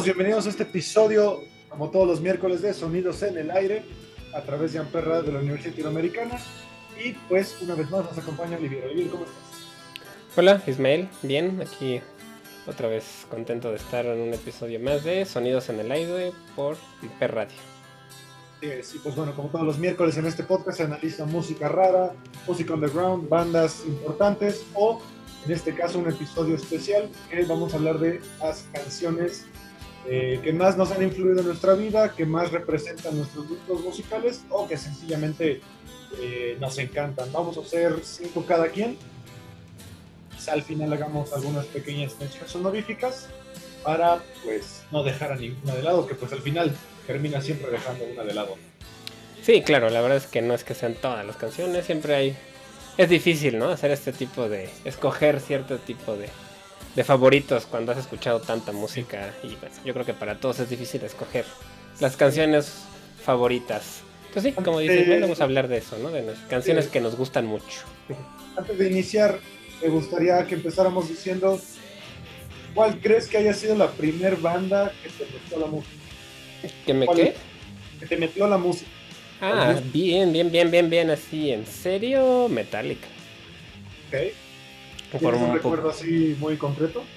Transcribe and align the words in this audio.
Todos, 0.00 0.16
bienvenidos 0.16 0.46
a 0.46 0.48
este 0.48 0.62
episodio, 0.62 1.42
como 1.68 1.90
todos 1.90 2.06
los 2.06 2.20
miércoles, 2.22 2.62
de 2.62 2.72
Sonidos 2.72 3.22
en 3.22 3.36
el 3.36 3.50
Aire, 3.50 3.82
a 4.34 4.40
través 4.40 4.72
de 4.72 4.78
Amper 4.78 5.04
Radio 5.04 5.22
de 5.24 5.32
la 5.32 5.40
Universidad 5.40 5.72
Latinoamericana. 5.72 6.38
Y 7.04 7.12
pues, 7.28 7.60
una 7.60 7.74
vez 7.74 7.90
más, 7.90 8.06
nos 8.06 8.16
acompaña 8.16 8.56
Olivier. 8.56 8.84
Olivier, 8.84 9.10
¿cómo 9.10 9.24
estás? 9.24 10.38
Hola, 10.38 10.62
Ismael, 10.66 11.06
bien, 11.20 11.60
aquí 11.60 12.00
otra 12.66 12.88
vez 12.88 13.26
contento 13.28 13.68
de 13.70 13.76
estar 13.76 14.06
en 14.06 14.20
un 14.20 14.32
episodio 14.32 14.80
más 14.80 15.04
de 15.04 15.26
Sonidos 15.26 15.68
en 15.68 15.80
el 15.80 15.92
Aire 15.92 16.32
por 16.56 16.78
Amper 17.02 17.34
Radio. 17.34 17.56
Sí, 18.82 19.00
pues 19.02 19.14
bueno, 19.14 19.34
como 19.34 19.50
todos 19.50 19.66
los 19.66 19.78
miércoles 19.78 20.16
en 20.16 20.24
este 20.24 20.44
podcast 20.44 20.78
se 20.78 20.84
analiza 20.84 21.26
música 21.26 21.68
rara, 21.68 22.14
música 22.46 22.72
underground, 22.72 23.28
bandas 23.28 23.82
importantes 23.86 24.64
o 24.72 25.02
en 25.44 25.52
este 25.52 25.74
caso 25.74 25.98
un 25.98 26.08
episodio 26.08 26.54
especial 26.54 27.10
que 27.30 27.44
vamos 27.44 27.74
a 27.74 27.76
hablar 27.76 27.98
de 27.98 28.20
las 28.40 28.64
canciones 28.72 29.46
eh, 30.06 30.40
que 30.42 30.52
más 30.52 30.76
nos 30.76 30.90
han 30.92 31.02
influido 31.02 31.40
en 31.40 31.46
nuestra 31.46 31.74
vida, 31.74 32.12
que 32.14 32.24
más 32.24 32.50
representan 32.50 33.16
nuestros 33.16 33.48
gustos 33.48 33.80
musicales 33.82 34.44
o 34.48 34.66
que 34.66 34.76
sencillamente 34.76 35.60
eh, 36.18 36.56
nos 36.60 36.78
encantan. 36.78 37.30
Vamos 37.32 37.56
a 37.58 37.60
hacer 37.60 38.00
cinco 38.02 38.44
cada 38.46 38.68
quien. 38.68 38.96
Quizá 40.34 40.52
al 40.52 40.62
final 40.62 40.92
hagamos 40.92 41.32
algunas 41.32 41.66
pequeñas 41.66 42.14
menciones 42.18 42.54
honoríficas 42.56 43.28
para 43.82 44.22
pues 44.44 44.82
no 44.90 45.02
dejar 45.02 45.32
a 45.32 45.36
ninguna 45.36 45.74
de 45.74 45.82
lado, 45.82 46.06
que 46.06 46.14
pues 46.14 46.32
al 46.32 46.40
final 46.40 46.74
termina 47.06 47.40
siempre 47.40 47.70
dejando 47.70 48.04
una 48.04 48.24
de 48.24 48.34
lado. 48.34 48.56
Sí, 49.42 49.62
claro, 49.62 49.90
la 49.90 50.00
verdad 50.00 50.18
es 50.18 50.26
que 50.26 50.42
no 50.42 50.54
es 50.54 50.64
que 50.64 50.74
sean 50.74 50.94
todas 50.94 51.24
las 51.26 51.36
canciones, 51.36 51.86
siempre 51.86 52.14
hay... 52.14 52.36
Es 52.98 53.08
difícil, 53.08 53.58
¿no? 53.58 53.70
Hacer 53.70 53.90
este 53.90 54.12
tipo 54.12 54.48
de... 54.48 54.68
escoger 54.84 55.40
cierto 55.40 55.78
tipo 55.78 56.16
de, 56.16 56.28
de 56.94 57.04
favoritos 57.04 57.66
cuando 57.66 57.92
has 57.92 57.98
escuchado 57.98 58.40
tanta 58.40 58.72
música 58.72 59.32
y 59.42 59.48
bueno, 59.56 59.74
yo 59.84 59.92
creo 59.92 60.04
que 60.04 60.14
para 60.14 60.38
todos 60.38 60.60
es 60.60 60.68
difícil 60.68 61.02
escoger 61.04 61.44
las 62.00 62.16
canciones 62.16 62.84
favoritas. 63.22 64.02
Entonces 64.28 64.54
sí, 64.54 64.62
como 64.62 64.78
dices, 64.78 65.06
bueno, 65.06 65.22
vamos 65.22 65.40
a 65.40 65.44
hablar 65.44 65.68
de 65.68 65.78
eso, 65.78 65.98
¿no? 65.98 66.10
De 66.10 66.22
las 66.22 66.38
canciones 66.40 66.88
que 66.88 67.00
nos 67.00 67.16
gustan 67.16 67.46
mucho. 67.46 67.80
Antes 68.56 68.78
de 68.78 68.88
iniciar, 68.88 69.38
me 69.82 69.88
gustaría 69.88 70.46
que 70.46 70.54
empezáramos 70.54 71.08
diciendo 71.08 71.60
¿cuál 72.74 73.00
crees 73.00 73.26
que 73.26 73.38
haya 73.38 73.52
sido 73.52 73.74
la 73.76 73.90
primer 73.90 74.36
banda 74.36 74.92
que 75.02 75.08
te 75.10 75.30
metió 75.32 75.58
la 75.58 75.66
música? 75.66 75.94
¿Que 76.86 76.94
me 76.94 77.06
¿Cuál 77.06 77.18
qué? 77.18 77.34
Que 78.00 78.06
te 78.06 78.16
metió 78.16 78.46
la 78.46 78.58
música. 78.58 78.90
Ah, 79.40 79.80
bien, 79.92 80.32
bien, 80.32 80.50
bien, 80.50 80.70
bien, 80.70 80.90
bien, 80.90 81.10
así, 81.10 81.50
en 81.50 81.66
serio, 81.66 82.48
Metallica. 82.48 83.08
¿ok? 84.08 84.49
Por 85.18 85.18
¿Tienes 85.18 85.40
un 85.40 85.42
un 85.42 85.52
recuerdo 85.52 85.90
poco. 85.90 85.90
así 85.90 86.36
muy 86.38 86.56
concreto? 86.56 87.08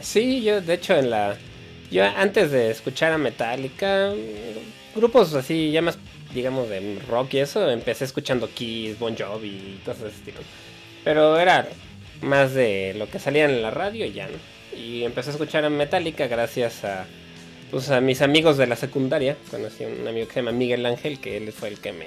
Sí, 0.00 0.42
yo 0.42 0.60
de 0.60 0.74
hecho 0.74 0.96
en 0.96 1.10
la... 1.10 1.38
Yo 1.90 2.04
antes 2.04 2.50
de 2.50 2.70
escuchar 2.70 3.12
a 3.12 3.18
Metallica, 3.18 4.12
grupos 4.94 5.34
así 5.34 5.70
ya 5.70 5.82
más, 5.82 5.98
digamos, 6.32 6.68
de 6.68 7.00
rock 7.08 7.34
y 7.34 7.38
eso, 7.40 7.70
empecé 7.70 8.04
escuchando 8.04 8.48
Kiss, 8.52 8.98
Bon 8.98 9.16
Jovi 9.16 9.48
y 9.48 9.82
cosas 9.84 10.02
de 10.02 10.08
ese 10.08 10.18
estilo. 10.18 10.40
Pero 11.04 11.38
era 11.38 11.68
más 12.22 12.54
de 12.54 12.94
lo 12.96 13.08
que 13.08 13.18
salía 13.18 13.44
en 13.44 13.62
la 13.62 13.70
radio 13.70 14.06
y 14.06 14.12
ya, 14.12 14.28
¿no? 14.28 14.38
Y 14.76 15.04
empecé 15.04 15.30
a 15.30 15.32
escuchar 15.34 15.64
a 15.64 15.70
Metallica 15.70 16.26
gracias 16.26 16.84
a, 16.84 17.06
pues, 17.70 17.90
a 17.90 18.00
mis 18.00 18.22
amigos 18.22 18.56
de 18.56 18.66
la 18.66 18.76
secundaria. 18.76 19.36
Conocí 19.50 19.84
a 19.84 19.88
un 19.88 20.08
amigo 20.08 20.26
que 20.26 20.34
se 20.34 20.40
llama 20.40 20.52
Miguel 20.52 20.86
Ángel, 20.86 21.20
que 21.20 21.36
él 21.36 21.52
fue 21.52 21.68
el 21.68 21.80
que 21.80 21.92
me, 21.92 22.06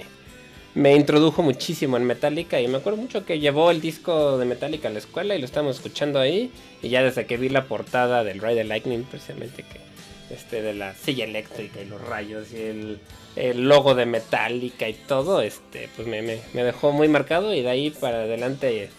me 0.78 0.96
introdujo 0.96 1.42
muchísimo 1.42 1.98
en 1.98 2.04
Metallica 2.06 2.62
y 2.62 2.68
me 2.68 2.78
acuerdo 2.78 3.02
mucho 3.02 3.26
que 3.26 3.40
llevó 3.40 3.72
el 3.72 3.82
disco 3.82 4.38
de 4.38 4.46
Metallica 4.46 4.88
a 4.88 4.92
la 4.92 5.00
escuela 5.00 5.36
y 5.36 5.40
lo 5.40 5.46
estábamos 5.46 5.78
escuchando 5.78 6.20
ahí 6.20 6.52
y 6.84 6.90
ya 6.90 7.02
desde 7.04 7.26
que 7.26 7.38
vi 7.38 7.50
la 7.50 7.66
portada 7.66 8.24
del 8.24 8.40
Ride 8.40 8.56
the 8.58 8.64
Lightning 8.64 9.04
precisamente 9.04 9.64
que 9.64 9.80
este 10.34 10.62
de 10.62 10.74
la 10.74 10.94
silla 10.94 11.24
eléctrica 11.26 11.82
y 11.82 11.86
los 11.86 12.02
rayos 12.02 12.52
y 12.54 12.58
el, 12.62 13.00
el 13.36 13.68
logo 13.68 13.96
de 13.96 14.06
Metallica 14.06 14.88
y 14.88 14.94
todo 14.94 15.42
este 15.42 15.90
pues 15.96 16.08
me, 16.08 16.22
me- 16.22 16.42
me 16.54 16.64
dejó 16.64 16.92
muy 16.92 17.08
marcado 17.08 17.54
y 17.56 17.62
de 17.64 17.70
ahí 17.70 17.90
para 17.90 18.18
adelante 18.24 18.90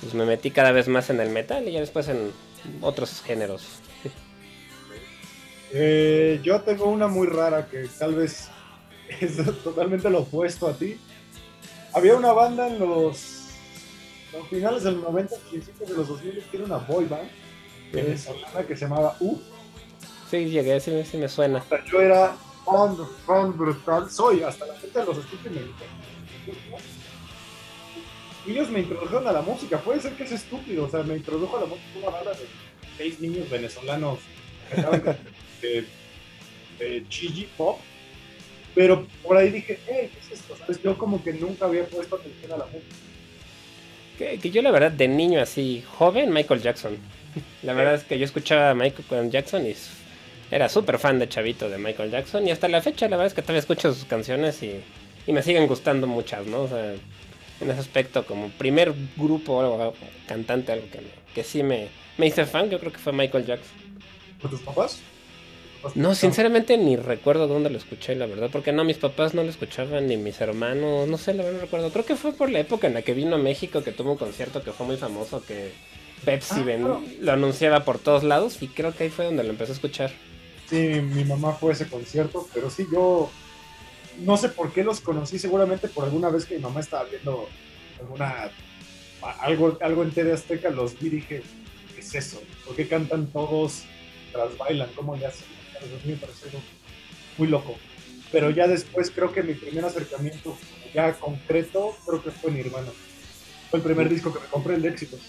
pues 0.00 0.12
me 0.14 0.26
metí 0.26 0.50
cada 0.50 0.72
vez 0.72 0.88
más 0.88 1.08
en 1.10 1.20
el 1.20 1.30
metal 1.30 1.66
y 1.68 1.72
ya 1.72 1.80
después 1.80 2.08
en 2.08 2.32
otros 2.82 3.22
géneros 3.22 3.62
Eh, 5.74 6.40
yo 6.42 6.60
tengo 6.60 6.84
una 6.90 7.08
muy 7.08 7.26
rara 7.26 7.66
que 7.70 7.88
tal 7.98 8.14
vez 8.14 8.48
es 9.20 9.36
totalmente 9.64 10.10
lo 10.10 10.20
opuesto 10.20 10.66
a 10.68 10.76
ti. 10.76 10.98
Había 11.94 12.16
una 12.16 12.32
banda 12.32 12.68
en 12.68 12.78
los, 12.78 13.50
los 14.32 14.48
finales 14.48 14.82
del 14.84 15.00
90, 15.00 15.36
principios 15.50 15.90
de 15.90 15.96
los 15.96 16.08
2000, 16.08 16.44
que 16.50 16.56
era 16.56 16.66
una 16.66 16.78
boy 16.78 17.04
band 17.04 17.30
venezolana 17.92 18.66
que 18.66 18.74
se 18.74 18.86
llamaba 18.86 19.16
U. 19.20 19.38
sí 20.30 20.46
llegué 20.46 20.80
sí, 20.80 21.04
sí 21.04 21.18
me 21.18 21.28
suena. 21.28 21.62
Yo 21.90 22.00
era 22.00 22.34
fan, 22.64 22.96
fan 23.26 23.56
brutal, 23.56 24.10
soy 24.10 24.42
hasta 24.42 24.66
la 24.66 24.74
fecha 24.74 25.00
de 25.00 25.06
los 25.06 25.18
escucho 25.18 25.48
y 25.48 25.50
me 25.50 25.60
ellos 28.46 28.70
me 28.70 28.80
introdujeron 28.80 29.28
a 29.28 29.32
la 29.32 29.42
música, 29.42 29.78
puede 29.78 30.00
ser 30.00 30.14
que 30.14 30.24
es 30.24 30.32
estúpido, 30.32 30.86
o 30.86 30.88
sea, 30.90 31.02
me 31.04 31.16
introdujo 31.16 31.56
a 31.56 31.60
la 31.60 31.66
música 31.66 31.86
una 31.98 32.10
banda 32.10 32.32
de 32.32 32.46
seis 32.96 33.20
niños 33.20 33.48
venezolanos 33.48 34.18
que 34.68 34.82
cantaban 34.82 35.18
de, 35.62 35.86
de 36.78 37.08
chigi 37.08 37.48
pop, 37.56 37.78
pero 38.74 39.06
por 39.22 39.36
ahí 39.36 39.50
dije, 39.50 39.78
hey, 39.86 40.10
¿qué 40.12 40.18
es 40.20 40.40
esto? 40.40 40.56
¿Sabes? 40.56 40.82
Yo 40.82 40.96
como 40.98 41.22
que 41.22 41.32
nunca 41.32 41.66
había 41.66 41.84
puesto 41.86 42.16
atención 42.16 42.52
a 42.52 42.56
la 42.58 42.64
música. 42.66 42.94
Que, 44.18 44.38
que 44.38 44.50
yo 44.50 44.62
la 44.62 44.70
verdad 44.70 44.92
de 44.92 45.08
niño 45.08 45.40
así 45.40 45.82
joven 45.96 46.32
Michael 46.32 46.60
Jackson. 46.62 46.96
La 47.62 47.72
verdad 47.72 47.94
es 47.94 48.04
que 48.04 48.18
yo 48.18 48.24
escuchaba 48.26 48.70
a 48.70 48.74
Michael 48.74 49.30
Jackson 49.30 49.66
y 49.66 49.74
era 50.50 50.68
súper 50.68 50.98
fan 50.98 51.18
de 51.18 51.28
chavito 51.30 51.70
de 51.70 51.78
Michael 51.78 52.10
Jackson 52.10 52.46
y 52.46 52.50
hasta 52.50 52.68
la 52.68 52.82
fecha 52.82 53.06
la 53.08 53.16
verdad 53.16 53.28
es 53.28 53.34
que 53.34 53.40
todavía 53.40 53.60
escucho 53.60 53.94
sus 53.94 54.04
canciones 54.04 54.62
y, 54.62 54.80
y 55.26 55.32
me 55.32 55.42
siguen 55.42 55.66
gustando 55.66 56.06
muchas, 56.06 56.44
¿no? 56.46 56.62
O 56.64 56.68
sea, 56.68 56.92
en 56.92 57.70
ese 57.70 57.80
aspecto 57.80 58.26
como 58.26 58.50
primer 58.50 58.92
grupo 59.16 59.54
o 59.54 59.60
algo, 59.60 59.94
cantante 60.28 60.72
algo 60.72 60.86
que, 60.92 60.98
me- 60.98 61.32
que 61.34 61.42
sí 61.42 61.62
me, 61.62 61.88
me 62.18 62.26
hice 62.26 62.44
fan, 62.44 62.68
yo 62.68 62.78
creo 62.78 62.92
que 62.92 62.98
fue 62.98 63.14
Michael 63.14 63.46
Jackson. 63.46 63.72
¿Con 64.42 64.50
tus 64.50 64.60
papás? 64.60 65.00
¿Tus 65.82 65.96
No, 65.96 66.14
sinceramente 66.14 66.78
ni 66.78 66.96
recuerdo 66.96 67.48
dónde 67.48 67.70
lo 67.70 67.76
escuché, 67.78 68.14
la 68.14 68.26
verdad, 68.26 68.50
porque 68.52 68.72
no, 68.72 68.84
mis 68.84 68.98
papás 68.98 69.34
no 69.34 69.42
lo 69.42 69.50
escuchaban, 69.50 70.06
ni 70.06 70.16
mis 70.16 70.40
hermanos, 70.40 71.08
no 71.08 71.18
sé, 71.18 71.34
la 71.34 71.42
verdad 71.42 71.58
no 71.58 71.64
recuerdo. 71.64 71.90
Creo 71.90 72.04
que 72.06 72.16
fue 72.16 72.32
por 72.32 72.50
la 72.50 72.60
época 72.60 72.86
en 72.86 72.94
la 72.94 73.02
que 73.02 73.14
vino 73.14 73.36
a 73.36 73.38
México, 73.38 73.82
que 73.82 73.92
tuvo 73.92 74.12
un 74.12 74.18
concierto 74.18 74.62
que 74.62 74.72
fue 74.72 74.86
muy 74.86 74.96
famoso, 74.96 75.44
que 75.44 75.72
Pepsi 76.24 76.60
Ah, 76.60 76.64
ven- 76.64 76.98
lo 77.20 77.32
anunciaba 77.32 77.84
por 77.84 77.98
todos 77.98 78.22
lados, 78.22 78.62
y 78.62 78.68
creo 78.68 78.94
que 78.94 79.04
ahí 79.04 79.10
fue 79.10 79.24
donde 79.24 79.42
lo 79.44 79.50
empecé 79.50 79.72
a 79.72 79.74
escuchar. 79.74 80.12
Sí, 80.68 81.00
mi 81.00 81.24
mamá 81.24 81.52
fue 81.54 81.70
a 81.70 81.74
ese 81.74 81.88
concierto, 81.88 82.46
pero 82.54 82.70
sí, 82.70 82.86
yo 82.90 83.30
no 84.20 84.36
sé 84.36 84.48
por 84.50 84.72
qué 84.72 84.84
los 84.84 85.00
conocí, 85.00 85.38
seguramente 85.38 85.88
por 85.88 86.04
alguna 86.04 86.30
vez 86.30 86.44
que 86.46 86.56
mi 86.56 86.62
mamá 86.62 86.80
estaba 86.80 87.04
viendo 87.04 87.48
alguna 88.00 88.50
algo, 89.40 89.78
algo 89.80 90.02
en 90.02 90.10
TV 90.10 90.32
Azteca, 90.32 90.70
los 90.70 90.98
vi 90.98 91.06
y 91.08 91.10
dije, 91.10 91.42
¿qué 91.94 92.00
es 92.00 92.14
eso? 92.14 92.40
¿Por 92.66 92.74
qué 92.76 92.88
cantan 92.88 93.26
todos 93.28 93.82
tras 94.32 94.56
bailan? 94.58 94.88
¿Cómo 94.96 95.14
le 95.16 95.26
hacen? 95.26 95.46
A 95.84 96.06
mí 96.06 96.12
me 96.12 96.16
pareció 96.16 96.48
muy 97.38 97.48
loco. 97.48 97.76
Pero 98.30 98.50
ya 98.50 98.66
después 98.66 99.10
creo 99.10 99.32
que 99.32 99.42
mi 99.42 99.54
primer 99.54 99.84
acercamiento 99.84 100.56
ya 100.94 101.12
concreto 101.14 101.96
creo 102.06 102.22
que 102.22 102.30
fue 102.30 102.50
Nirvana. 102.50 102.88
Fue 103.70 103.78
el 103.78 103.84
primer 103.84 104.08
disco 104.08 104.32
que 104.32 104.40
me 104.40 104.46
compré, 104.46 104.74
el 104.74 104.82
de 104.82 104.88
éxitos. 104.88 105.20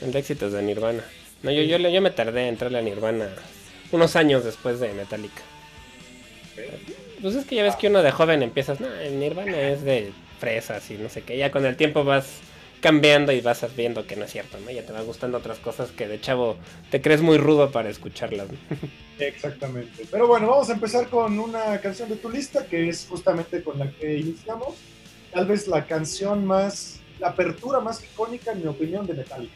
El 0.00 0.12
de 0.12 0.18
éxitos 0.18 0.52
de 0.52 0.62
Nirvana. 0.62 1.04
No, 1.42 1.50
yo, 1.50 1.62
yo, 1.62 1.76
yo 1.76 2.00
me 2.00 2.10
tardé 2.10 2.42
en 2.42 2.48
entrarle 2.48 2.78
a 2.78 2.82
Nirvana 2.82 3.28
unos 3.92 4.16
años 4.16 4.44
después 4.44 4.80
de 4.80 4.92
Metallica. 4.92 5.42
Pues 7.20 7.34
es 7.34 7.46
que 7.46 7.56
ya 7.56 7.62
ves 7.62 7.76
que 7.76 7.88
uno 7.88 8.02
de 8.02 8.10
joven 8.10 8.42
empiezas, 8.42 8.80
no, 8.80 8.92
el 8.92 9.18
Nirvana 9.18 9.58
es 9.60 9.82
de 9.82 10.12
fresas 10.38 10.90
y 10.90 10.94
no 10.94 11.08
sé 11.08 11.22
qué. 11.22 11.36
Ya 11.36 11.50
con 11.50 11.64
el 11.64 11.76
tiempo 11.76 12.04
vas 12.04 12.40
cambiando 12.84 13.32
y 13.32 13.40
vas 13.40 13.64
viendo 13.74 14.06
que 14.06 14.14
no 14.14 14.26
es 14.26 14.32
cierto, 14.32 14.58
¿no? 14.60 14.70
Ya 14.70 14.84
te 14.84 14.92
van 14.92 15.06
gustando 15.06 15.38
otras 15.38 15.58
cosas 15.58 15.90
que 15.90 16.06
de 16.06 16.20
chavo 16.20 16.58
te 16.90 17.00
crees 17.00 17.22
muy 17.22 17.38
rudo 17.38 17.72
para 17.72 17.88
escucharlas. 17.88 18.46
Exactamente. 19.18 20.04
Pero 20.10 20.28
bueno, 20.28 20.48
vamos 20.48 20.68
a 20.68 20.74
empezar 20.74 21.08
con 21.08 21.38
una 21.38 21.80
canción 21.80 22.10
de 22.10 22.16
tu 22.16 22.28
lista 22.28 22.66
que 22.66 22.90
es 22.90 23.06
justamente 23.08 23.62
con 23.62 23.78
la 23.78 23.90
que 23.90 24.18
iniciamos. 24.18 24.74
Tal 25.32 25.46
vez 25.46 25.66
la 25.66 25.86
canción 25.86 26.44
más, 26.44 27.00
la 27.20 27.28
apertura 27.28 27.80
más 27.80 28.04
icónica, 28.04 28.52
en 28.52 28.60
mi 28.60 28.66
opinión, 28.66 29.06
de 29.06 29.14
Metallica. 29.14 29.54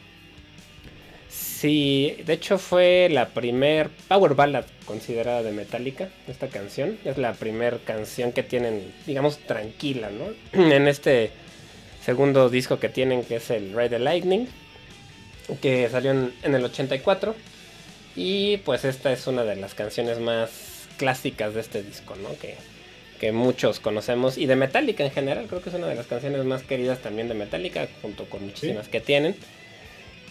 Sí, 1.27 2.17
de 2.25 2.33
hecho 2.33 2.57
fue 2.57 3.09
la 3.11 3.29
primer 3.29 3.91
power 4.07 4.33
ballad 4.33 4.65
considerada 4.85 5.43
de 5.43 5.51
Metallica, 5.51 6.09
esta 6.27 6.47
canción. 6.47 6.97
Es 7.05 7.19
la 7.19 7.33
primer 7.33 7.81
canción 7.81 8.31
que 8.31 8.41
tienen, 8.41 8.91
digamos, 9.05 9.37
tranquila, 9.37 10.09
¿no? 10.09 10.33
en 10.73 10.87
este 10.87 11.31
segundo 12.03 12.49
disco 12.49 12.79
que 12.79 12.89
tienen, 12.89 13.23
que 13.23 13.37
es 13.37 13.49
el 13.49 13.73
Ride 13.73 13.89
the 13.89 13.99
Lightning, 13.99 14.47
que 15.61 15.89
salió 15.89 16.11
en, 16.11 16.33
el 16.43 16.63
84. 16.63 17.35
Y 18.15 18.57
pues 18.57 18.85
esta 18.85 19.11
es 19.11 19.27
una 19.27 19.43
de 19.43 19.55
las 19.55 19.73
canciones 19.73 20.19
más 20.19 20.87
clásicas 20.97 21.53
de 21.53 21.61
este 21.61 21.83
disco, 21.83 22.15
¿no? 22.15 22.29
Que, 22.39 22.55
que 23.19 23.31
muchos 23.31 23.79
conocemos. 23.79 24.37
Y 24.37 24.45
de 24.45 24.55
Metallica 24.55 25.03
en 25.03 25.11
general, 25.11 25.45
creo 25.47 25.61
que 25.61 25.69
es 25.69 25.75
una 25.75 25.87
de 25.87 25.95
las 25.95 26.07
canciones 26.07 26.43
más 26.45 26.63
queridas 26.63 26.99
también 26.99 27.27
de 27.27 27.35
Metallica, 27.35 27.87
junto 28.01 28.25
con 28.25 28.45
muchísimas 28.45 28.87
que 28.87 28.99
tienen. 28.99 29.35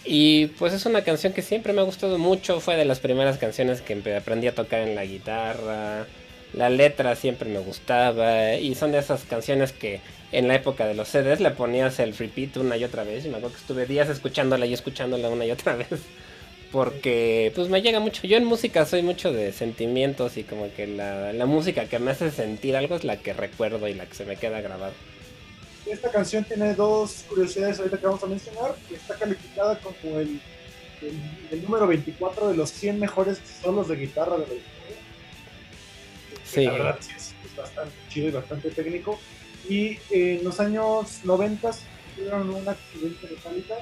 Y 0.05 0.47
pues 0.47 0.73
es 0.73 0.85
una 0.85 1.03
canción 1.03 1.33
que 1.33 1.41
siempre 1.41 1.73
me 1.73 1.81
ha 1.81 1.83
gustado 1.83 2.17
mucho, 2.17 2.59
fue 2.59 2.75
de 2.77 2.85
las 2.85 2.99
primeras 2.99 3.37
canciones 3.37 3.81
que 3.81 3.93
aprendí 4.15 4.47
a 4.47 4.55
tocar 4.55 4.81
en 4.81 4.95
la 4.95 5.05
guitarra. 5.05 6.05
La 6.53 6.69
letra 6.69 7.15
siempre 7.15 7.49
me 7.49 7.59
gustaba 7.59 8.55
y 8.55 8.73
son 8.75 8.91
de 8.91 8.99
esas 8.99 9.23
canciones 9.23 9.71
que 9.71 10.01
en 10.31 10.47
la 10.47 10.55
época 10.55 10.85
de 10.85 10.93
los 10.93 11.07
CDs 11.07 11.39
le 11.39 11.51
ponías 11.51 11.99
el 11.99 12.15
repeat 12.15 12.57
una 12.57 12.77
y 12.77 12.83
otra 12.83 13.03
vez. 13.03 13.25
Y 13.25 13.29
me 13.29 13.37
acuerdo 13.37 13.55
que 13.55 13.61
estuve 13.61 13.85
días 13.85 14.09
escuchándola 14.09 14.65
y 14.65 14.73
escuchándola 14.73 15.29
una 15.29 15.45
y 15.45 15.51
otra 15.51 15.75
vez. 15.77 15.87
Porque 16.71 17.51
pues 17.55 17.69
me 17.69 17.81
llega 17.81 17.99
mucho. 17.99 18.27
Yo 18.27 18.37
en 18.37 18.45
música 18.45 18.85
soy 18.85 19.01
mucho 19.01 19.33
de 19.33 19.51
sentimientos 19.53 20.37
y 20.37 20.43
como 20.43 20.71
que 20.73 20.85
la, 20.85 21.33
la 21.33 21.45
música 21.45 21.85
que 21.85 21.97
me 21.97 22.11
hace 22.11 22.29
sentir 22.29 22.75
algo 22.75 22.95
es 22.95 23.03
la 23.03 23.17
que 23.17 23.33
recuerdo 23.33 23.87
y 23.87 23.95
la 23.95 24.05
que 24.05 24.13
se 24.13 24.25
me 24.25 24.35
queda 24.35 24.61
grabada. 24.61 24.93
Esta 25.85 26.11
canción 26.11 26.43
tiene 26.43 26.75
dos 26.75 27.25
curiosidades 27.27 27.79
ahorita 27.79 27.97
que 27.97 28.05
vamos 28.05 28.23
a 28.23 28.27
mencionar. 28.27 28.75
Está 28.93 29.15
calificada 29.15 29.79
como 29.79 30.19
el, 30.19 30.39
el, 31.51 31.63
número 31.63 31.87
24 31.87 32.49
de 32.49 32.55
los 32.55 32.69
100 32.71 32.99
mejores 32.99 33.39
solos 33.61 33.87
de 33.87 33.95
guitarra 33.95 34.33
de 34.33 34.47
la 34.47 34.53
historia. 34.53 34.97
Sí. 36.43 36.65
La 36.65 36.71
verdad 36.71 36.97
sí 36.99 37.11
es, 37.15 37.33
bastante 37.55 37.93
chido 38.09 38.27
y 38.29 38.31
bastante 38.31 38.69
técnico. 38.69 39.19
Y 39.67 39.97
en 40.11 40.43
los 40.43 40.59
años 40.59 41.21
90 41.23 41.71
tuvieron 42.15 42.49
un 42.49 42.67
accidente 42.67 43.27
metálica 43.27 43.75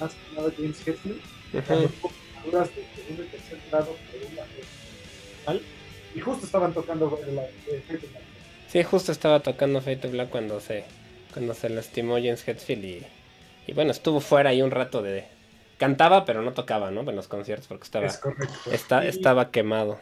más 0.00 0.12
que 0.12 0.36
nada 0.36 0.52
James 0.56 0.86
Hetfield. 0.86 1.20
Duras 2.44 2.70
de 2.74 2.86
segundo 2.96 3.24
y 3.24 3.26
tercer 3.26 3.58
grado 3.70 3.86
por 3.86 4.32
una 4.32 5.60
y 6.14 6.20
justo 6.20 6.44
estaban 6.44 6.72
tocando 6.72 7.10
Fate 7.10 7.30
Black. 7.30 8.22
Sí, 8.68 8.82
justo 8.82 9.12
estaba 9.12 9.40
tocando 9.40 9.80
Fate 9.80 10.08
Black 10.08 10.30
cuando 10.30 10.60
se 10.60 10.84
cuando 11.32 11.54
se 11.54 11.68
lastimó 11.68 12.14
James 12.14 12.46
Hetfield 12.46 12.84
y, 12.84 13.06
y 13.68 13.72
bueno, 13.72 13.92
estuvo 13.92 14.20
fuera 14.20 14.50
ahí 14.50 14.62
un 14.62 14.72
rato 14.72 15.00
de... 15.00 15.24
Cantaba, 15.78 16.24
pero 16.24 16.42
no 16.42 16.52
tocaba, 16.52 16.90
¿no? 16.90 17.08
En 17.08 17.14
los 17.14 17.28
conciertos 17.28 17.68
porque 17.68 17.84
estaba, 17.84 18.08
está, 18.70 19.06
estaba 19.06 19.50
quemado. 19.50 20.00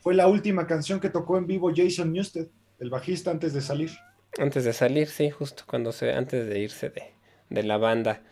Fue 0.00 0.14
la 0.14 0.28
última 0.28 0.66
canción 0.66 1.00
que 1.00 1.10
tocó 1.10 1.36
en 1.36 1.46
vivo 1.46 1.72
Jason 1.74 2.12
Newsted, 2.12 2.46
el 2.78 2.90
bajista, 2.90 3.30
antes 3.30 3.52
de 3.52 3.60
salir. 3.60 3.90
Antes 4.36 4.64
de 4.64 4.72
salir, 4.72 5.08
sí, 5.08 5.30
justo 5.30 5.64
cuando 5.66 5.92
se, 5.92 6.12
antes 6.12 6.46
de 6.48 6.58
irse 6.58 6.90
de, 6.90 7.12
de 7.48 7.62
la 7.62 7.78
banda. 7.78 8.22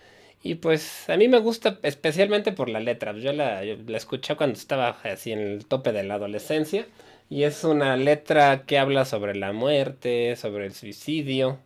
Y 0.43 0.57
pues 0.57 1.09
a 1.09 1.17
mí 1.17 1.29
me 1.29 1.39
gusta 1.39 1.79
especialmente 1.83 2.53
por 2.53 2.69
la 2.69 2.81
letra. 2.81 3.13
Yo 3.15 3.33
la, 3.33 3.65
la 3.65 3.97
escuché 3.97 4.37
cuando 4.37 4.59
estaba 4.59 4.91
así 5.03 5.33
en 5.33 5.41
el 5.41 5.67
tope 5.67 5.93
de 5.93 6.05
la 6.05 6.15
adolescencia. 6.15 6.87
Y 7.29 7.43
es 7.43 7.65
una 7.65 7.97
letra 7.97 8.65
que 8.67 8.79
habla 8.79 9.05
sobre 9.05 9.35
la 9.35 9.53
muerte, 9.53 10.37
sobre 10.37 10.67
el 10.67 10.75
suicidio. 10.75 11.59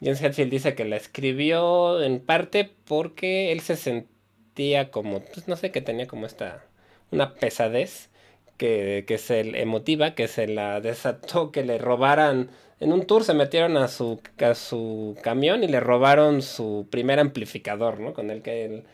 James 0.00 0.22
Hetfield 0.22 0.50
dice 0.50 0.74
que 0.74 0.84
la 0.84 0.96
escribió 0.96 2.02
en 2.02 2.20
parte 2.20 2.70
porque 2.86 3.52
él 3.52 3.60
se 3.60 3.76
sentía 3.76 4.90
como, 4.90 5.20
pues 5.20 5.48
no 5.48 5.56
sé, 5.56 5.70
que 5.70 5.80
tenía 5.80 6.06
como 6.06 6.26
esta, 6.26 6.64
una 7.10 7.34
pesadez 7.34 8.10
que, 8.58 9.04
que 9.06 9.18
se 9.18 9.40
emotiva, 9.60 10.14
que 10.14 10.28
se 10.28 10.48
la 10.48 10.80
desató, 10.80 11.52
que 11.52 11.64
le 11.64 11.78
robaran, 11.78 12.50
en 12.80 12.92
un 12.92 13.06
tour 13.06 13.24
se 13.24 13.34
metieron 13.34 13.76
a 13.76 13.88
su, 13.88 14.20
a 14.40 14.54
su 14.54 15.16
camión 15.22 15.64
y 15.64 15.68
le 15.68 15.80
robaron 15.80 16.42
su 16.42 16.86
primer 16.90 17.20
amplificador, 17.20 18.00
¿no? 18.00 18.14
Con 18.14 18.30
el 18.30 18.42
que 18.42 18.64
él 18.66 18.84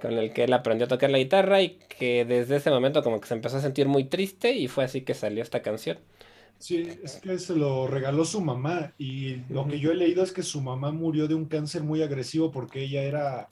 con 0.00 0.14
el 0.14 0.32
que 0.32 0.44
él 0.44 0.52
aprendió 0.52 0.86
a 0.86 0.88
tocar 0.88 1.10
la 1.10 1.18
guitarra 1.18 1.62
y 1.62 1.78
que 1.98 2.24
desde 2.26 2.56
ese 2.56 2.70
momento 2.70 3.02
como 3.02 3.20
que 3.20 3.28
se 3.28 3.34
empezó 3.34 3.56
a 3.58 3.60
sentir 3.62 3.88
muy 3.88 4.04
triste 4.04 4.52
y 4.52 4.68
fue 4.68 4.84
así 4.84 5.02
que 5.02 5.14
salió 5.14 5.42
esta 5.42 5.62
canción. 5.62 5.98
Sí, 6.58 6.98
es 7.02 7.16
que 7.16 7.38
se 7.38 7.54
lo 7.56 7.86
regaló 7.86 8.24
su 8.24 8.40
mamá 8.40 8.94
y 8.96 9.36
lo 9.50 9.66
que 9.66 9.80
yo 9.80 9.92
he 9.92 9.94
leído 9.94 10.22
es 10.22 10.32
que 10.32 10.42
su 10.42 10.62
mamá 10.62 10.92
murió 10.92 11.28
de 11.28 11.34
un 11.34 11.46
cáncer 11.46 11.82
muy 11.82 12.02
agresivo 12.02 12.50
porque 12.50 12.82
ella 12.82 13.02
era, 13.02 13.50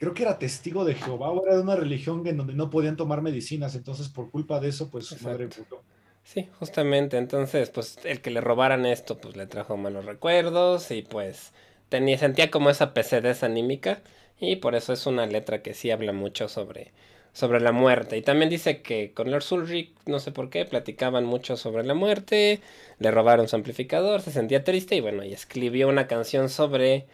creo 0.00 0.14
que 0.14 0.22
era 0.22 0.38
testigo 0.38 0.84
de 0.84 0.94
Jehová 0.94 1.30
o 1.30 1.44
era 1.44 1.56
de 1.56 1.62
una 1.62 1.76
religión 1.76 2.26
en 2.26 2.38
donde 2.38 2.54
no 2.54 2.70
podían 2.70 2.96
tomar 2.96 3.20
medicinas, 3.20 3.74
entonces 3.74 4.08
por 4.08 4.30
culpa 4.30 4.58
de 4.58 4.70
eso 4.70 4.88
pues 4.90 5.04
su 5.04 5.22
madre 5.22 5.46
murió. 5.46 5.82
Sí, 6.24 6.48
justamente, 6.58 7.18
entonces 7.18 7.68
pues 7.68 7.98
el 8.04 8.22
que 8.22 8.30
le 8.30 8.40
robaran 8.40 8.86
esto 8.86 9.18
pues 9.18 9.36
le 9.36 9.46
trajo 9.46 9.76
malos 9.76 10.06
recuerdos 10.06 10.90
y 10.90 11.02
pues 11.02 11.52
tenía, 11.90 12.16
sentía 12.16 12.50
como 12.50 12.70
esa 12.70 12.94
pesadez 12.94 13.42
anímica 13.42 14.00
y 14.38 14.56
por 14.56 14.74
eso 14.74 14.94
es 14.94 15.04
una 15.06 15.26
letra 15.26 15.62
que 15.62 15.74
sí 15.74 15.90
habla 15.90 16.12
mucho 16.14 16.48
sobre 16.48 16.92
sobre 17.32 17.60
la 17.60 17.72
muerte. 17.72 18.16
Y 18.16 18.22
también 18.22 18.50
dice 18.50 18.82
que 18.82 19.12
con 19.12 19.30
Lord 19.30 19.44
Ulrich, 19.52 19.92
no 20.06 20.18
sé 20.18 20.32
por 20.32 20.50
qué, 20.50 20.64
platicaban 20.64 21.24
mucho 21.24 21.56
sobre 21.56 21.84
la 21.84 21.94
muerte, 21.94 22.60
le 22.98 23.10
robaron 23.10 23.48
su 23.48 23.56
amplificador, 23.56 24.20
se 24.20 24.32
sentía 24.32 24.64
triste 24.64 24.96
y 24.96 25.00
bueno, 25.00 25.24
y 25.24 25.32
escribió 25.32 25.88
una 25.88 26.06
canción 26.06 26.48
sobre 26.48 27.06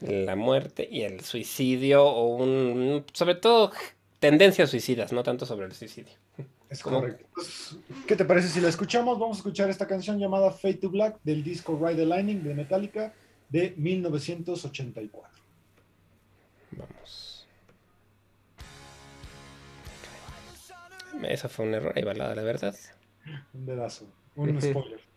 la 0.00 0.36
muerte 0.36 0.88
y 0.90 1.02
el 1.02 1.20
suicidio 1.20 2.04
o 2.04 2.36
un 2.36 3.04
sobre 3.12 3.34
todo 3.34 3.72
tendencias 4.18 4.70
suicidas, 4.70 5.12
no 5.12 5.22
tanto 5.22 5.46
sobre 5.46 5.66
el 5.66 5.72
suicidio. 5.72 6.12
Es 6.68 6.82
correcto. 6.82 7.26
Pues, 7.34 7.76
¿Qué 8.06 8.14
te 8.14 8.24
parece 8.24 8.48
si 8.48 8.60
la 8.60 8.68
escuchamos? 8.68 9.18
Vamos 9.18 9.38
a 9.38 9.40
escuchar 9.40 9.70
esta 9.70 9.86
canción 9.86 10.18
llamada 10.18 10.50
Fade 10.50 10.74
to 10.74 10.90
Black 10.90 11.18
del 11.24 11.42
disco 11.42 11.78
Ride 11.80 11.96
the 11.96 12.06
Lightning 12.06 12.42
de 12.42 12.54
Metallica 12.54 13.14
de 13.48 13.74
1984. 13.76 15.42
Vamos. 16.72 17.48
Eso 21.22 21.48
fue 21.48 21.66
un 21.66 21.74
error 21.74 21.92
ahí, 21.96 22.04
balada, 22.04 22.34
la 22.34 22.42
verdad. 22.42 22.76
Un 23.54 23.66
dedazo, 23.66 24.06
un 24.36 24.60
spoiler. 24.60 25.07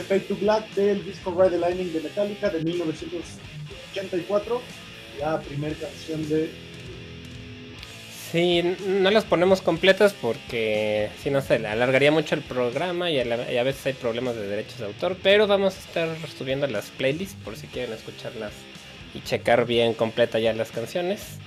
Fue 0.00 0.18
Fade 0.18 0.28
to 0.28 0.36
Black 0.36 0.68
del 0.74 1.04
disco 1.04 1.30
Ride 1.30 1.50
the 1.50 1.58
Lightning 1.58 1.92
de 1.92 2.00
Metallica 2.00 2.50
de 2.50 2.62
1984, 2.62 4.62
la 5.20 5.40
primera 5.40 5.74
canción 5.74 6.28
de... 6.28 6.50
Sí, 8.30 8.62
no 8.86 9.10
las 9.10 9.24
ponemos 9.24 9.62
completas 9.62 10.12
porque 10.12 11.10
si 11.22 11.30
no 11.30 11.40
se 11.40 11.54
alargaría 11.66 12.10
mucho 12.10 12.34
el 12.34 12.42
programa 12.42 13.10
y 13.10 13.20
a, 13.20 13.62
veces 13.62 13.86
hay 13.86 13.92
problemas 13.92 14.34
de 14.34 14.48
derechos 14.48 14.78
de 14.78 14.86
autor, 14.86 15.16
pero 15.22 15.46
vamos 15.46 15.76
a 15.76 15.78
estar 15.78 16.08
subiendo 16.36 16.66
las 16.66 16.90
playlists 16.90 17.36
por 17.44 17.56
si 17.56 17.68
quieren 17.68 17.94
escucharlas 17.94 18.52
y 19.14 19.20
checar 19.20 19.64
bien 19.64 19.94
completa 19.94 20.40
ya 20.40 20.52
las 20.52 20.72
canciones 20.72 21.38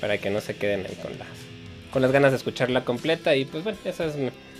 para 0.00 0.18
que 0.18 0.30
no 0.30 0.40
se 0.40 0.56
queden 0.56 0.86
ahí 0.86 0.94
con 1.02 1.18
las 1.18 1.28
con 1.90 2.02
las 2.02 2.12
ganas 2.12 2.32
de 2.32 2.36
escucharla 2.36 2.84
completa 2.84 3.34
y 3.34 3.46
pues 3.46 3.64
bueno, 3.64 3.78
esa 3.84 4.04
es 4.04 4.14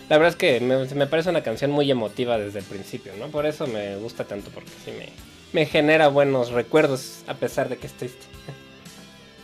la 0.09 0.17
verdad 0.17 0.29
es 0.29 0.37
que 0.37 0.61
me, 0.61 1.07
parece 1.07 1.31
una 1.31 1.43
canción 1.43 1.71
muy 1.71 1.91
emotiva 1.91 2.38
desde 2.38 2.61
el 2.61 2.65
principio, 2.65 3.12
¿no? 3.19 3.29
Por 3.29 3.45
eso 3.47 3.67
me 3.67 3.97
gusta 3.97 4.25
tanto 4.25 4.50
porque 4.50 4.71
sí 4.85 4.93
me, 4.93 5.11
me 5.53 5.67
genera 5.67 6.09
buenos 6.09 6.50
recuerdos 6.50 7.23
a 7.27 7.35
pesar 7.35 7.69
de 7.69 7.77
que 7.77 7.87
es. 7.87 7.95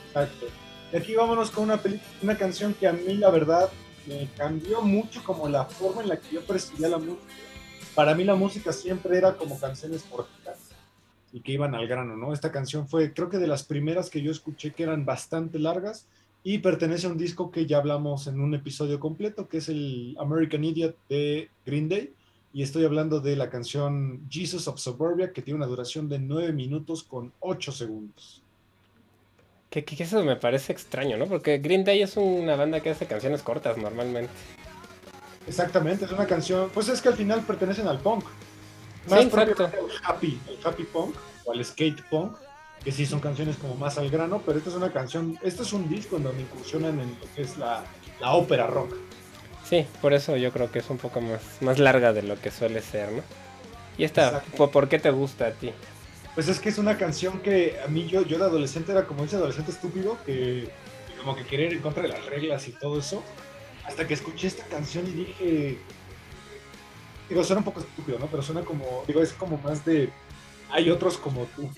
Exacto. 0.09 0.47
Y 0.93 0.97
aquí 0.97 1.15
vámonos 1.15 1.51
con 1.51 1.65
una, 1.65 1.81
una 2.23 2.39
canción 2.39 2.73
que 2.73 2.87
a 2.87 2.93
mí 2.93 3.15
la 3.15 3.31
verdad 3.31 3.69
me 4.07 4.29
cambió 4.37 4.81
mucho 4.81 5.23
como 5.23 5.49
la 5.49 5.65
forma 5.65 6.03
en 6.03 6.09
la 6.09 6.19
que 6.19 6.35
yo 6.35 6.41
percibía 6.43 6.89
la 6.89 6.99
música. 6.99 7.23
Para 7.95 8.15
mí 8.15 8.25
la 8.25 8.35
música 8.35 8.73
siempre 8.73 9.19
era 9.19 9.37
como 9.37 9.59
canciones 9.59 10.05
cortas 10.05 10.59
y 11.33 11.41
que 11.41 11.53
iban 11.53 11.75
al 11.75 11.87
grano, 11.89 12.17
¿no? 12.17 12.33
Esta 12.33 12.53
canción 12.53 12.89
fue 12.89 13.13
creo 13.13 13.29
que 13.29 13.39
de 13.39 13.47
las 13.47 13.65
primeras 13.65 14.09
que 14.09 14.23
yo 14.23 14.31
escuché 14.31 14.73
que 14.73 14.85
eran 14.85 15.05
bastante 15.05 15.59
largas 15.59 16.07
y 16.47 16.59
pertenece 16.59 17.07
a 17.07 17.11
un 17.11 17.17
disco 17.17 17.51
que 17.51 17.65
ya 17.65 17.79
hablamos 17.79 18.27
en 18.27 18.39
un 18.39 18.55
episodio 18.55 19.01
completo, 19.01 19.49
que 19.49 19.57
es 19.57 19.71
el 19.71 20.15
American 20.21 20.63
Idiot 20.63 20.95
de 21.09 21.49
Green 21.65 21.89
Day. 21.89 22.13
Y 22.53 22.63
estoy 22.63 22.85
hablando 22.85 23.19
de 23.19 23.35
la 23.35 23.49
canción 23.49 24.21
Jesus 24.31 24.69
of 24.69 24.79
Suburbia, 24.79 25.33
que 25.33 25.41
tiene 25.41 25.57
una 25.57 25.67
duración 25.67 26.07
de 26.09 26.19
9 26.19 26.53
minutos 26.53 27.03
con 27.03 27.33
8 27.41 27.73
segundos. 27.73 28.43
Que, 29.71 29.85
que, 29.85 30.01
eso 30.01 30.23
me 30.23 30.37
parece 30.37 30.73
extraño, 30.73 31.17
¿no? 31.17 31.27
Porque 31.27 31.59
Green 31.59 31.83
Day 31.83 32.03
es 32.03 32.17
una 32.19 32.55
banda 32.57 32.81
que 32.81 32.91
hace 32.91 33.07
canciones 33.07 33.43
cortas 33.43 33.79
normalmente. 33.79 34.31
Exactamente, 35.49 36.05
es 36.05 36.13
una 36.13 36.27
canción, 36.27 36.71
pues 36.73 36.89
es 36.91 37.01
que 37.01 37.09
al 37.09 37.17
final 37.17 37.41
pertenecen 37.41 37.89
al 37.89 37.99
punk. 37.99 38.25
Más 39.09 39.21
sí, 39.21 39.27
exacto. 39.27 39.71
happy, 40.05 40.39
el 40.49 40.59
happy 40.67 40.85
punk 40.85 41.17
o 41.45 41.53
al 41.53 41.65
skate 41.65 42.03
punk, 42.09 42.37
que 42.85 42.93
sí 42.93 43.07
son 43.07 43.21
canciones 43.21 43.57
como 43.57 43.75
más 43.77 43.97
al 43.97 44.11
grano, 44.11 44.43
pero 44.45 44.59
esta 44.59 44.71
es 44.71 44.77
una 44.77 44.93
canción, 44.93 45.39
este 45.43 45.63
es 45.63 45.73
un 45.73 45.89
disco 45.89 46.19
en 46.19 46.25
donde 46.25 46.43
incursionan 46.43 47.01
en 47.01 47.11
lo 47.19 47.35
que 47.35 47.43
es 47.43 47.57
la, 47.57 47.85
la 48.21 48.35
ópera 48.35 48.67
rock. 48.67 48.95
Sí, 49.65 49.87
por 50.03 50.13
eso 50.13 50.37
yo 50.37 50.53
creo 50.53 50.71
que 50.71 50.81
es 50.81 50.91
un 50.91 50.99
poco 50.99 51.23
más, 51.23 51.41
más 51.63 51.79
larga 51.79 52.13
de 52.13 52.23
lo 52.23 52.39
que 52.39 52.51
suele 52.51 52.83
ser, 52.83 53.11
¿no? 53.11 53.23
¿Y 53.97 54.05
esta, 54.05 54.43
por 54.43 54.89
qué 54.89 54.99
te 54.99 55.11
gusta 55.11 55.47
a 55.47 55.53
ti? 55.53 55.73
Pues 56.35 56.49
es 56.49 56.59
que 56.59 56.69
es 56.69 56.79
una 56.79 56.99
canción 56.99 57.41
que 57.41 57.79
a 57.83 57.89
mí 57.89 58.07
yo, 58.07 58.23
yo 58.23 58.39
de 58.39 58.45
adolescente 58.45 58.93
era 58.93 59.07
como 59.07 59.25
ese 59.25 59.37
adolescente 59.37 59.71
estúpido 59.71 60.19
que 60.27 60.69
como 61.19 61.37
que 61.37 61.45
quería 61.47 61.67
ir 61.67 61.73
en 61.75 61.81
contra 61.81 62.03
de 62.03 62.11
las 62.11 62.27
reglas 62.27 62.69
y 62.69 62.73
todo 62.73 62.99
eso. 62.99 63.23
Hasta 63.87 64.07
que 64.07 64.15
escuché 64.15 64.49
esta 64.49 64.65
canción 64.65 65.07
y 65.07 65.11
dije, 65.11 65.79
digo, 67.29 67.45
suena 67.45 67.61
un 67.61 67.65
poco 67.65 67.81
estúpido, 67.81 68.19
¿no? 68.19 68.27
Pero 68.27 68.43
suena 68.43 68.63
como, 68.63 69.05
digo, 69.07 69.23
es 69.23 69.33
como 69.33 69.59
más 69.59 69.85
de, 69.85 70.11
hay 70.71 70.91
otros 70.91 71.17
como 71.17 71.45
tú. 71.57 71.71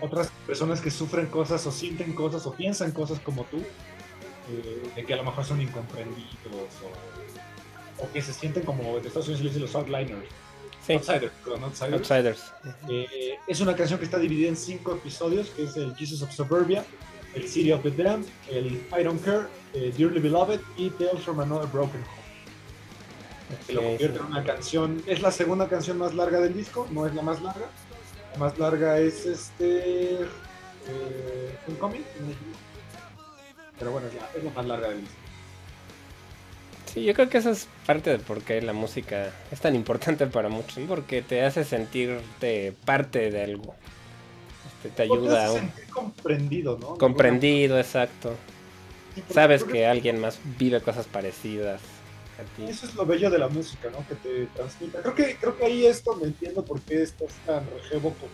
Otras 0.00 0.30
personas 0.46 0.80
que 0.80 0.90
sufren 0.90 1.26
cosas 1.26 1.66
o 1.66 1.72
sienten 1.72 2.12
cosas 2.14 2.46
o 2.46 2.52
piensan 2.52 2.92
cosas 2.92 3.18
como 3.20 3.44
tú, 3.44 3.58
eh, 3.58 4.90
de 4.94 5.04
que 5.04 5.14
a 5.14 5.16
lo 5.16 5.24
mejor 5.24 5.44
son 5.44 5.60
incomprendidos 5.60 6.28
o, 7.98 8.04
o, 8.04 8.12
que 8.12 8.22
se 8.22 8.32
sienten 8.32 8.64
como, 8.64 8.98
en 8.98 9.06
Estados 9.06 9.28
Unidos 9.28 9.42
se 9.42 9.48
dice 9.48 9.60
los 9.60 9.74
outliners. 9.74 10.28
Sí. 10.86 10.92
Outsiders, 10.92 11.32
outsiders. 11.62 11.94
outsiders. 11.94 12.52
Eh, 12.90 13.38
es 13.46 13.60
una 13.60 13.74
canción 13.74 13.98
que 13.98 14.04
está 14.04 14.18
dividida 14.18 14.48
en 14.50 14.56
cinco 14.56 14.92
episodios, 14.92 15.48
que 15.50 15.64
es 15.64 15.76
el 15.76 15.94
Jesus 15.96 16.20
of 16.22 16.30
Suburbia, 16.30 16.84
el 17.34 17.48
City 17.48 17.72
of 17.72 17.82
the 17.82 17.90
Damned, 17.90 18.26
el 18.50 18.66
I 18.66 19.02
Don't 19.02 19.22
Care, 19.24 19.46
eh, 19.72 19.92
Dearly 19.96 20.20
Beloved 20.20 20.60
y 20.76 20.90
Tales 20.90 21.22
from 21.22 21.40
Another 21.40 21.68
Broken 21.68 22.02
Home. 22.02 22.24
Okay, 23.54 23.66
se 23.66 23.72
lo 23.72 23.82
convierte 23.82 24.18
en 24.18 24.24
una 24.26 24.44
canción, 24.44 25.02
es 25.06 25.22
la 25.22 25.30
segunda 25.30 25.68
canción 25.68 25.98
más 25.98 26.14
larga 26.14 26.40
del 26.40 26.54
disco, 26.54 26.86
no 26.90 27.06
es 27.06 27.14
la 27.14 27.22
más 27.22 27.40
larga. 27.42 27.66
Más 28.38 28.58
larga 28.58 28.98
es 28.98 29.26
este. 29.26 30.22
Eh, 30.86 31.58
Homecoming, 31.66 32.04
pero 33.78 33.92
bueno, 33.92 34.06
es 34.08 34.14
la, 34.14 34.30
es 34.36 34.44
la 34.44 34.50
más 34.50 34.66
larga 34.66 34.88
del 34.88 35.00
disco. 35.00 35.14
Sí, 36.92 37.04
yo 37.04 37.14
creo 37.14 37.28
que 37.28 37.38
eso 37.38 37.50
es 37.50 37.66
parte 37.86 38.10
de 38.10 38.18
por 38.18 38.42
qué 38.42 38.62
la 38.62 38.72
música 38.72 39.32
es 39.50 39.60
tan 39.60 39.74
importante 39.74 40.26
para 40.26 40.48
muchos, 40.48 40.78
porque 40.86 41.22
te 41.22 41.42
hace 41.42 41.64
sentirte 41.64 42.72
parte 42.84 43.30
de 43.30 43.42
algo. 43.42 43.74
Este, 44.66 44.90
te 44.90 45.02
ayuda 45.02 45.34
te 45.34 45.44
hace 45.44 45.58
sentir 45.58 45.88
comprendido, 45.88 46.78
¿no? 46.78 46.98
Comprendido, 46.98 47.78
exacto. 47.78 48.34
Sí, 49.14 49.24
Sabes 49.32 49.64
que 49.64 49.86
alguien 49.86 50.20
más 50.20 50.38
vive 50.58 50.80
cosas 50.82 51.06
parecidas. 51.06 51.80
Eso 52.68 52.86
es 52.86 52.94
lo 52.94 53.06
bello 53.06 53.30
de 53.30 53.38
la 53.38 53.48
música, 53.48 53.90
¿no? 53.90 54.06
Que 54.06 54.14
te 54.14 54.46
transmita. 54.54 55.00
Creo 55.02 55.14
que, 55.14 55.36
creo 55.36 55.56
que 55.56 55.64
ahí 55.64 55.86
esto 55.86 56.16
me 56.16 56.24
entiendo 56.24 56.64
por 56.64 56.80
qué 56.80 57.02
estás 57.02 57.32
tan 57.46 57.64
rejevo 57.70 58.14
como 58.14 58.32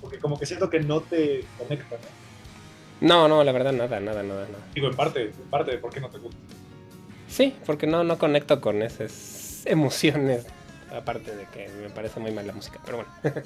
Porque 0.00 0.18
como 0.18 0.38
que 0.38 0.46
siento 0.46 0.70
que 0.70 0.80
no 0.80 1.00
te 1.00 1.44
conecta, 1.58 1.96
¿no? 1.96 2.26
No, 3.00 3.28
no, 3.28 3.44
la 3.44 3.52
verdad 3.52 3.72
nada, 3.72 4.00
nada, 4.00 4.22
nada, 4.22 4.46
nada. 4.46 4.64
Digo, 4.74 4.88
en 4.88 4.96
parte, 4.96 5.24
en 5.24 5.50
parte 5.50 5.72
de 5.72 5.78
por 5.78 5.92
qué 5.92 6.00
no 6.00 6.08
te 6.08 6.18
gusta. 6.18 6.40
Sí, 7.28 7.54
porque 7.66 7.86
no, 7.86 8.04
no 8.04 8.18
conecto 8.18 8.60
con 8.60 8.82
esas 8.82 9.62
emociones, 9.66 10.46
aparte 10.90 11.34
de 11.34 11.44
que 11.46 11.68
me 11.82 11.90
parece 11.90 12.20
muy 12.20 12.30
mal 12.30 12.46
la 12.46 12.54
música, 12.54 12.80
pero 12.84 12.98
bueno. 12.98 13.42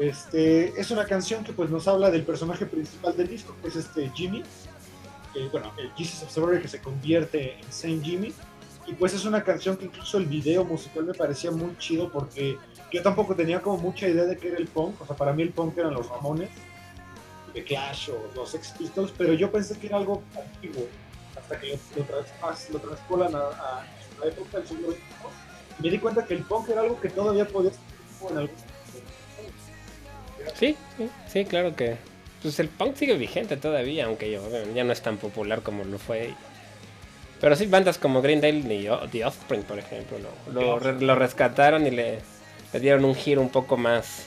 este, 0.00 0.80
es 0.80 0.90
una 0.90 1.04
canción 1.04 1.44
que 1.44 1.52
pues 1.52 1.70
nos 1.70 1.86
habla 1.86 2.10
del 2.10 2.24
personaje 2.24 2.66
principal 2.66 3.16
del 3.16 3.28
disco, 3.28 3.54
que 3.62 3.68
es 3.68 3.76
este 3.76 4.10
Jimmy, 4.10 4.42
que, 5.38 5.48
bueno, 5.48 5.72
el 5.78 5.92
Jesus 5.92 6.30
Suburbia 6.30 6.60
que 6.60 6.68
se 6.68 6.80
convierte 6.80 7.58
en 7.58 7.72
Saint 7.72 8.04
Jimmy, 8.04 8.32
y 8.86 8.94
pues 8.94 9.12
es 9.12 9.24
una 9.24 9.44
canción 9.44 9.76
que 9.76 9.84
incluso 9.84 10.18
el 10.18 10.26
video 10.26 10.64
musical 10.64 11.04
me 11.04 11.14
parecía 11.14 11.50
muy 11.50 11.76
chido 11.76 12.10
porque 12.10 12.56
yo 12.90 13.02
tampoco 13.02 13.34
tenía 13.34 13.60
como 13.60 13.76
mucha 13.76 14.08
idea 14.08 14.24
de 14.24 14.36
qué 14.36 14.48
era 14.48 14.56
el 14.56 14.66
punk, 14.66 15.00
o 15.00 15.06
sea, 15.06 15.14
para 15.14 15.32
mí 15.32 15.42
el 15.42 15.50
punk 15.50 15.76
eran 15.76 15.92
los 15.92 16.08
Ramones, 16.08 16.48
The 17.52 17.64
Clash 17.64 18.10
o 18.10 18.30
los 18.34 18.50
Sex 18.50 18.74
Pistols, 18.78 19.12
pero 19.16 19.34
yo 19.34 19.50
pensé 19.52 19.78
que 19.78 19.88
era 19.88 19.98
algo 19.98 20.22
antiguo 20.34 20.86
hasta 21.36 21.60
que 21.60 21.78
lo, 21.96 22.04
lo, 22.04 22.72
lo 22.72 22.78
transpolan 22.78 23.34
a, 23.34 23.38
a, 23.38 23.86
la 24.20 24.26
época 24.26 24.58
del 24.58 24.66
siglo. 24.66 24.88
Me 25.78 25.90
di 25.90 25.98
cuenta 25.98 26.24
que 26.24 26.34
el 26.34 26.42
punk 26.42 26.70
era 26.70 26.80
algo 26.80 26.98
que 27.00 27.08
todavía 27.10 27.46
podía 27.46 27.70
estar 27.70 28.32
en 28.32 28.38
algún 28.38 28.56
Sí, 30.54 30.76
sí, 30.96 31.10
sí, 31.28 31.44
claro 31.44 31.76
que. 31.76 31.98
Pues 32.42 32.58
el 32.60 32.68
punk 32.68 32.96
sigue 32.96 33.16
vigente 33.16 33.56
todavía, 33.56 34.06
aunque 34.06 34.30
yo, 34.30 34.42
ya 34.74 34.84
no 34.84 34.92
es 34.92 35.02
tan 35.02 35.16
popular 35.16 35.62
como 35.62 35.84
lo 35.84 35.98
fue. 35.98 36.34
Pero 37.40 37.56
sí, 37.56 37.66
bandas 37.66 37.98
como 37.98 38.22
Green 38.22 38.40
Day 38.40 38.58
y 38.58 39.08
The 39.10 39.24
Offspring, 39.24 39.62
por 39.62 39.78
ejemplo, 39.78 40.18
lo, 40.52 40.78
lo, 40.80 40.92
lo 40.92 41.14
rescataron 41.14 41.86
y 41.86 41.90
le, 41.90 42.18
le, 42.72 42.80
dieron 42.80 43.04
un 43.04 43.14
giro 43.14 43.40
un 43.40 43.50
poco 43.50 43.76
más 43.76 44.26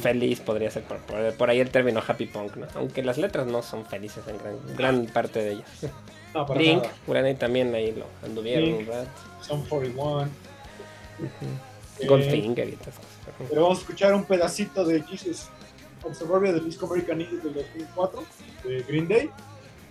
feliz, 0.00 0.40
podría 0.40 0.70
ser 0.70 0.84
por, 0.84 0.98
por, 0.98 1.34
por, 1.34 1.50
ahí 1.50 1.60
el 1.60 1.70
término 1.70 2.02
happy 2.06 2.26
punk, 2.26 2.56
¿no? 2.56 2.66
Aunque 2.74 3.02
las 3.02 3.18
letras 3.18 3.46
no 3.46 3.62
son 3.62 3.84
felices 3.84 4.24
en 4.28 4.38
gran, 4.38 4.76
gran 4.76 5.06
parte 5.06 5.42
de 5.42 5.52
ellas. 5.52 5.68
No, 6.34 6.46
para. 6.46 6.60
Granny 7.06 7.34
también 7.34 7.74
ahí 7.74 7.92
lo 7.92 8.06
anduvieron 8.26 8.64
Blink. 8.64 8.80
un 8.80 8.86
rato. 8.86 9.10
Son 9.42 9.64
41. 9.66 10.22
Uh 10.22 10.28
Eh, 11.98 12.06
Goldfinger 12.06 12.68
y 12.68 12.72
estas 12.72 12.94
cosas. 12.94 13.10
Pero 13.48 13.62
vamos 13.62 13.78
a 13.78 13.80
escuchar 13.82 14.14
un 14.14 14.24
pedacito 14.24 14.84
de 14.84 15.02
Jesus 15.02 15.48
of 16.04 16.16
Suburbia 16.16 16.52
del 16.52 16.64
disco 16.64 16.86
American 16.86 17.20
Idiot 17.20 17.42
del 17.42 17.54
2004 17.54 18.24
de 18.64 18.82
Green 18.82 19.08
Day. 19.08 19.30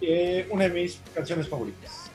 Eh, 0.01 0.47
una 0.51 0.65
de 0.65 0.69
mis 0.69 0.99
canciones 1.13 1.47
favoritas. 1.47 2.10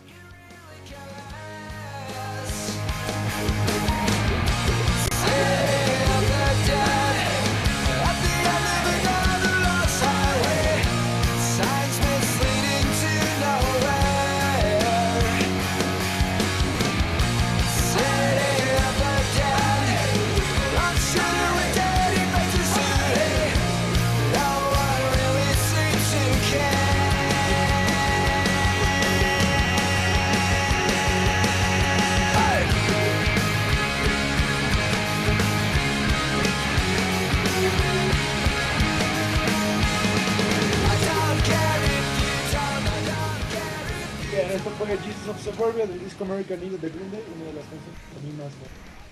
Del 45.87 46.01
disco 46.05 46.25
American 46.25 46.59
Idiot 46.59 46.81
de 46.81 46.89
Green 46.89 47.11
Day, 47.11 47.23
una 47.35 47.45
de 47.47 47.53
las 47.55 47.65
canciones 47.65 48.01
que 48.11 48.19
a 48.19 48.23
mí 48.23 48.33
más 48.39 48.53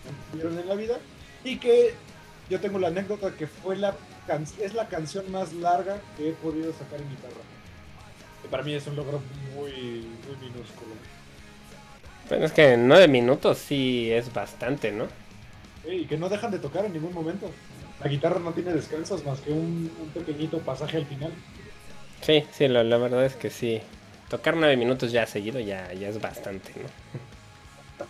me 0.04 0.32
tuvieron 0.32 0.58
en 0.58 0.68
la 0.68 0.74
vida. 0.74 0.98
Y 1.44 1.58
que 1.58 1.94
yo 2.50 2.60
tengo 2.60 2.78
la 2.78 2.88
anécdota 2.88 3.32
que 3.36 3.46
fue 3.46 3.76
la 3.76 3.94
es 4.60 4.72
la 4.72 4.88
canción 4.88 5.30
más 5.30 5.52
larga 5.52 6.00
que 6.16 6.30
he 6.30 6.32
podido 6.32 6.72
sacar 6.72 7.00
en 7.00 7.10
guitarra. 7.10 7.42
Que 8.42 8.48
para 8.48 8.62
mí 8.62 8.74
es 8.74 8.86
un 8.86 8.96
logro 8.96 9.20
muy, 9.54 9.70
muy 9.70 10.36
minúsculo. 10.40 10.94
Bueno, 12.28 12.46
es 12.46 12.52
que 12.52 12.78
nueve 12.78 13.06
minutos 13.06 13.58
sí 13.58 14.10
es 14.10 14.32
bastante, 14.32 14.92
¿no? 14.92 15.08
y 15.90 16.06
que 16.06 16.16
no 16.16 16.28
dejan 16.28 16.50
de 16.50 16.58
tocar 16.58 16.84
en 16.84 16.92
ningún 16.92 17.12
momento. 17.12 17.50
La 18.02 18.08
guitarra 18.08 18.40
no 18.40 18.52
tiene 18.52 18.72
descansos 18.72 19.24
más 19.24 19.40
que 19.40 19.52
un, 19.52 19.90
un 20.00 20.08
pequeñito 20.14 20.58
pasaje 20.58 20.98
al 20.98 21.06
final. 21.06 21.32
Sí, 22.20 22.44
sí, 22.52 22.68
la, 22.68 22.82
la, 22.82 22.96
verdad 22.96 23.24
es 23.24 23.34
que 23.34 23.50
sí. 23.50 23.80
Tocar 24.28 24.56
nueve 24.56 24.76
minutos 24.76 25.12
ya 25.12 25.26
seguido 25.26 25.60
ya, 25.60 25.92
ya 25.92 26.08
es 26.08 26.20
bastante, 26.20 26.72
¿no? 26.80 28.06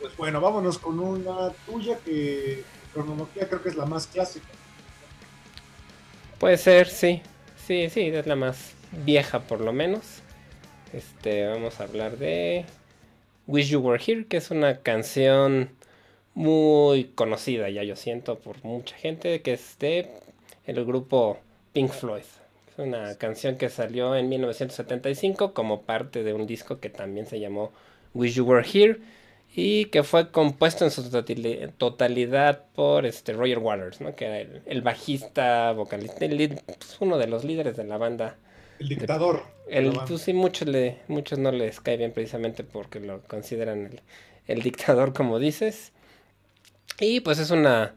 Pues 0.00 0.16
bueno, 0.16 0.40
vámonos 0.40 0.78
con 0.78 0.98
una 0.98 1.50
tuya 1.66 1.98
que 2.04 2.64
cronología 2.92 3.48
creo 3.48 3.62
que 3.62 3.68
es 3.68 3.76
la 3.76 3.86
más 3.86 4.06
clásica. 4.06 4.46
Puede 6.38 6.58
ser, 6.58 6.88
sí. 6.88 7.22
Sí, 7.66 7.88
sí, 7.90 8.02
es 8.08 8.26
la 8.26 8.36
más 8.36 8.74
vieja 9.04 9.40
por 9.40 9.60
lo 9.60 9.72
menos. 9.72 10.20
Este, 10.92 11.46
vamos 11.46 11.80
a 11.80 11.84
hablar 11.84 12.16
de 12.18 12.64
Wish 13.46 13.68
You 13.68 13.80
Were 13.80 14.02
Here, 14.04 14.26
que 14.26 14.36
es 14.36 14.50
una 14.50 14.78
canción 14.80 15.70
muy 16.34 17.04
conocida 17.14 17.70
ya 17.70 17.82
yo 17.82 17.96
siento 17.96 18.38
por 18.38 18.62
mucha 18.62 18.94
gente, 18.96 19.40
que 19.40 19.54
es 19.54 19.78
de 19.78 20.10
el 20.66 20.84
grupo 20.84 21.38
Pink 21.72 21.90
Floyd. 21.90 22.24
Es 22.76 22.84
una 22.84 23.14
canción 23.14 23.56
que 23.56 23.70
salió 23.70 24.14
en 24.16 24.28
1975 24.28 25.54
como 25.54 25.82
parte 25.82 26.22
de 26.22 26.34
un 26.34 26.46
disco 26.46 26.78
que 26.78 26.90
también 26.90 27.26
se 27.26 27.40
llamó 27.40 27.72
Wish 28.12 28.34
You 28.34 28.44
Were 28.44 28.66
Here 28.68 28.98
y 29.54 29.86
que 29.86 30.02
fue 30.02 30.30
compuesto 30.30 30.84
en 30.84 30.90
su 30.90 31.08
totalidad 31.78 32.64
por 32.74 33.06
este 33.06 33.32
Roger 33.32 33.60
Waters, 33.60 34.02
¿no? 34.02 34.14
que 34.14 34.26
era 34.26 34.60
el, 34.66 34.82
bajista, 34.82 35.72
vocalista, 35.72 36.26
pues, 36.66 36.96
uno 37.00 37.16
de 37.16 37.26
los 37.26 37.44
líderes 37.44 37.78
de 37.78 37.84
la 37.84 37.96
banda. 37.96 38.36
El 38.78 38.88
dictador. 38.90 39.44
el, 39.70 39.98
pues 40.06 40.20
sí, 40.20 40.34
muchos, 40.34 40.68
le, 40.68 40.98
muchos 41.08 41.38
no 41.38 41.52
les 41.52 41.80
cae 41.80 41.96
bien 41.96 42.12
precisamente 42.12 42.62
porque 42.62 43.00
lo 43.00 43.22
consideran 43.22 43.86
el, 43.86 44.02
el 44.46 44.60
dictador, 44.60 45.14
como 45.14 45.38
dices. 45.38 45.92
Y 47.00 47.20
pues 47.20 47.38
es 47.38 47.50
una, 47.50 47.94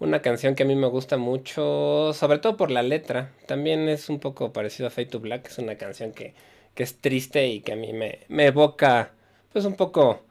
una 0.00 0.22
canción 0.22 0.54
que 0.54 0.64
a 0.64 0.66
mí 0.66 0.74
me 0.74 0.88
gusta 0.88 1.18
mucho, 1.18 2.12
sobre 2.14 2.38
todo 2.38 2.56
por 2.56 2.70
la 2.70 2.82
letra. 2.82 3.32
También 3.46 3.88
es 3.88 4.08
un 4.08 4.18
poco 4.18 4.52
parecido 4.52 4.88
a 4.88 4.90
Fade 4.90 5.06
to 5.06 5.20
Black, 5.20 5.48
es 5.48 5.58
una 5.58 5.76
canción 5.76 6.12
que, 6.12 6.34
que 6.74 6.82
es 6.82 6.96
triste 7.00 7.46
y 7.46 7.60
que 7.60 7.72
a 7.72 7.76
mí 7.76 7.92
me, 7.92 8.20
me 8.28 8.46
evoca 8.46 9.12
pues 9.52 9.64
un 9.64 9.76
poco 9.76 10.24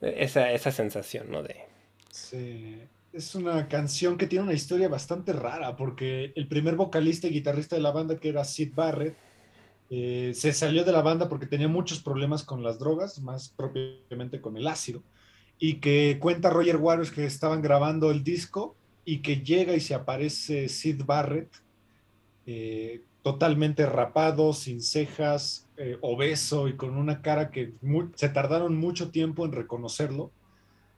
esa, 0.00 0.50
esa 0.50 0.72
sensación, 0.72 1.30
¿no? 1.30 1.42
De... 1.42 1.56
Sí, 2.10 2.80
es 3.12 3.34
una 3.34 3.68
canción 3.68 4.16
que 4.16 4.26
tiene 4.26 4.44
una 4.44 4.54
historia 4.54 4.88
bastante 4.88 5.32
rara, 5.32 5.76
porque 5.76 6.32
el 6.34 6.48
primer 6.48 6.76
vocalista 6.76 7.26
y 7.26 7.30
guitarrista 7.30 7.76
de 7.76 7.82
la 7.82 7.90
banda, 7.90 8.16
que 8.16 8.30
era 8.30 8.44
Sid 8.44 8.72
Barrett, 8.74 9.16
eh, 9.90 10.32
se 10.34 10.52
salió 10.52 10.84
de 10.84 10.92
la 10.92 11.02
banda 11.02 11.28
porque 11.28 11.46
tenía 11.46 11.68
muchos 11.68 12.00
problemas 12.00 12.44
con 12.44 12.62
las 12.62 12.78
drogas, 12.78 13.20
más 13.20 13.50
propiamente 13.50 14.40
con 14.40 14.56
el 14.56 14.66
ácido, 14.66 15.02
y 15.58 15.74
que 15.80 16.18
cuenta 16.18 16.50
Roger 16.50 16.76
Waters 16.76 17.10
que 17.10 17.26
estaban 17.26 17.62
grabando 17.62 18.10
el 18.10 18.24
disco 18.24 18.74
y 19.06 19.18
que 19.18 19.36
llega 19.36 19.74
y 19.74 19.80
se 19.80 19.94
aparece 19.94 20.68
Sid 20.68 21.04
Barrett, 21.06 21.48
eh, 22.44 23.02
totalmente 23.22 23.86
rapado, 23.86 24.52
sin 24.52 24.82
cejas, 24.82 25.68
eh, 25.76 25.96
obeso 26.00 26.68
y 26.68 26.74
con 26.74 26.96
una 26.96 27.22
cara 27.22 27.50
que 27.50 27.72
se 28.16 28.28
tardaron 28.28 28.76
mucho 28.76 29.10
tiempo 29.10 29.46
en 29.46 29.52
reconocerlo 29.52 30.32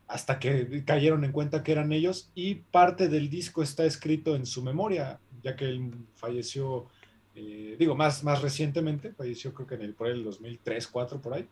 hasta 0.06 0.38
que 0.38 0.84
cayeron 0.86 1.22
en 1.24 1.32
cuenta 1.32 1.62
que 1.62 1.72
eran 1.72 1.92
ellos 1.92 2.30
y 2.34 2.56
parte 2.56 3.08
del 3.08 3.28
disco 3.28 3.62
está 3.62 3.84
escrito 3.84 4.34
en 4.34 4.46
su 4.46 4.62
memoria, 4.62 5.20
ya 5.42 5.54
que 5.54 5.66
él 5.66 5.92
falleció, 6.14 6.86
eh, 7.34 7.76
digo, 7.78 7.94
más, 7.94 8.24
más 8.24 8.40
recientemente, 8.40 9.12
falleció 9.12 9.52
creo 9.52 9.66
que 9.66 9.74
en 9.74 9.82
el, 9.82 9.92
por 9.92 10.08
el 10.08 10.24
2003, 10.24 10.84
2004, 10.84 11.20
por 11.20 11.34
ahí, 11.34 11.46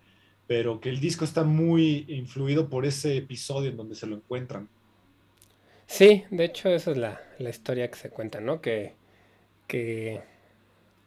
pero 0.46 0.80
que 0.80 0.88
el 0.88 1.00
disco 1.00 1.26
está 1.26 1.44
muy 1.44 2.06
influido 2.08 2.70
por 2.70 2.86
ese 2.86 3.18
episodio 3.18 3.68
en 3.68 3.76
donde 3.76 3.94
se 3.94 4.06
lo 4.06 4.16
encuentran. 4.16 4.70
Sí, 5.86 6.24
de 6.30 6.44
hecho 6.44 6.68
esa 6.70 6.90
es 6.92 6.96
la, 6.96 7.20
la 7.38 7.50
historia 7.50 7.88
que 7.90 7.96
se 7.96 8.10
cuenta, 8.10 8.40
¿no? 8.40 8.60
Que, 8.60 8.94
que 9.68 10.22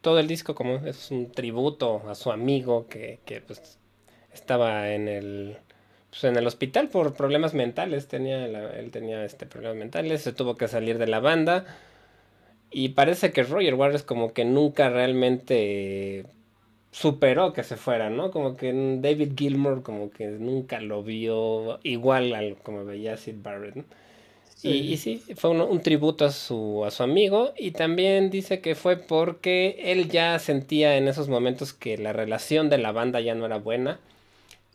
todo 0.02 0.20
el 0.20 0.28
disco 0.28 0.56
como 0.56 0.78
es 0.78 1.12
un 1.12 1.32
tributo 1.32 2.04
a 2.10 2.16
su 2.16 2.32
amigo 2.32 2.88
que, 2.90 3.20
que 3.26 3.42
pues, 3.42 3.80
estaba 4.34 4.92
en 4.94 5.08
el 5.10 5.58
pues, 6.12 6.24
en 6.26 6.38
el 6.38 6.48
hospital 6.48 6.90
por 6.90 7.16
problemas 7.16 7.54
mentales 7.56 8.08
tenía 8.08 8.46
él 8.48 8.92
tenía 8.92 9.26
este 9.26 9.46
problemas 9.48 9.78
mentales 9.80 10.22
se 10.24 10.34
tuvo 10.34 10.58
que 10.58 10.68
salir 10.68 10.98
de 11.00 11.08
la 11.08 11.20
banda 11.22 11.66
y 12.72 12.90
parece 12.90 13.32
que 13.32 13.44
Roger 13.44 13.76
Waters 13.76 14.04
como 14.04 14.34
que 14.34 14.46
nunca 14.46 14.90
realmente 14.90 16.26
superó 16.92 17.54
que 17.54 17.64
se 17.64 17.78
fuera, 17.78 18.10
¿no? 18.10 18.32
Como 18.32 18.58
que 18.58 18.74
David 19.02 19.34
Gilmour 19.38 19.84
como 19.84 20.12
que 20.12 20.28
nunca 20.28 20.82
lo 20.82 21.04
vio 21.04 21.80
igual 21.84 22.34
al 22.36 22.58
como 22.58 22.86
veía 22.86 23.18
Sid 23.18 23.38
Barrett. 23.44 23.76
¿no? 23.78 23.86
Y, 24.62 24.98
sí, 24.98 25.24
fue 25.36 25.52
un, 25.52 25.82
tributo 25.82 26.26
a 26.26 26.32
su, 26.32 26.84
a 26.86 26.92
su 26.92 27.04
amigo 27.04 27.54
y 27.58 27.72
también 27.72 28.30
dice 28.30 28.60
que 28.60 28.76
fue 28.76 28.98
porque 28.98 29.78
él 29.80 30.10
ya 30.10 30.38
sentía 30.40 30.98
en 30.98 31.08
esos 31.08 31.30
momentos 31.30 31.72
que 31.72 31.98
la 31.98 32.12
relación 32.12 32.70
de 32.70 32.78
la 32.78 32.92
banda 32.92 33.22
ya 33.22 33.36
no 33.36 33.46
era 33.46 33.58
buena 33.58 34.00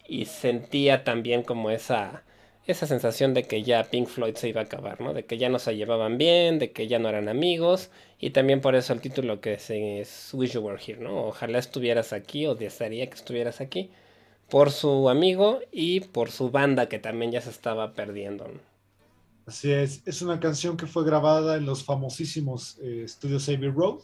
y 0.08 0.24
sentía 0.24 1.04
también 1.04 1.42
como 1.42 1.70
esa, 1.70 2.22
esa 2.66 2.86
sensación 2.86 3.34
de 3.34 3.44
que 3.44 3.62
ya 3.62 3.84
Pink 3.84 4.08
Floyd 4.08 4.36
se 4.36 4.48
iba 4.48 4.62
a 4.62 4.64
acabar, 4.64 5.02
¿no? 5.02 5.12
De 5.12 5.26
que 5.26 5.36
ya 5.36 5.50
no 5.50 5.58
se 5.58 5.76
llevaban 5.76 6.16
bien, 6.16 6.58
de 6.58 6.72
que 6.72 6.88
ya 6.88 6.98
no 6.98 7.10
eran 7.10 7.28
amigos 7.28 7.90
y 8.18 8.30
también 8.30 8.62
por 8.62 8.76
eso 8.76 8.94
el 8.94 9.02
título 9.02 9.42
que 9.42 9.54
es 9.54 10.30
Wish 10.32 10.52
You 10.52 10.60
Were 10.60 10.82
Here, 10.82 11.00
¿no? 11.00 11.26
Ojalá 11.26 11.58
estuvieras 11.58 12.14
aquí 12.14 12.46
o 12.46 12.54
desearía 12.54 13.06
que 13.08 13.16
estuvieras 13.16 13.60
aquí 13.60 13.90
por 14.48 14.70
su 14.70 15.10
amigo 15.10 15.60
y 15.72 16.00
por 16.00 16.30
su 16.30 16.50
banda 16.50 16.88
que 16.88 16.98
también 16.98 17.32
ya 17.32 17.42
se 17.42 17.50
estaba 17.50 17.92
perdiendo, 17.92 18.48
¿no? 18.48 18.73
Así 19.46 19.70
es, 19.70 20.02
es 20.06 20.22
una 20.22 20.40
canción 20.40 20.76
que 20.76 20.86
fue 20.86 21.04
grabada 21.04 21.56
en 21.56 21.66
los 21.66 21.84
famosísimos 21.84 22.78
eh, 22.80 23.02
estudios 23.04 23.48
Abbey 23.48 23.70
Road 23.70 23.98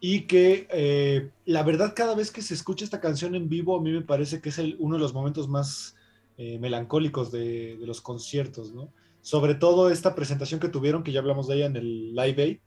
y 0.00 0.22
que 0.26 0.68
eh, 0.70 1.30
la 1.46 1.62
verdad 1.62 1.94
cada 1.96 2.14
vez 2.14 2.30
que 2.30 2.42
se 2.42 2.54
escucha 2.54 2.84
esta 2.84 3.00
canción 3.00 3.34
en 3.34 3.48
vivo 3.48 3.76
a 3.76 3.82
mí 3.82 3.90
me 3.90 4.02
parece 4.02 4.40
que 4.40 4.50
es 4.50 4.58
el, 4.58 4.76
uno 4.78 4.96
de 4.96 5.00
los 5.00 5.14
momentos 5.14 5.48
más 5.48 5.96
eh, 6.36 6.58
melancólicos 6.58 7.32
de, 7.32 7.76
de, 7.78 7.86
los 7.86 8.00
conciertos, 8.00 8.72
¿no? 8.72 8.92
Sobre 9.22 9.54
todo 9.54 9.90
esta 9.90 10.14
presentación 10.14 10.60
que 10.60 10.68
tuvieron, 10.68 11.02
que 11.02 11.12
ya 11.12 11.20
hablamos 11.20 11.48
de 11.48 11.56
ella 11.56 11.66
en 11.66 11.76
el 11.76 12.14
Live 12.14 12.42
Aid, 12.42 12.58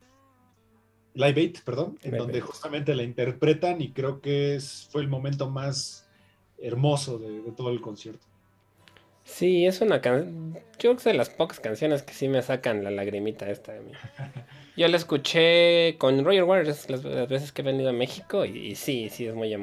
Live 1.13 1.41
Aid, 1.41 1.57
perdón, 1.63 1.97
en 2.01 2.17
donde 2.17 2.41
justamente 2.41 2.95
la 2.95 3.03
interpretan 3.03 3.81
y 3.81 3.91
creo 3.91 4.21
que 4.21 4.55
es, 4.55 4.87
fue 4.91 5.01
el 5.01 5.07
momento 5.07 5.49
más 5.49 6.09
hermoso 6.57 7.17
de, 7.17 7.41
de 7.41 7.51
todo 7.51 7.69
el 7.69 7.79
concierto. 7.79 8.30
Sí, 9.23 9.65
es 9.65 9.81
una 9.81 10.01
canción. 10.01 10.53
Yo 10.53 10.61
creo 10.79 10.93
que 10.95 10.99
es 10.99 11.03
de 11.05 11.13
las 11.13 11.29
pocas 11.29 11.59
canciones 11.59 12.03
que 12.03 12.13
sí 12.13 12.27
me 12.27 12.41
sacan 12.41 12.83
la 12.83 12.91
lagrimita 12.91 13.49
esta 13.49 13.73
de 13.73 13.81
mí. 13.81 13.91
Yo 14.77 14.87
la 14.87 14.97
escuché 14.97 15.97
con 15.97 16.23
Roger 16.23 16.43
Waters 16.43 16.89
las, 16.89 17.03
veces 17.03 17.51
que 17.51 17.61
he 17.61 17.65
venido 17.65 17.89
a 17.89 17.93
México 17.93 18.45
y, 18.45 18.75
sí, 18.75 19.09
sí, 19.09 19.27
es 19.27 19.35
muy. 19.35 19.55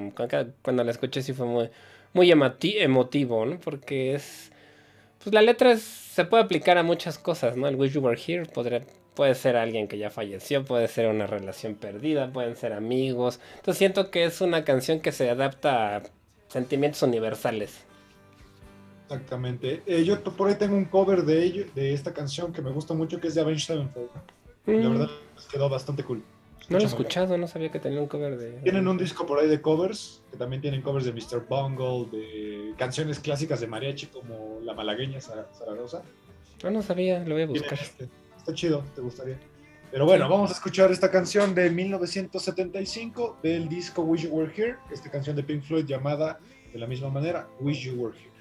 Cuando 0.63 0.85
la 0.85 0.91
escuché 0.91 1.23
sí 1.23 1.33
fue 1.33 1.47
muy, 1.47 1.71
muy 2.13 2.31
emotivo, 2.31 3.47
¿no? 3.47 3.59
Porque 3.59 4.15
es. 4.15 4.53
Pues 5.23 5.35
la 5.35 5.43
letra 5.43 5.77
se 5.77 6.25
puede 6.25 6.45
aplicar 6.45 6.79
a 6.79 6.83
muchas 6.83 7.19
cosas, 7.19 7.57
¿no? 7.57 7.67
El 7.67 7.77
Wish 7.77 7.93
You 7.95 8.01
Were 8.01 8.21
Here 8.25 8.45
podría, 8.47 8.83
puede 9.15 9.35
ser 9.35 9.57
alguien 9.57 9.89
que 9.89 9.99
ya 9.99 10.11
falleció, 10.11 10.65
puede 10.65 10.87
ser 10.87 11.09
una 11.09 11.27
relación 11.27 11.75
perdida, 11.75 12.33
pueden 12.33 12.55
ser 12.55 12.73
amigos. 12.73 13.41
Entonces 13.57 13.79
siento 13.79 14.11
que 14.13 14.25
es 14.25 14.41
una 14.41 14.65
canción 14.65 15.01
que 15.01 15.11
se 15.11 15.29
adapta 15.29 15.97
a 15.97 16.03
sentimientos 16.49 17.03
universales. 17.03 17.88
Exactamente. 19.11 19.83
Eh, 19.87 20.05
yo 20.05 20.23
por 20.23 20.49
ahí 20.49 20.57
tengo 20.57 20.77
un 20.77 20.85
cover 20.85 21.23
de 21.23 21.43
ello, 21.43 21.65
de 21.75 21.95
esta 21.95 22.13
canción 22.13 22.53
que 22.53 22.61
me 22.61 22.71
gusta 22.71 22.93
mucho, 22.93 23.19
que 23.19 23.29
es 23.29 23.35
de 23.35 23.41
Avenged 23.41 23.65
Sevenfold. 23.65 24.11
La 24.67 24.89
verdad, 24.89 25.09
quedó 25.51 25.69
bastante 25.71 26.05
cool. 26.05 26.23
No 26.69 26.77
lo 26.77 26.85
he 26.85 26.87
escuchado, 26.87 27.39
no 27.39 27.49
sabía 27.49 27.71
que 27.71 27.79
tenía 27.79 28.03
un 28.03 28.09
cover 28.09 28.37
de... 28.37 28.51
Tienen 28.61 28.87
un 28.87 28.99
disco 28.99 29.25
por 29.25 29.39
ahí 29.39 29.49
de 29.49 29.63
covers, 29.63 30.21
que 30.31 30.37
también 30.37 30.61
tienen 30.61 30.83
covers 30.83 31.07
de 31.07 31.13
Mr. 31.13 31.47
Bungle, 31.49 32.11
de 32.11 32.75
canciones 32.77 33.19
clásicas 33.21 33.61
de 33.61 33.67
mariachi 33.67 34.09
como 34.09 34.61
La 34.63 34.75
Malagueña 34.75 35.19
Zaragoza. 35.23 36.03
No, 36.63 36.71
no 36.71 36.83
sabía, 36.83 37.21
lo 37.25 37.35
voy 37.35 37.45
a 37.45 37.47
buscar. 37.47 37.79
Este, 37.81 38.09
está 38.37 38.53
chido, 38.53 38.85
te 38.95 39.01
gustaría. 39.01 39.39
Pero 39.91 40.05
bueno, 40.05 40.29
vamos 40.29 40.51
a 40.51 40.53
escuchar 40.53 40.93
esta 40.93 41.11
canción 41.11 41.55
de 41.55 41.71
1975 41.71 43.39
del 43.43 43.71
disco 43.71 44.03
Wish 44.03 44.25
You 44.25 44.31
Were 44.35 44.53
Here, 44.55 44.77
esta 44.91 45.11
canción 45.11 45.35
de 45.35 45.43
Pink 45.43 45.63
Floyd 45.63 45.87
llamada 45.87 46.39
de 46.71 46.79
la 46.79 46.87
misma 46.87 47.09
manera, 47.09 47.49
Wish 47.61 47.87
You 47.87 47.95
Were 47.95 48.15
Here. 48.15 48.38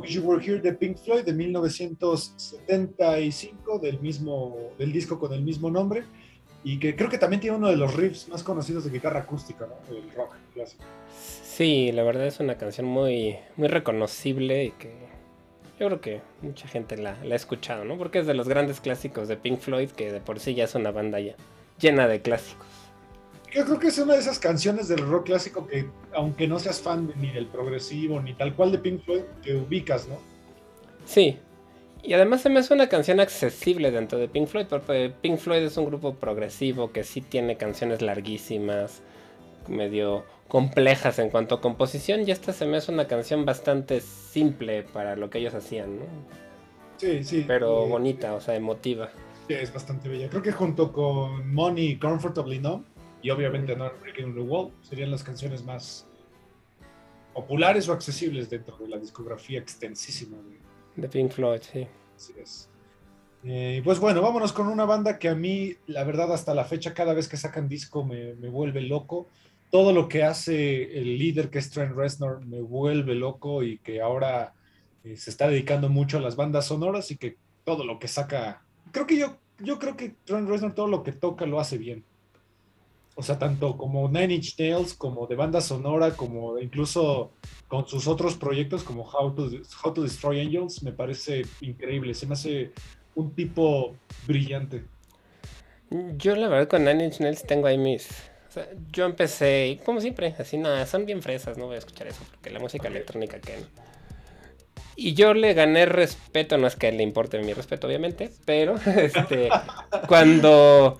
Wish 0.00 0.14
You 0.14 0.22
Were 0.22 0.44
Here 0.44 0.58
de 0.60 0.72
Pink 0.72 0.98
Floyd 0.98 1.24
de 1.24 1.32
1975, 1.32 3.78
del, 3.78 4.00
mismo, 4.00 4.72
del 4.78 4.92
disco 4.92 5.18
con 5.18 5.32
el 5.32 5.42
mismo 5.42 5.70
nombre, 5.70 6.04
y 6.64 6.78
que 6.78 6.94
creo 6.96 7.08
que 7.08 7.16
también 7.18 7.40
tiene 7.40 7.56
uno 7.56 7.68
de 7.68 7.76
los 7.76 7.94
riffs 7.94 8.28
más 8.28 8.42
conocidos 8.42 8.84
de 8.84 8.90
guitarra 8.90 9.20
acústica, 9.20 9.66
¿no? 9.66 9.76
El 9.94 10.10
rock 10.12 10.34
clásico. 10.54 10.82
Sí, 11.12 11.92
la 11.92 12.02
verdad 12.02 12.26
es 12.26 12.40
una 12.40 12.58
canción 12.58 12.86
muy, 12.86 13.36
muy 13.56 13.68
reconocible 13.68 14.64
y 14.64 14.70
que 14.72 14.92
yo 15.78 15.86
creo 15.86 16.00
que 16.00 16.20
mucha 16.42 16.66
gente 16.68 16.96
la, 16.96 17.16
la, 17.22 17.34
ha 17.34 17.36
escuchado, 17.36 17.84
¿no? 17.84 17.96
Porque 17.96 18.18
es 18.18 18.26
de 18.26 18.34
los 18.34 18.48
grandes 18.48 18.80
clásicos 18.80 19.28
de 19.28 19.36
Pink 19.36 19.60
Floyd, 19.60 19.90
que 19.90 20.12
de 20.12 20.20
por 20.20 20.40
sí 20.40 20.54
ya 20.54 20.64
es 20.64 20.74
una 20.74 20.90
banda 20.90 21.20
ya 21.20 21.36
llena 21.78 22.08
de 22.08 22.20
clásicos. 22.20 22.66
Yo 23.52 23.64
creo 23.64 23.78
que 23.78 23.88
es 23.88 23.98
una 23.98 24.14
de 24.14 24.20
esas 24.20 24.38
canciones 24.38 24.88
del 24.88 24.98
rock 24.98 25.26
clásico 25.26 25.66
que, 25.66 25.88
aunque 26.12 26.46
no 26.46 26.58
seas 26.58 26.80
fan 26.80 27.12
ni 27.16 27.30
del 27.30 27.46
progresivo 27.46 28.20
ni 28.20 28.34
tal 28.34 28.54
cual 28.54 28.72
de 28.72 28.78
Pink 28.78 29.02
Floyd, 29.04 29.22
te 29.42 29.56
ubicas, 29.56 30.06
¿no? 30.08 30.18
Sí. 31.06 31.38
Y 32.02 32.12
además 32.12 32.42
se 32.42 32.50
me 32.50 32.60
hace 32.60 32.74
una 32.74 32.88
canción 32.88 33.20
accesible 33.20 33.90
dentro 33.90 34.18
de 34.18 34.28
Pink 34.28 34.48
Floyd, 34.48 34.66
porque 34.68 35.12
Pink 35.20 35.38
Floyd 35.38 35.62
es 35.62 35.76
un 35.76 35.86
grupo 35.86 36.14
progresivo 36.14 36.92
que 36.92 37.04
sí 37.04 37.20
tiene 37.20 37.56
canciones 37.56 38.02
larguísimas, 38.02 39.02
medio 39.66 40.24
complejas 40.46 41.18
en 41.18 41.30
cuanto 41.30 41.56
a 41.56 41.60
composición, 41.60 42.26
y 42.26 42.30
esta 42.30 42.52
se 42.52 42.66
me 42.66 42.76
hace 42.76 42.92
una 42.92 43.08
canción 43.08 43.44
bastante 43.44 44.00
simple 44.00 44.84
para 44.84 45.16
lo 45.16 45.28
que 45.28 45.38
ellos 45.38 45.54
hacían, 45.54 45.98
¿no? 45.98 46.04
Sí, 46.98 47.24
sí. 47.24 47.44
Pero 47.46 47.86
eh, 47.86 47.88
bonita, 47.88 48.34
o 48.34 48.40
sea, 48.40 48.54
emotiva. 48.54 49.10
Sí, 49.48 49.54
es 49.54 49.72
bastante 49.72 50.08
bella. 50.08 50.28
Creo 50.28 50.42
que 50.42 50.52
junto 50.52 50.92
con 50.92 51.52
Money 51.52 51.98
Comfortably 51.98 52.58
Numb 52.58 52.84
y 53.22 53.30
obviamente 53.30 53.74
No 53.76 53.90
Breaking 54.00 54.34
the 54.34 54.40
Wall 54.40 54.72
serían 54.82 55.10
las 55.10 55.22
canciones 55.22 55.64
más 55.64 56.06
populares 57.34 57.88
o 57.88 57.92
accesibles 57.92 58.50
dentro 58.50 58.76
de 58.78 58.88
la 58.88 58.98
discografía 58.98 59.58
extensísima 59.58 60.36
de, 60.38 61.02
de 61.02 61.08
Pink 61.08 61.30
Floyd, 61.30 61.60
sí. 61.60 61.86
Así 62.16 62.34
es. 62.40 62.68
Eh, 63.44 63.80
pues 63.84 64.00
bueno, 64.00 64.20
vámonos 64.20 64.52
con 64.52 64.66
una 64.66 64.84
banda 64.84 65.18
que 65.18 65.28
a 65.28 65.34
mí, 65.34 65.74
la 65.86 66.04
verdad, 66.04 66.32
hasta 66.32 66.54
la 66.54 66.64
fecha, 66.64 66.94
cada 66.94 67.14
vez 67.14 67.28
que 67.28 67.36
sacan 67.36 67.68
disco 67.68 68.04
me, 68.04 68.34
me 68.34 68.48
vuelve 68.48 68.80
loco. 68.80 69.28
Todo 69.70 69.92
lo 69.92 70.08
que 70.08 70.24
hace 70.24 70.98
el 70.98 71.18
líder 71.18 71.50
que 71.50 71.58
es 71.58 71.70
Trent 71.70 71.94
Reznor 71.94 72.44
me 72.44 72.60
vuelve 72.62 73.14
loco 73.14 73.62
y 73.62 73.78
que 73.78 74.00
ahora 74.00 74.54
eh, 75.04 75.16
se 75.16 75.30
está 75.30 75.48
dedicando 75.48 75.88
mucho 75.88 76.18
a 76.18 76.20
las 76.20 76.36
bandas 76.36 76.66
sonoras 76.66 77.10
y 77.10 77.16
que 77.16 77.36
todo 77.64 77.84
lo 77.84 77.98
que 77.98 78.08
saca, 78.08 78.62
creo 78.92 79.06
que 79.06 79.16
yo, 79.16 79.36
yo 79.58 79.78
creo 79.78 79.96
que 79.96 80.16
Trent 80.24 80.48
Reznor 80.48 80.74
todo 80.74 80.88
lo 80.88 81.02
que 81.02 81.12
toca 81.12 81.46
lo 81.46 81.60
hace 81.60 81.78
bien. 81.78 82.04
O 83.18 83.22
sea, 83.24 83.36
tanto 83.36 83.76
como 83.76 84.08
Nine 84.08 84.34
Inch 84.34 84.56
Nails, 84.60 84.94
como 84.94 85.26
de 85.26 85.34
banda 85.34 85.60
sonora, 85.60 86.12
como 86.12 86.56
incluso 86.60 87.32
con 87.66 87.84
sus 87.88 88.06
otros 88.06 88.36
proyectos 88.36 88.84
como 88.84 89.02
How 89.02 89.34
to, 89.34 89.50
How 89.82 89.92
to 89.92 90.02
Destroy 90.04 90.40
Angels, 90.40 90.84
me 90.84 90.92
parece 90.92 91.42
increíble. 91.60 92.14
Se 92.14 92.28
me 92.28 92.34
hace 92.34 92.70
un 93.16 93.34
tipo 93.34 93.96
brillante. 94.28 94.84
Yo 96.16 96.36
la 96.36 96.46
verdad 96.46 96.68
con 96.68 96.84
Nine 96.84 97.06
Inch 97.06 97.18
Nails 97.18 97.44
tengo 97.44 97.66
ahí 97.66 97.76
mis... 97.76 98.08
Yo 98.92 99.06
empecé, 99.06 99.80
como 99.84 100.00
siempre, 100.00 100.36
así 100.38 100.56
nada, 100.56 100.86
son 100.86 101.04
bien 101.04 101.20
fresas, 101.20 101.58
no 101.58 101.66
voy 101.66 101.74
a 101.74 101.78
escuchar 101.78 102.06
eso, 102.06 102.22
porque 102.30 102.50
la 102.50 102.60
música 102.60 102.86
electrónica 102.86 103.40
que... 103.40 103.56
Y 104.94 105.14
yo 105.14 105.34
le 105.34 105.54
gané 105.54 105.86
respeto, 105.86 106.56
no 106.56 106.68
es 106.68 106.76
que 106.76 106.92
le 106.92 107.02
importe 107.02 107.40
mi 107.40 107.52
respeto, 107.52 107.88
obviamente, 107.88 108.30
pero 108.44 108.76
este, 108.86 109.48
cuando 110.06 110.98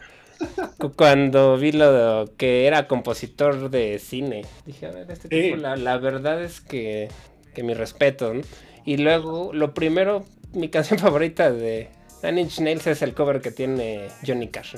cuando 0.96 1.56
vi 1.56 1.72
lo 1.72 1.92
de, 1.92 2.30
que 2.36 2.66
era 2.66 2.86
compositor 2.86 3.70
de 3.70 3.98
cine. 3.98 4.44
Dije, 4.64 4.86
a 4.86 4.90
ver, 4.90 5.10
este 5.10 5.28
tipo, 5.28 5.56
la, 5.56 5.76
la, 5.76 5.98
verdad 5.98 6.42
es 6.42 6.60
que, 6.60 7.08
que 7.54 7.62
mi 7.62 7.74
respeto. 7.74 8.34
¿no? 8.34 8.42
Y 8.84 8.98
luego, 8.98 9.52
lo 9.52 9.74
primero, 9.74 10.24
mi 10.52 10.68
canción 10.70 10.98
favorita 10.98 11.50
de 11.50 11.88
Nine 12.22 12.42
Inch 12.42 12.60
Nails 12.60 12.86
es 12.86 13.02
el 13.02 13.14
cover 13.14 13.40
que 13.40 13.50
tiene 13.50 14.08
Johnny 14.26 14.48
Cash. 14.48 14.76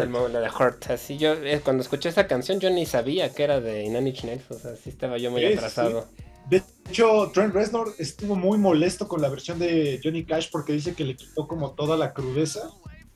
El 0.00 0.12
la 0.12 0.40
de 0.40 0.48
Hurt. 0.48 0.90
Así 0.90 1.18
yo, 1.18 1.34
eh, 1.34 1.60
cuando 1.62 1.82
escuché 1.82 2.08
esa 2.08 2.26
canción, 2.26 2.58
yo 2.58 2.70
ni 2.70 2.86
sabía 2.86 3.34
que 3.34 3.44
era 3.44 3.60
de 3.60 3.84
Nine 3.84 4.08
Inch 4.10 4.24
Nails. 4.24 4.50
O 4.50 4.58
sea, 4.58 4.76
sí 4.76 4.88
estaba 4.88 5.18
yo 5.18 5.30
muy 5.30 5.42
sí, 5.42 5.52
atrasado. 5.52 6.08
Sí. 6.16 6.24
De 6.48 6.62
hecho, 6.88 7.30
Trent 7.32 7.54
Reznor 7.54 7.94
estuvo 7.98 8.34
muy 8.34 8.58
molesto 8.58 9.08
con 9.08 9.22
la 9.22 9.28
versión 9.28 9.58
de 9.58 10.00
Johnny 10.02 10.24
Cash 10.24 10.48
porque 10.50 10.72
dice 10.72 10.94
que 10.94 11.04
le 11.04 11.16
quitó 11.16 11.48
como 11.48 11.72
toda 11.72 11.96
la 11.96 12.12
crudeza 12.12 12.70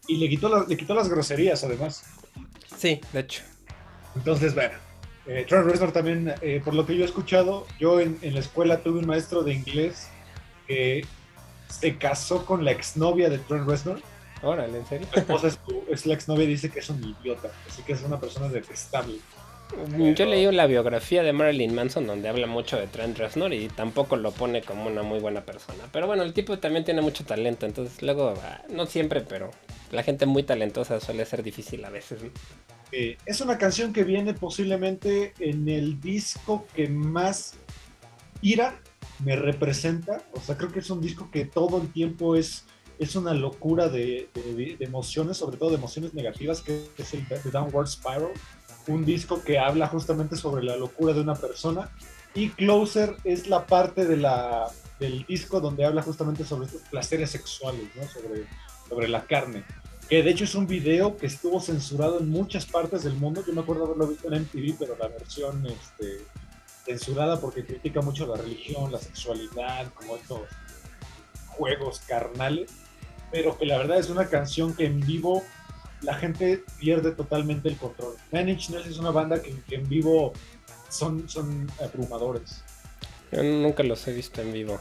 y 0.09 0.17
le 0.17 0.29
quitó, 0.29 0.49
la, 0.49 0.65
le 0.67 0.77
quitó 0.77 0.95
las 0.95 1.09
groserías 1.09 1.63
además. 1.63 2.05
Sí, 2.77 3.01
de 3.13 3.21
hecho. 3.21 3.43
Entonces, 4.17 4.55
bueno, 4.55 4.75
eh, 5.27 5.45
Trent 5.47 5.67
Reznor 5.67 5.93
también, 5.93 6.35
eh, 6.41 6.61
por 6.65 6.75
lo 6.75 6.87
que 6.87 6.97
yo 6.97 7.03
he 7.03 7.07
escuchado, 7.07 7.67
yo 7.79 8.01
en, 8.01 8.19
en, 8.23 8.35
la 8.35 8.41
escuela 8.41 8.83
tuve 8.83 8.99
un 8.99 9.07
maestro 9.07 9.43
de 9.43 9.53
inglés 9.53 10.09
que 10.67 11.05
se 11.69 11.99
casó 11.99 12.47
con 12.47 12.65
la 12.65 12.73
exnovia 12.73 13.29
de 13.29 13.39
Trent 13.39 13.69
Reznor. 13.69 14.01
Órale, 14.43 14.79
¿en 14.79 14.87
serio? 14.87 15.07
Su 15.13 15.21
esposa 15.21 15.49
es, 15.49 15.59
es 15.91 16.07
la 16.07 16.15
exnovia 16.15 16.45
y 16.45 16.49
dice 16.49 16.71
que 16.71 16.79
es 16.79 16.89
un 16.89 17.05
idiota, 17.05 17.51
así 17.69 17.83
que 17.83 17.93
es 17.93 18.03
una 18.03 18.19
persona 18.19 18.49
detestable. 18.49 19.19
Yo 20.15 20.27
leí 20.27 20.51
la 20.51 20.67
biografía 20.67 21.23
de 21.23 21.33
Marilyn 21.33 21.75
Manson 21.75 22.07
donde 22.07 22.29
habla 22.29 22.47
mucho 22.47 22.79
de 22.79 22.87
Trent 22.87 23.19
Reznor 23.19 23.53
y 23.53 23.69
tampoco 23.69 24.17
lo 24.17 24.33
pone 24.33 24.63
como 24.63 24.87
una 24.87 25.03
muy 25.03 25.21
buena 25.21 25.43
persona. 25.43 25.85
Pero 25.93 26.07
bueno, 26.07 26.23
el 26.23 26.33
tipo 26.33 26.59
también 26.59 26.85
tiene 26.85 27.03
mucho 27.03 27.25
talento, 27.25 27.67
entonces 27.67 28.03
luego, 28.03 28.35
no 28.71 28.87
siempre, 28.87 29.21
pero 29.21 29.51
la 29.93 30.03
gente 30.03 30.27
muy 30.27 30.43
talentosa 30.43 31.01
suele 31.01 31.25
ser 31.27 31.43
difícil 31.43 31.85
a 31.85 31.91
veces. 31.91 32.23
¿no? 32.23 32.31
Eh, 32.93 33.19
es 33.27 33.41
una 33.41 33.59
canción 33.59 33.93
que 33.93 34.05
viene 34.05 34.33
posiblemente 34.33 35.35
en 35.39 35.69
el 35.69 36.01
disco 36.01 36.67
que 36.75 36.89
más 36.89 37.55
ira 38.41 38.81
me 39.23 39.37
representa. 39.37 40.23
O 40.33 40.41
sea, 40.41 40.57
creo 40.57 40.73
que 40.73 40.81
es 40.81 40.91
un 40.91 41.01
disco 41.01 41.31
que 41.31 41.45
todo 41.45 41.81
el 41.83 41.93
tiempo 41.93 42.37
es, 42.37 42.65
es 42.99 43.17
una 43.17 43.35
locura 43.35 43.89
de, 43.89 44.31
de, 44.35 44.77
de 44.77 44.85
emociones, 44.85 45.37
sobre 45.37 45.59
todo 45.59 45.71
de 45.71 45.77
emociones 45.77 46.15
negativas, 46.15 46.63
que 46.63 46.83
es 46.97 47.15
el 47.15 47.27
The 47.29 47.51
Downward 47.51 47.89
Spiral 47.89 48.33
un 48.89 49.05
disco 49.05 49.43
que 49.43 49.59
habla 49.59 49.87
justamente 49.87 50.37
sobre 50.37 50.65
la 50.65 50.77
locura 50.77 51.13
de 51.13 51.21
una 51.21 51.35
persona. 51.35 51.91
Y 52.35 52.51
Closer 52.51 53.17
es 53.25 53.49
la 53.49 53.67
parte 53.67 54.05
de 54.05 54.17
la, 54.17 54.69
del 54.99 55.25
disco 55.27 55.61
donde 55.61 55.85
habla 55.85 56.03
justamente 56.03 56.45
sobre 56.45 56.67
estos 56.67 56.83
placeres 56.83 57.31
sexuales, 57.31 57.89
sobre, 58.13 58.47
sobre 58.89 59.09
la 59.09 59.25
carne. 59.25 59.65
Que 60.09 60.23
de 60.23 60.31
hecho 60.31 60.45
es 60.45 60.55
un 60.55 60.67
video 60.67 61.17
que 61.17 61.27
estuvo 61.27 61.61
censurado 61.61 62.19
en 62.19 62.31
muchas 62.31 62.65
partes 62.65 63.05
del 63.05 63.15
mundo. 63.15 63.45
Yo 63.47 63.53
me 63.53 63.61
acuerdo 63.61 63.85
haberlo 63.85 64.09
visto 64.09 64.33
en 64.33 64.43
MTV, 64.43 64.77
pero 64.79 64.97
la 64.97 65.09
versión 65.09 65.67
este, 65.67 66.25
censurada 66.85 67.41
porque 67.41 67.65
critica 67.65 68.01
mucho 68.01 68.27
la 68.27 68.41
religión, 68.41 68.91
la 68.91 68.99
sexualidad, 68.99 69.93
como 69.95 70.17
estos 70.17 70.41
juegos 71.49 72.01
carnales. 72.01 72.71
Pero 73.31 73.59
que 73.59 73.67
la 73.67 73.77
verdad 73.77 73.99
es 73.99 74.09
una 74.09 74.29
canción 74.29 74.75
que 74.75 74.87
en 74.87 75.01
vivo 75.01 75.43
la 76.03 76.15
gente 76.15 76.65
pierde 76.79 77.13
totalmente 77.13 77.69
el 77.69 77.77
control. 77.77 78.15
Nine 78.33 78.53
Inch 78.53 78.71
Nails 78.71 78.87
es 78.87 78.99
una 78.99 79.11
banda 79.11 79.43
que, 79.43 79.55
que, 79.69 79.77
en 79.77 79.89
vivo 79.89 80.33
son, 80.89 81.29
son 81.29 81.71
abrumadores. 81.83 82.63
Yo 83.33 83.43
nunca 83.43 83.83
los 83.83 84.07
he 84.09 84.13
visto 84.13 84.41
en 84.41 84.53
vivo. 84.53 84.81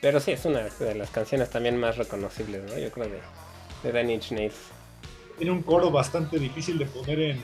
Pero 0.00 0.18
sí, 0.20 0.32
es 0.32 0.44
una 0.44 0.60
de 0.60 0.94
las 0.94 1.10
canciones 1.10 1.50
también 1.50 1.76
más 1.76 1.96
reconocibles, 1.98 2.64
¿no? 2.64 2.78
Yo 2.78 2.90
creo 2.90 3.08
de, 3.08 3.20
de 3.82 4.02
Nine 4.02 4.14
Inch 4.14 4.32
Nails. 4.32 4.56
Tiene 5.36 5.52
un 5.52 5.62
coro 5.62 5.90
bastante 5.90 6.38
difícil 6.38 6.78
de 6.78 6.86
poner 6.86 7.20
en, 7.20 7.42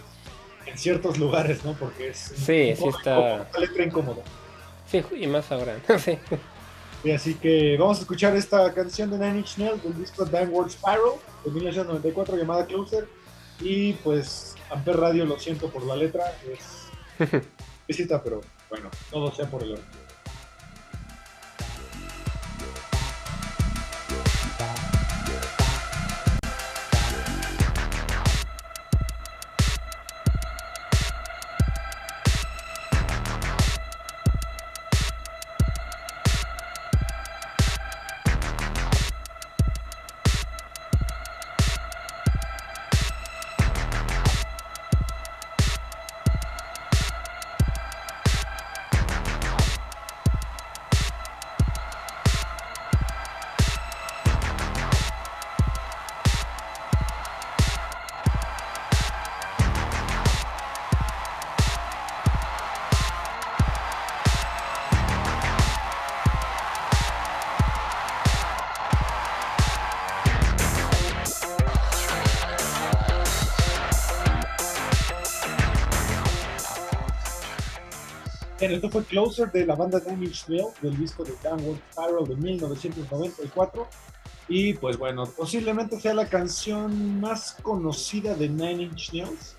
en 0.67 0.79
ciertos 0.79 1.19
lugares, 1.19 1.65
¿no? 1.65 1.75
Porque 1.75 2.09
es 2.09 2.19
sí, 2.19 2.75
sí 2.77 2.85
está... 2.89 3.47
una 3.51 3.59
letra 3.61 3.85
incómoda. 3.85 4.23
Sí, 4.91 5.03
y 5.19 5.27
más 5.27 5.51
ahora. 5.53 5.77
sí. 5.99 6.19
Y 7.05 7.11
así 7.11 7.35
que 7.35 7.77
vamos 7.79 7.99
a 7.99 8.01
escuchar 8.01 8.35
esta 8.37 8.73
canción 8.73 9.11
de 9.11 9.19
Nine 9.19 9.39
Inch 9.39 9.59
Nails 9.59 9.83
del 9.83 9.97
disco 9.97 10.25
Downward 10.25 10.71
Spiral 10.71 11.13
de 11.45 11.51
1994 11.51 12.37
llamada 12.37 12.67
Closer. 12.67 13.09
Y 13.61 13.93
pues 13.95 14.55
Amper 14.71 14.97
Radio, 14.99 15.25
lo 15.25 15.39
siento 15.39 15.71
por 15.71 15.85
la 15.85 15.97
letra, 15.97 16.25
es 16.51 16.89
visita, 17.89 18.23
pero 18.23 18.41
bueno, 18.69 18.91
todo 19.11 19.33
sea 19.33 19.49
por 19.49 19.63
el 19.63 19.73
orden. 19.73 20.06
Esto 78.73 78.91
fue 78.91 79.05
Closer 79.05 79.51
de 79.51 79.67
la 79.67 79.75
banda 79.75 80.01
Nine 80.07 80.27
Inch 80.27 80.49
Nails 80.49 80.81
del 80.81 80.97
disco 80.97 81.25
de 81.25 81.33
Downward 81.43 81.79
Spiral 81.91 82.27
de 82.27 82.37
1994. 82.37 83.89
Y 84.49 84.75
pues 84.75 84.97
bueno, 84.97 85.27
posiblemente 85.27 86.01
sea 86.01 86.15
la 86.15 86.29
canción 86.29 87.21
más 87.21 87.57
conocida 87.63 88.35
de 88.35 88.49
Nine 88.49 88.85
Inch 88.85 89.13
Nails. 89.13 89.57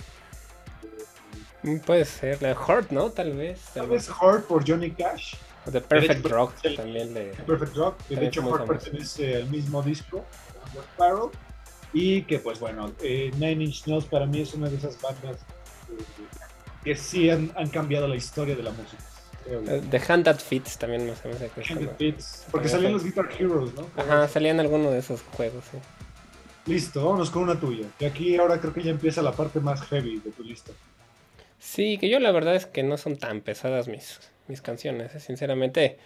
Mm, 1.63 1.80
puede 1.80 2.06
ser, 2.06 2.41
la 2.41 2.56
Heart, 2.56 2.91
¿no? 2.91 3.10
Tal 3.10 3.34
vez. 3.34 3.62
Tal 3.74 3.88
vez 3.88 4.08
Heart 4.08 4.46
por 4.46 4.67
Johnny 4.67 4.91
Cash. 4.91 5.36
O 5.65 5.72
The 5.72 5.82
Perfect 5.82 6.26
Rock 6.28 6.54
también 6.76 7.13
de. 7.13 7.36
Perfect 7.46 7.76
Rock, 7.76 7.98
que 8.08 8.15
de 8.15 8.28
hecho 8.28 8.41
Heart 8.41 8.67
pertenece 8.67 9.36
al 9.36 9.50
mismo 9.50 9.82
disco, 9.82 10.24
Downward 10.54 10.88
Spiral. 10.93 11.30
Y 11.93 12.22
que 12.24 12.39
pues 12.39 12.60
bueno, 12.60 12.91
eh, 13.02 13.32
Nine 13.34 13.65
Inch 13.65 13.88
Nails 13.88 14.06
para 14.06 14.26
mí 14.26 14.41
es 14.41 14.54
una 14.54 14.70
de 14.70 14.78
esas 14.78 15.02
bandas 15.02 15.38
que 16.88 16.95
sí 16.95 17.30
han, 17.30 17.50
cambiado 17.69 18.08
la 18.08 18.15
historia 18.15 18.56
de 18.56 18.63
la 18.63 18.71
música. 18.71 19.04
Eh, 19.45 19.82
The 19.91 20.02
Hand 20.08 20.23
That 20.23 20.39
Fits 20.39 20.78
también 20.78 21.06
me 21.06 21.12
hace 21.12 21.23
que 21.54 21.73
Hand 21.73 21.86
That 21.86 21.97
Fits, 21.97 22.45
porque 22.50 22.69
salían 22.69 22.93
los 22.93 23.04
Guitar 23.04 23.28
Heroes, 23.38 23.73
¿no? 23.73 23.89
Ajá, 23.97 24.26
salían 24.30 24.62
algunos 24.62 24.93
de 24.93 25.00
esos 25.00 25.21
juegos, 25.36 25.65
sí. 25.69 25.78
Listo, 26.65 27.04
vámonos 27.04 27.30
con 27.30 27.43
una 27.43 27.60
tuya. 27.60 27.88
Y 28.00 28.06
aquí 28.06 28.38
ahora 28.38 28.62
creo 28.62 28.73
que 28.73 28.84
ya 28.84 28.91
empieza 28.91 29.21
la 29.21 29.34
parte 29.34 29.60
más 29.60 29.82
heavy 29.82 30.19
de 30.19 30.32
tu 30.32 30.43
lista. 30.43 30.71
Sí, 31.60 31.97
que 31.97 32.08
yo 32.08 32.21
la 32.21 32.32
verdad 32.32 32.56
es 32.56 32.65
que 32.65 32.84
no 32.84 32.97
son 32.97 33.17
tan 33.17 33.41
pesadas 33.41 33.89
mis, 33.89 34.21
mis 34.47 34.62
canciones. 34.62 35.13
¿eh? 35.13 35.19
Sinceramente, 35.19 35.97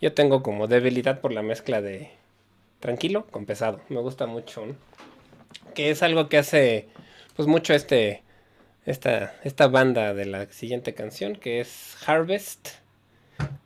yo 0.00 0.14
tengo 0.14 0.42
como 0.42 0.66
debilidad 0.66 1.20
por 1.20 1.32
la 1.32 1.42
mezcla 1.42 1.80
de 1.80 2.10
tranquilo 2.80 3.24
con 3.30 3.46
pesado. 3.46 3.80
Me 3.88 4.00
gusta 4.00 4.26
mucho. 4.26 4.66
¿no? 4.66 4.74
Que 5.74 5.90
es 5.90 6.02
algo 6.02 6.28
que 6.28 6.38
hace 6.38 6.88
pues 7.36 7.46
mucho 7.46 7.72
este 7.72 8.23
esta, 8.86 9.34
esta 9.44 9.68
banda 9.68 10.14
de 10.14 10.26
la 10.26 10.46
siguiente 10.46 10.94
canción, 10.94 11.36
que 11.36 11.60
es 11.60 11.96
Harvest, 12.06 12.68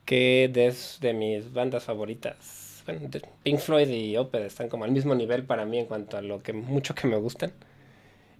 que 0.05 0.51
es 0.55 0.99
de 1.01 1.13
mis 1.13 1.53
bandas 1.53 1.85
favoritas. 1.85 2.83
Bueno, 2.87 3.09
Pink 3.43 3.59
Floyd 3.59 3.89
y 3.89 4.17
Opeth 4.17 4.45
están 4.45 4.69
como 4.69 4.85
al 4.85 4.93
mismo 4.93 5.15
nivel 5.15 5.45
para 5.45 5.67
mí 5.67 5.79
en 5.79 5.87
cuanto 5.87 6.17
a 6.17 6.23
lo 6.23 6.43
que 6.43 6.53
mucho 6.53 6.95
que 6.95 7.07
me 7.07 7.17
gustan. 7.17 7.53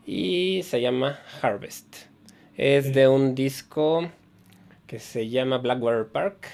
Y 0.07 0.63
se 0.63 0.81
llama 0.81 1.21
Harvest. 1.43 1.97
Es 2.57 2.95
de 2.95 3.09
un 3.09 3.35
disco 3.35 4.11
que 4.87 5.01
se 5.01 5.29
llama 5.29 5.59
Blackwater 5.59 6.07
Park, 6.07 6.49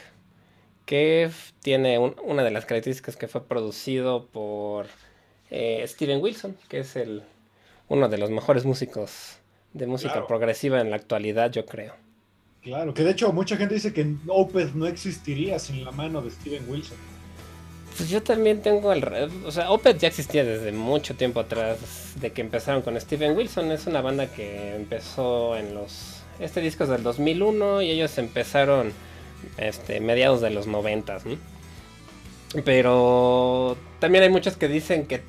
que 0.87 1.31
tiene 1.63 1.99
una 1.99 2.43
de 2.43 2.51
las 2.51 2.67
características 2.67 3.17
que 3.17 3.29
fue 3.29 3.47
producido 3.47 4.27
por 4.27 4.87
eh, 5.51 5.85
Steven 5.87 6.21
Wilson, 6.21 6.57
que 6.69 6.81
es 6.81 6.97
el, 6.97 7.23
uno 7.89 8.09
de 8.09 8.19
los 8.19 8.31
mejores 8.31 8.65
músicos 8.65 9.39
de 9.75 9.87
música 9.87 10.27
progresiva 10.27 10.81
en 10.81 10.91
la 10.91 10.97
actualidad, 10.97 11.51
yo 11.51 11.67
creo. 11.67 11.95
Claro, 12.63 12.95
que 12.95 13.03
de 13.03 13.11
hecho 13.11 13.31
mucha 13.33 13.57
gente 13.57 13.75
dice 13.75 13.93
que 13.93 14.15
Opeth 14.27 14.73
no 14.73 14.87
existiría 14.87 15.59
sin 15.59 15.85
la 15.85 15.91
mano 15.91 16.23
de 16.23 16.31
Steven 16.31 16.65
Wilson. 16.67 16.97
Pues 17.97 18.09
yo 18.09 18.23
también 18.23 18.63
tengo 18.63 18.93
el... 18.93 19.05
O 19.45 19.51
sea, 19.53 19.71
Opeth 19.71 19.99
ya 19.99 20.09
existía 20.09 20.45
desde 20.45 20.73
mucho 20.73 21.15
tiempo 21.15 21.41
atrás, 21.41 22.15
de 22.21 22.33
que 22.33 22.41
empezaron 22.41 22.83
con 22.83 22.99
Steven 22.99 23.37
Wilson. 23.37 23.71
Es 23.71 23.87
una 23.87 24.01
banda 24.01 24.29
que 24.29 24.75
empezó 24.75 25.57
en 25.57 25.75
los... 25.75 26.23
Este 26.41 26.61
disco 26.61 26.85
es 26.85 26.91
del 26.91 27.03
2001 27.03 27.83
y 27.83 27.91
ellos 27.91 28.17
empezaron 28.19 28.93
este, 29.59 30.01
mediados 30.01 30.41
de 30.41 30.51
los 30.51 30.67
90, 30.67 31.19
¿no? 31.27 31.37
Pero 32.65 33.77
también 33.99 34.25
hay 34.25 34.31
muchos 34.31 34.57
que 34.57 34.69
dicen 34.69 35.07
que 35.07 35.23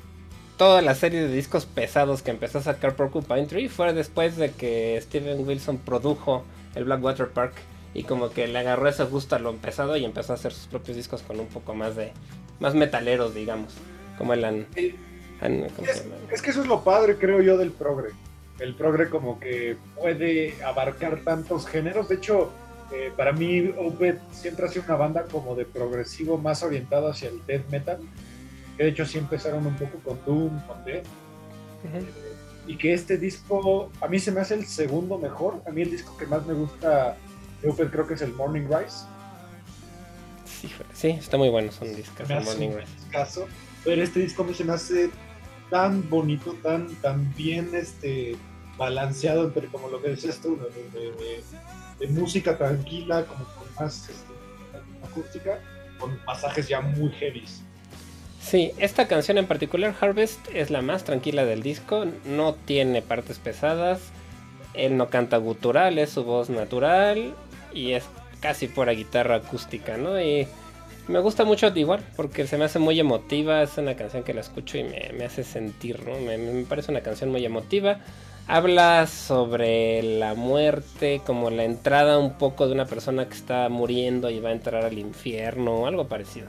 toda 0.56 0.82
la 0.82 0.94
serie 0.94 1.20
de 1.20 1.32
discos 1.34 1.66
pesados 1.66 2.22
que 2.22 2.30
empezó 2.30 2.58
a 2.58 2.62
sacar 2.62 2.96
Porcupine 2.96 3.46
Tree 3.46 3.68
fue 3.68 3.92
después 3.92 4.36
de 4.36 4.50
que 4.52 4.98
Steven 5.02 5.46
Wilson 5.46 5.78
produjo 5.78 6.44
el 6.74 6.84
Blackwater 6.84 7.28
Park 7.28 7.54
y 7.94 8.04
como 8.04 8.30
que 8.30 8.46
le 8.46 8.58
agarró 8.58 8.88
ese 8.88 9.04
gusto 9.04 9.36
a 9.36 9.38
lo 9.38 9.54
pesado 9.56 9.96
y 9.96 10.04
empezó 10.04 10.32
a 10.32 10.36
hacer 10.36 10.52
sus 10.52 10.66
propios 10.66 10.96
discos 10.96 11.22
con 11.22 11.40
un 11.40 11.46
poco 11.46 11.74
más 11.74 11.96
de 11.96 12.12
más 12.60 12.74
metaleros, 12.74 13.34
digamos, 13.34 13.74
como 14.18 14.32
el 14.32 14.66
es, 16.32 16.42
que 16.42 16.50
eso 16.50 16.62
es 16.62 16.66
lo 16.66 16.82
padre, 16.82 17.16
creo 17.18 17.42
yo, 17.42 17.58
del 17.58 17.70
progre. 17.70 18.10
El 18.58 18.74
progre 18.74 19.10
como 19.10 19.38
que 19.38 19.76
puede 19.94 20.54
abarcar 20.64 21.20
tantos 21.22 21.66
géneros. 21.66 22.08
De 22.08 22.14
hecho, 22.14 22.50
eh, 22.92 23.12
para 23.14 23.32
mí 23.32 23.74
Opeth 23.76 24.18
siempre 24.32 24.66
ha 24.66 24.68
sido 24.68 24.86
una 24.86 24.96
banda 24.96 25.24
como 25.24 25.54
de 25.54 25.66
progresivo 25.66 26.38
más 26.38 26.62
orientado 26.62 27.08
hacia 27.08 27.28
el 27.28 27.44
death 27.46 27.68
metal 27.70 27.98
de 28.76 28.88
hecho 28.88 29.06
sí 29.06 29.18
empezaron 29.18 29.66
un 29.66 29.76
poco 29.76 29.98
con 29.98 30.18
Doom, 30.24 30.60
con 30.66 30.84
Death. 30.84 31.06
y 32.66 32.76
que 32.76 32.92
este 32.92 33.16
disco, 33.16 33.90
a 34.00 34.08
mí 34.08 34.18
se 34.18 34.32
me 34.32 34.40
hace 34.40 34.54
el 34.54 34.66
segundo 34.66 35.18
mejor. 35.18 35.62
A 35.66 35.70
mí 35.70 35.82
el 35.82 35.90
disco 35.90 36.16
que 36.16 36.26
más 36.26 36.44
me 36.46 36.54
gusta 36.54 37.16
de 37.62 37.68
Opeth 37.68 37.90
creo 37.90 38.06
que 38.06 38.14
es 38.14 38.22
el 38.22 38.32
Morning 38.34 38.66
Rise. 38.68 39.06
Sí, 40.92 41.10
está 41.10 41.36
muy 41.36 41.48
bueno, 41.48 41.70
son 41.70 41.94
discos. 41.94 42.28
el 42.28 42.44
Morning 42.44 42.70
Rise. 42.70 43.10
Caso, 43.10 43.46
pero 43.84 44.02
este 44.02 44.20
disco 44.20 44.42
a 44.42 44.46
mí 44.46 44.54
se 44.54 44.64
me 44.64 44.72
hace 44.72 45.10
tan 45.70 46.08
bonito, 46.08 46.54
tan, 46.62 46.88
tan 46.96 47.32
bien 47.34 47.70
este, 47.74 48.36
balanceado 48.76 49.44
entre 49.44 49.68
como 49.68 49.88
lo 49.88 50.02
que 50.02 50.10
decías 50.10 50.38
tú, 50.40 50.58
de, 51.98 52.08
música 52.08 52.56
tranquila, 52.56 53.24
como 53.24 53.44
con 53.44 53.74
más 53.80 54.08
este, 54.08 54.32
acústica, 55.04 55.60
con 55.98 56.16
pasajes 56.24 56.68
ya 56.68 56.80
muy 56.80 57.10
heavies. 57.10 57.62
Sí, 58.46 58.70
esta 58.78 59.08
canción 59.08 59.38
en 59.38 59.46
particular, 59.48 59.92
Harvest, 60.00 60.38
es 60.54 60.70
la 60.70 60.80
más 60.80 61.02
tranquila 61.02 61.44
del 61.44 61.64
disco, 61.64 62.04
no 62.24 62.54
tiene 62.54 63.02
partes 63.02 63.40
pesadas, 63.40 63.98
él 64.72 64.96
no 64.96 65.08
canta 65.08 65.38
gutural, 65.38 65.98
es 65.98 66.10
su 66.10 66.22
voz 66.22 66.48
natural 66.48 67.34
y 67.74 67.94
es 67.94 68.04
casi 68.38 68.68
pura 68.68 68.92
guitarra 68.92 69.34
acústica, 69.34 69.96
¿no? 69.96 70.20
Y 70.20 70.46
me 71.08 71.18
gusta 71.18 71.44
mucho 71.44 71.66
igual, 71.74 72.04
porque 72.14 72.46
se 72.46 72.56
me 72.56 72.66
hace 72.66 72.78
muy 72.78 73.00
emotiva, 73.00 73.64
es 73.64 73.78
una 73.78 73.96
canción 73.96 74.22
que 74.22 74.32
la 74.32 74.42
escucho 74.42 74.78
y 74.78 74.84
me, 74.84 75.24
hace 75.24 75.42
sentir, 75.42 76.06
¿no? 76.06 76.16
Me, 76.20 76.38
me, 76.38 76.64
parece 76.66 76.92
una 76.92 77.00
canción 77.00 77.32
muy 77.32 77.44
emotiva. 77.44 77.98
Habla 78.46 79.08
sobre 79.08 80.04
la 80.04 80.34
muerte, 80.34 81.20
como 81.26 81.50
la 81.50 81.64
entrada 81.64 82.20
un 82.20 82.38
poco 82.38 82.68
de 82.68 82.74
una 82.74 82.86
persona 82.86 83.26
que 83.28 83.34
está 83.34 83.68
muriendo 83.68 84.30
y 84.30 84.38
va 84.38 84.50
a 84.50 84.52
entrar 84.52 84.84
al 84.84 85.00
infierno, 85.00 85.88
algo 85.88 86.06
parecido. 86.06 86.46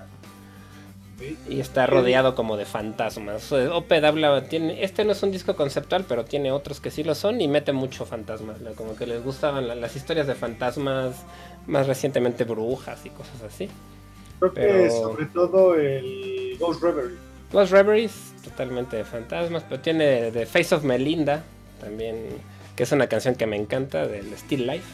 Y 1.49 1.59
está 1.59 1.87
rodeado 1.87 2.35
como 2.35 2.57
de 2.57 2.65
fantasmas. 2.65 3.51
Oped 3.51 4.03
habla, 4.03 4.43
tiene, 4.43 4.83
este 4.83 5.03
no 5.03 5.13
es 5.13 5.23
un 5.23 5.31
disco 5.31 5.55
conceptual, 5.55 6.05
pero 6.07 6.25
tiene 6.25 6.51
otros 6.51 6.79
que 6.79 6.91
sí 6.91 7.03
lo 7.03 7.15
son 7.15 7.41
y 7.41 7.47
mete 7.47 7.73
mucho 7.73 8.05
fantasmas. 8.05 8.57
Como 8.75 8.95
que 8.95 9.07
les 9.07 9.23
gustaban 9.23 9.67
las 9.81 9.95
historias 9.95 10.27
de 10.27 10.35
fantasmas, 10.35 11.23
más 11.65 11.87
recientemente 11.87 12.43
brujas 12.43 13.03
y 13.05 13.09
cosas 13.09 13.41
así. 13.41 13.67
Creo 14.39 14.53
que 14.53 14.89
sobre 14.91 15.25
todo 15.27 15.75
el 15.75 16.55
Ghost 16.59 16.83
Reverie. 16.83 17.17
Ghost 17.51 17.71
Reveries, 17.71 18.33
totalmente 18.43 18.97
de 18.97 19.03
fantasmas, 19.03 19.63
pero 19.67 19.81
tiene 19.81 20.31
The 20.31 20.45
Face 20.45 20.75
of 20.75 20.83
Melinda, 20.83 21.43
también, 21.81 22.27
que 22.75 22.83
es 22.83 22.91
una 22.91 23.07
canción 23.07 23.33
que 23.35 23.47
me 23.47 23.55
encanta, 23.55 24.05
del 24.05 24.31
Still 24.37 24.67
Life. 24.67 24.85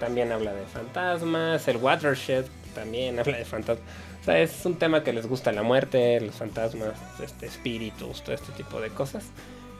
También 0.00 0.32
habla 0.32 0.54
de 0.54 0.64
fantasmas. 0.66 1.68
El 1.68 1.78
Watershed 1.78 2.44
también 2.76 3.18
habla 3.18 3.38
de 3.38 3.44
fantasmas 3.44 3.86
es 4.34 4.64
un 4.66 4.76
tema 4.76 5.04
que 5.04 5.12
les 5.12 5.26
gusta 5.26 5.52
la 5.52 5.62
muerte, 5.62 6.20
los 6.20 6.34
fantasmas, 6.34 6.94
este, 7.22 7.46
espíritus, 7.46 8.22
todo 8.22 8.34
este 8.34 8.52
tipo 8.52 8.80
de 8.80 8.90
cosas. 8.90 9.24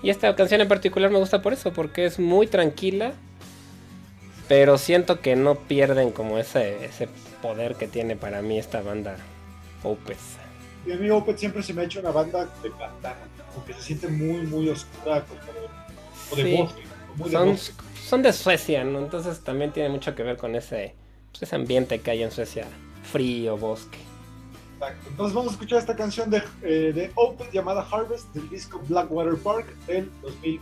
Y 0.03 0.11
esta 0.11 0.35
canción 0.37 0.61
en 0.61 0.69
particular 0.69 1.11
me 1.11 1.19
gusta 1.19 1.43
por 1.43 1.53
eso, 1.53 1.73
porque 1.73 2.05
es 2.05 2.19
muy 2.19 2.47
tranquila, 2.47 3.13
pero 4.47 4.79
siento 4.79 5.21
que 5.21 5.35
no 5.35 5.57
pierden 5.57 6.13
como 6.13 6.39
ese, 6.39 6.85
ese 6.85 7.09
poder 7.43 7.75
que 7.75 7.89
tiene 7.89 8.15
para 8.15 8.43
mí 8.43 8.59
esta 8.59 8.83
banda 8.83 9.17
Opeth. 9.83 10.19
Y 10.87 10.93
a 10.93 10.97
mí 10.97 11.11
Opeth 11.11 11.39
siempre 11.39 11.63
se 11.63 11.75
me 11.75 11.83
ha 11.83 11.85
hecho 11.85 12.01
una 12.01 12.11
banda 12.11 12.49
de 12.63 12.71
pantano, 12.71 13.17
porque 13.55 13.75
se 13.75 13.83
siente 13.83 14.09
muy, 14.09 14.47
muy 14.47 14.69
oscura, 14.69 15.25
como 15.25 16.37
de, 16.37 16.57
bosque. 16.57 16.83
son, 17.31 17.57
son 18.05 18.23
de 18.23 18.33
Suecia, 18.33 18.85
¿no? 18.85 19.01
Entonces 19.01 19.41
también 19.41 19.73
tiene 19.73 19.89
mucho 19.89 20.15
que 20.15 20.23
ver 20.23 20.37
con 20.37 20.55
ese, 20.55 20.95
pues, 21.33 21.43
ese 21.43 21.57
ambiente 21.57 22.01
que 22.01 22.13
hay 22.13 22.23
en 22.23 22.31
Suecia, 22.31 22.67
frío, 23.07 23.57
bosque. 23.57 23.99
Entonces 25.09 25.35
vamos 25.35 25.53
a 25.53 25.55
escuchar 25.55 25.79
esta 25.79 25.97
canción 25.97 26.29
de, 26.29 26.43
eh, 26.63 26.93
de 26.95 27.11
Open 27.15 27.49
llamada 27.51 27.87
Harvest 27.91 28.33
del 28.35 28.49
disco 28.51 28.81
Blackwater 28.89 29.37
Park 29.39 29.67
del 29.87 30.11
2000. 30.23 30.61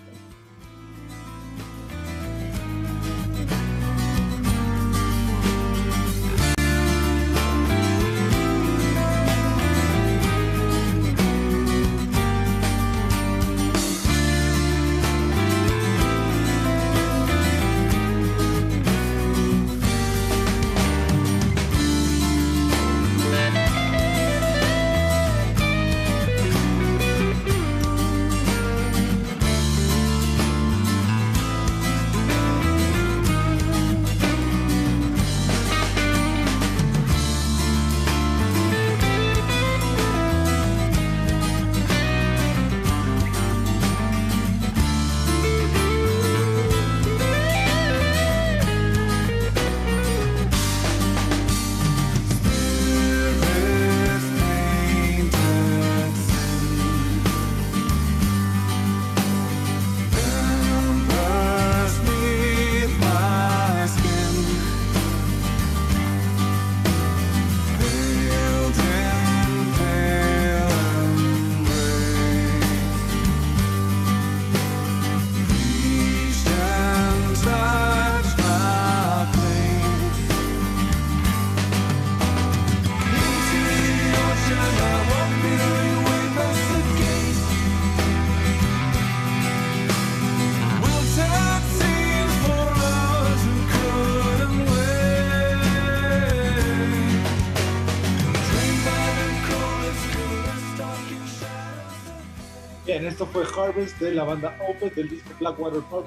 Bien, 102.98 103.06
esto 103.06 103.26
fue 103.26 103.44
Harvest 103.44 103.98
de 103.98 104.14
la 104.14 104.24
banda 104.24 104.56
Opeth 104.68 104.94
del 104.94 105.08
disco 105.08 105.30
Blackwater 105.40 105.82
Park. 105.90 106.06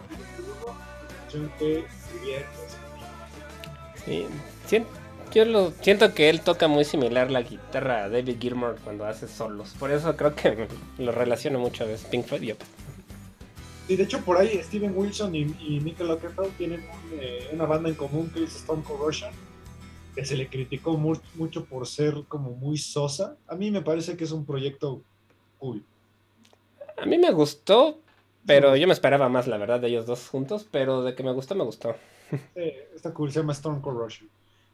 que 1.60 1.86
Sí, 4.06 4.26
yo 5.34 5.46
lo 5.46 5.72
siento 5.82 6.14
que 6.14 6.30
él 6.30 6.40
toca 6.42 6.70
muy 6.70 6.86
similar 6.86 7.30
la 7.30 7.42
guitarra 7.42 8.06
a 8.06 8.10
David 8.10 8.38
Gilmour 8.40 8.78
cuando 8.84 9.06
hace 9.06 9.28
solos. 9.28 9.76
Por 9.78 9.92
eso 9.92 10.16
creo 10.16 10.34
que 10.34 10.68
lo 10.98 11.12
relaciono 11.12 11.60
mucho 11.60 11.84
a 11.84 11.88
Pink 12.10 12.26
Floyd 12.26 12.42
y 12.44 12.52
Opeth. 12.52 12.68
Y 13.90 13.96
de 13.96 14.04
hecho 14.04 14.22
por 14.22 14.38
ahí 14.38 14.62
Steven 14.64 14.94
Wilson 14.96 15.36
y, 15.36 15.42
y 15.60 15.80
Michael 15.82 16.18
tienen 16.58 16.86
eh, 17.14 17.50
una 17.52 17.66
banda 17.66 17.90
en 17.90 17.96
común 17.96 18.30
que 18.34 18.44
es 18.44 18.56
Stone 18.56 18.84
Corrosion, 18.84 19.32
que 20.16 20.26
se 20.26 20.38
le 20.38 20.48
criticó 20.48 20.98
mucho 20.98 21.66
por 21.66 21.86
ser 21.86 22.24
como 22.28 22.52
muy 22.52 22.78
sosa. 22.78 23.36
A 23.48 23.56
mí 23.56 23.72
me 23.72 23.82
parece 23.82 24.16
que 24.16 24.24
es 24.24 24.32
un 24.32 24.46
proyecto 24.46 25.02
cool. 25.60 25.84
A 26.98 27.06
mí 27.06 27.18
me 27.18 27.32
gustó, 27.32 28.02
pero 28.46 28.76
yo 28.76 28.88
me 28.88 28.94
esperaba 28.94 29.30
más, 29.30 29.48
la 29.48 29.58
verdad, 29.58 29.80
de 29.80 29.88
ellos 29.88 30.06
dos 30.06 30.28
juntos, 30.28 30.68
pero 30.70 31.04
de 31.04 31.16
que 31.16 31.24
me 31.24 31.32
gustó, 31.32 31.56
me 31.56 31.64
gustó. 31.64 31.96
Sí, 32.56 32.74
está 32.94 33.14
cool, 33.14 33.32
se 33.32 33.40
llama 33.40 33.54
Stone 33.54 33.82
Corrosion. 33.82 34.30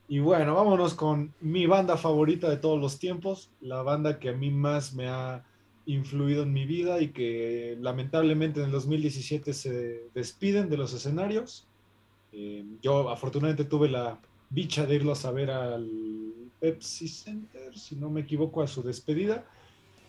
Y 0.07 0.19
bueno, 0.19 0.55
vámonos 0.55 0.95
con 0.95 1.33
mi 1.39 1.67
banda 1.67 1.97
favorita 1.97 2.49
de 2.49 2.57
todos 2.57 2.79
los 2.79 2.97
tiempos, 2.97 3.49
la 3.61 3.83
banda 3.83 4.19
que 4.19 4.29
a 4.29 4.33
mí 4.33 4.49
más 4.49 4.93
me 4.93 5.07
ha 5.07 5.43
influido 5.85 6.43
en 6.43 6.53
mi 6.53 6.65
vida 6.65 7.01
y 7.01 7.09
que 7.09 7.77
lamentablemente 7.79 8.59
en 8.59 8.67
el 8.67 8.71
2017 8.71 9.53
se 9.53 10.09
despiden 10.13 10.69
de 10.69 10.77
los 10.77 10.93
escenarios. 10.93 11.67
Eh, 12.31 12.65
yo 12.81 13.09
afortunadamente 13.09 13.65
tuve 13.65 13.89
la 13.89 14.19
dicha 14.49 14.85
de 14.85 14.95
irlos 14.95 15.25
a 15.25 15.31
ver 15.31 15.51
al 15.51 15.89
Pepsi 16.59 17.07
Center, 17.07 17.77
si 17.77 17.95
no 17.95 18.09
me 18.09 18.21
equivoco, 18.21 18.61
a 18.61 18.67
su 18.67 18.81
despedida, 18.81 19.45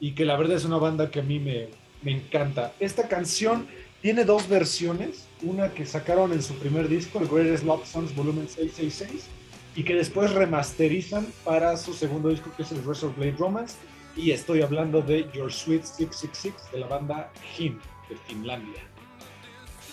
y 0.01 0.15
que 0.15 0.25
la 0.25 0.37
verdad 0.37 0.57
es 0.57 0.65
una 0.65 0.79
banda 0.79 1.11
que 1.11 1.21
a 1.21 1.23
mí 1.23 1.41
me, 1.41 1.69
me 2.05 2.13
encanta. 2.13 2.73
Esta 2.79 3.09
canción 3.09 3.67
tiene 4.03 4.25
dos 4.25 4.49
versiones, 4.49 5.27
una 5.43 5.73
que 5.73 5.87
sacaron 5.87 6.33
en 6.33 6.43
su 6.43 6.55
primer 6.59 6.89
disco, 6.89 7.19
el 7.19 7.27
Greatest 7.27 7.65
Love 7.65 7.87
Songs 7.87 8.15
Volumen 8.15 8.47
666, 8.47 9.27
y 9.75 9.83
que 9.83 9.95
después 9.95 10.33
remasterizan 10.33 11.27
para 11.43 11.77
su 11.77 11.95
segundo 11.95 12.29
disco, 12.29 12.51
que 12.57 12.63
es 12.63 12.73
el 12.73 12.87
of 12.87 13.17
Blade 13.17 13.37
Romance, 13.39 13.77
y 14.15 14.31
estoy 14.31 14.63
hablando 14.63 15.03
de 15.03 15.29
Your 15.33 15.53
Sweet 15.53 15.83
666 15.83 16.55
de 16.73 16.79
la 16.79 16.87
banda 16.87 17.33
Him 17.59 17.81
de 18.09 18.17
Finlandia. 18.17 18.83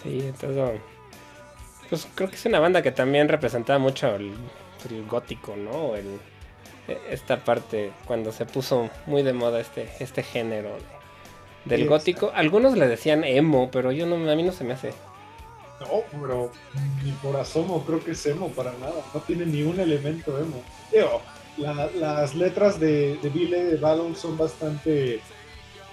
Sí, 0.03 0.19
entonces. 0.19 0.81
Pues 1.89 2.07
creo 2.15 2.29
que 2.29 2.35
es 2.35 2.45
una 2.45 2.59
banda 2.59 2.81
que 2.81 2.91
también 2.91 3.27
representaba 3.27 3.79
mucho 3.79 4.15
el, 4.15 4.33
gótico, 5.09 5.55
¿no? 5.55 5.95
El, 5.95 6.19
e, 6.87 6.99
esta 7.09 7.43
parte 7.43 7.91
cuando 8.05 8.31
se 8.31 8.45
puso 8.45 8.89
muy 9.07 9.23
de 9.23 9.33
moda 9.33 9.59
este, 9.59 9.89
este 9.99 10.23
género 10.23 10.77
del 11.65 11.87
gótico. 11.87 12.31
Algunos 12.33 12.77
le 12.77 12.87
decían 12.87 13.23
emo, 13.23 13.69
pero 13.71 13.91
yo 13.91 14.05
no, 14.05 14.15
a 14.29 14.35
mí 14.35 14.43
no 14.43 14.51
se 14.51 14.63
me 14.63 14.73
hace. 14.73 14.93
No, 15.79 16.03
pero 16.11 16.51
ni 17.03 17.11
por 17.13 17.35
asomo 17.37 17.83
creo 17.85 18.03
que 18.03 18.11
es 18.11 18.25
emo 18.25 18.49
para 18.49 18.71
nada. 18.73 19.01
No 19.13 19.19
tiene 19.21 19.45
ni 19.45 19.63
un 19.63 19.79
elemento 19.79 20.37
emo 20.39 20.61
las 21.57 22.35
letras 22.35 22.79
de, 22.79 23.17
de 23.17 23.29
Ville 23.29 23.75
Battle 23.77 24.15
son 24.15 24.37
bastante 24.37 25.19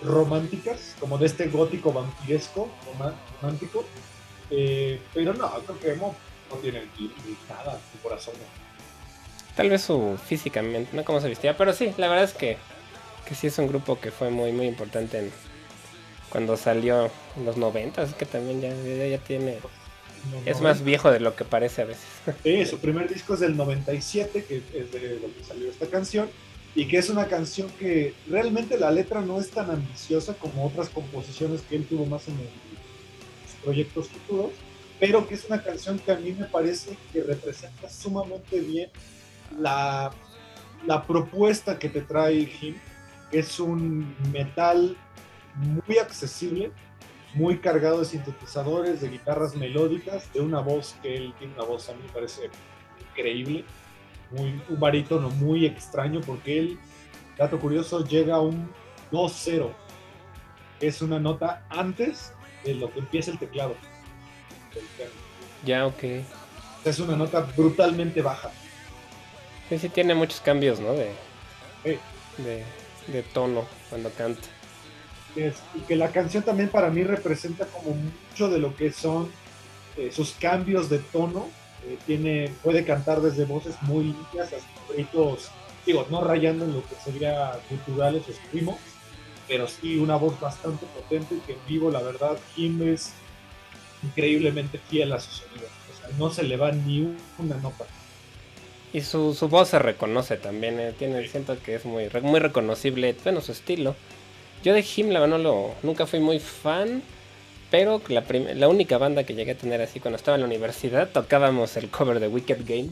románticas, 0.03 0.95
como 1.01 1.19
de 1.19 1.27
este 1.27 1.49
gótico 1.49 1.93
vampiresco, 1.93 2.69
romántico. 3.41 3.85
Eh, 4.51 5.01
pero 5.13 5.35
no, 5.35 5.51
creo 5.51 5.79
que 5.79 5.93
Emo 5.93 6.15
no 6.51 6.57
tiene 6.57 6.85
ni, 6.99 7.11
nada 7.49 7.79
su 7.93 7.99
corazón. 8.01 8.35
Tal 9.55 9.69
vez 9.69 9.83
su 9.83 10.17
físicamente, 10.25 10.97
no 10.97 11.05
como 11.05 11.21
se 11.21 11.29
vestía, 11.29 11.57
pero 11.57 11.73
sí, 11.73 11.93
la 11.97 12.09
verdad 12.09 12.25
es 12.25 12.33
que, 12.33 12.57
que 13.27 13.35
sí 13.35 13.49
es 13.49 13.59
un 13.59 13.67
grupo 13.67 14.01
que 14.01 14.11
fue 14.11 14.31
muy 14.31 14.53
muy 14.53 14.67
importante 14.67 15.19
en, 15.19 15.33
cuando 16.31 16.57
salió 16.57 17.11
en 17.37 17.45
los 17.45 17.57
90, 17.57 18.03
es 18.03 18.15
que 18.15 18.27
también 18.27 18.61
ya, 18.61 19.07
ya 19.07 19.19
tiene 19.19 19.59
es 20.45 20.61
más 20.61 20.85
viejo 20.85 21.11
de 21.11 21.21
lo 21.21 21.35
que 21.35 21.45
parece 21.45 21.83
a 21.83 21.85
veces. 21.87 22.05
Sí, 22.43 22.65
su 22.67 22.79
primer 22.79 23.09
disco 23.13 23.35
es 23.35 23.41
del 23.41 23.57
97, 23.57 24.45
que 24.45 24.57
es 24.57 24.93
de 24.93 25.21
lo 25.21 25.35
que 25.35 25.45
salió 25.45 25.71
esta 25.71 25.87
canción, 25.87 26.29
y 26.75 26.87
que 26.87 26.99
es 26.99 27.09
una 27.09 27.27
canción 27.27 27.69
que 27.79 28.15
realmente 28.29 28.79
la 28.79 28.91
letra 28.91 29.21
no 29.21 29.41
es 29.41 29.51
tan 29.51 29.71
ambiciosa 29.71 30.35
como 30.35 30.67
otras 30.67 30.89
composiciones 30.89 31.63
que 31.63 31.77
él 31.77 31.87
tuvo 31.87 32.07
más 32.07 32.29
en 32.29 32.37
sus 32.37 33.65
proyectos 33.65 34.09
futuros, 34.09 34.53
pero 35.01 35.27
que 35.27 35.35
es 35.35 35.45
una 35.47 35.63
canción 35.63 35.99
que 35.99 36.13
a 36.13 36.17
mí 36.17 36.33
me 36.33 36.47
parece 36.47 36.97
que 37.13 37.23
representa 37.23 37.89
sumamente 37.89 38.61
bien 38.61 38.91
la, 39.59 40.11
la 40.87 41.03
propuesta 41.05 41.79
que 41.79 41.89
te 41.89 42.03
trae 42.03 42.47
Jim, 42.47 42.77
que 43.31 43.41
es 43.41 43.59
un 43.61 44.15
metal 44.33 44.97
muy 45.59 45.99
accesible, 45.99 46.73
muy 47.35 47.59
cargado 47.59 48.01
de 48.01 48.05
sintetizadores, 48.05 49.01
de 49.01 49.09
guitarras 49.09 49.55
melódicas, 49.55 50.33
de 50.33 50.41
una 50.41 50.61
voz 50.61 50.97
que 51.03 51.17
él 51.17 51.35
tiene 51.39 51.55
una 51.55 51.65
voz 51.65 51.89
a 51.89 51.95
mí 51.95 52.03
me 52.05 52.13
parece 52.13 52.51
increíble, 53.11 53.65
muy, 54.31 54.61
un 54.69 54.81
barítono 54.81 55.31
muy 55.31 55.67
extraño 55.67 56.21
porque 56.21 56.59
él, 56.59 56.79
dato 57.37 57.59
curioso, 57.59 58.05
llega 58.05 58.37
a 58.37 58.41
un 58.41 58.71
2-0, 59.13 59.71
es 60.81 61.03
una 61.03 61.19
nota 61.19 61.67
antes 61.71 62.33
de 62.65 62.75
lo 62.75 62.93
que 62.93 63.01
empieza 63.01 63.31
el 63.31 63.39
teclado. 63.39 63.75
Ya, 65.65 65.87
ok. 65.87 66.05
Es 66.85 66.99
una 67.01 67.17
nota 67.17 67.41
brutalmente 67.57 68.23
baja. 68.23 68.51
Sí, 69.69 69.79
sí 69.79 69.89
tiene 69.89 70.15
muchos 70.15 70.41
cambios, 70.41 70.79
¿no? 70.79 70.93
De, 70.93 71.13
de, 71.85 72.65
de 73.09 73.23
tono 73.23 73.67
cuando 73.91 74.11
canta 74.11 74.49
y 75.75 75.81
que 75.81 75.97
la 75.97 76.11
canción 76.11 76.43
también 76.43 76.69
para 76.69 76.91
mí 76.91 77.03
representa 77.05 77.67
como 77.67 77.95
mucho 77.95 78.49
de 78.49 78.59
lo 78.59 78.75
que 78.77 78.93
son 78.93 79.31
eh, 79.97 80.11
sus 80.13 80.33
cambios 80.33 80.89
de 80.89 80.99
tono. 80.99 81.49
Eh, 81.87 81.97
tiene, 82.07 82.53
puede 82.63 82.85
cantar 82.85 83.21
desde 83.21 83.45
voces 83.45 83.77
muy 83.83 84.05
limpias 84.05 84.53
hasta 84.53 84.93
gritos, 84.93 85.51
digo, 85.87 86.07
no 86.11 86.23
rayando 86.23 86.65
en 86.65 86.75
lo 86.75 86.83
que 86.83 86.97
sería 86.97 87.53
culturales 87.69 88.23
o 88.29 88.33
screamos, 88.33 88.77
pero 89.47 89.69
sí 89.69 89.97
una 89.97 90.17
voz 90.17 90.39
bastante 90.41 90.87
potente 90.87 91.39
que 91.47 91.53
en 91.53 91.59
vivo, 91.69 91.91
la 91.91 92.03
verdad, 92.03 92.37
Kim 92.55 92.83
es 92.83 93.13
increíblemente 94.03 94.79
fiel 94.79 95.13
a 95.13 95.21
su 95.21 95.31
sonido. 95.31 95.67
O 95.67 96.01
sea, 96.01 96.17
no 96.19 96.31
se 96.31 96.43
le 96.43 96.57
va 96.57 96.73
ni 96.73 97.17
una 97.39 97.57
nota. 97.57 97.85
Y 98.93 99.03
su, 99.03 99.35
su 99.35 99.49
voz 99.49 99.69
se 99.69 99.79
reconoce 99.79 100.37
también, 100.37 100.81
eh, 100.81 100.95
tiene, 100.99 101.27
siento 101.29 101.61
que 101.63 101.75
es 101.75 101.85
muy, 101.85 102.09
muy 102.23 102.41
reconocible, 102.41 103.15
bueno, 103.23 103.41
su 103.41 103.53
estilo. 103.53 103.95
Yo 104.65 104.75
de 104.75 104.85
Him, 104.97 105.11
la 105.11 105.21
verdad, 105.21 105.39
no 105.39 105.71
nunca 105.83 106.07
fui 106.07 106.21
muy 106.21 106.39
fan. 106.39 107.03
Pero 107.71 108.01
la, 108.09 108.25
la 108.55 108.69
única 108.69 108.97
banda 108.97 109.25
que 109.25 109.35
llegué 109.35 109.53
a 109.53 109.59
tener 109.59 109.81
así 109.83 110.01
cuando 110.01 110.17
estaba 110.17 110.37
en 110.37 110.41
la 110.41 110.47
universidad, 110.47 111.11
tocábamos 111.11 111.77
el 111.77 111.91
cover 111.91 112.19
de 112.19 112.29
Wicked 112.29 112.61
Game. 112.67 112.91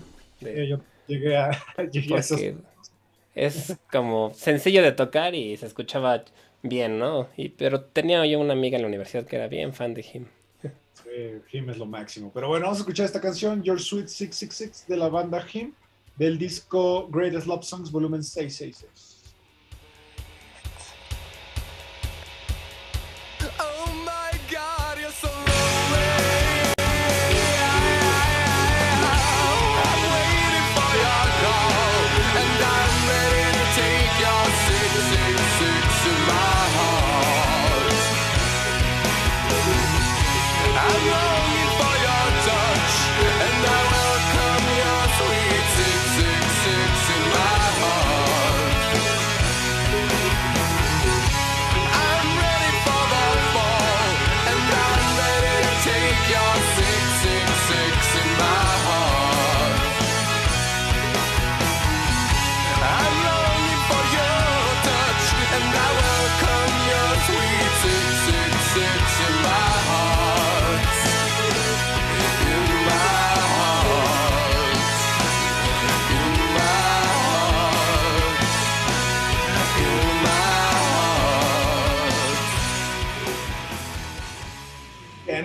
yo 0.69 0.81
llegué 1.07 1.37
a, 1.37 1.51
llegué 1.91 2.57
Es 3.35 3.77
como 3.91 4.35
sencillo 4.35 4.83
de 4.83 4.93
tocar 4.93 5.35
y 5.35 5.57
se 5.57 5.67
escuchaba 5.67 6.25
bien, 6.63 6.99
¿no? 6.99 7.29
Y, 7.37 7.49
pero 7.49 7.81
tenía 7.81 8.25
yo 8.27 8.39
una 8.39 8.53
amiga 8.53 8.77
en 8.77 8.83
la 8.83 8.89
universidad 8.89 9.25
que 9.25 9.37
era 9.37 9.49
bien 9.49 9.73
fan 9.73 9.95
de 9.95 10.05
Him. 10.13 10.27
Sí, 10.93 11.57
Him 11.57 11.71
es 11.71 11.79
lo 11.79 11.87
máximo. 11.87 12.31
Pero 12.35 12.49
bueno, 12.49 12.65
vamos 12.65 12.79
a 12.79 12.83
escuchar 12.83 13.07
esta 13.07 13.21
canción, 13.21 13.63
Your 13.63 13.81
Sweet 13.81 14.09
666, 14.09 14.87
de 14.89 14.97
la 14.99 15.09
banda 15.09 15.47
Him, 15.51 15.73
del 16.17 16.37
disco 16.37 17.09
Greatest 17.09 17.47
Love 17.47 17.65
Songs, 17.65 17.91
volumen 17.91 18.23
666. 18.23 19.16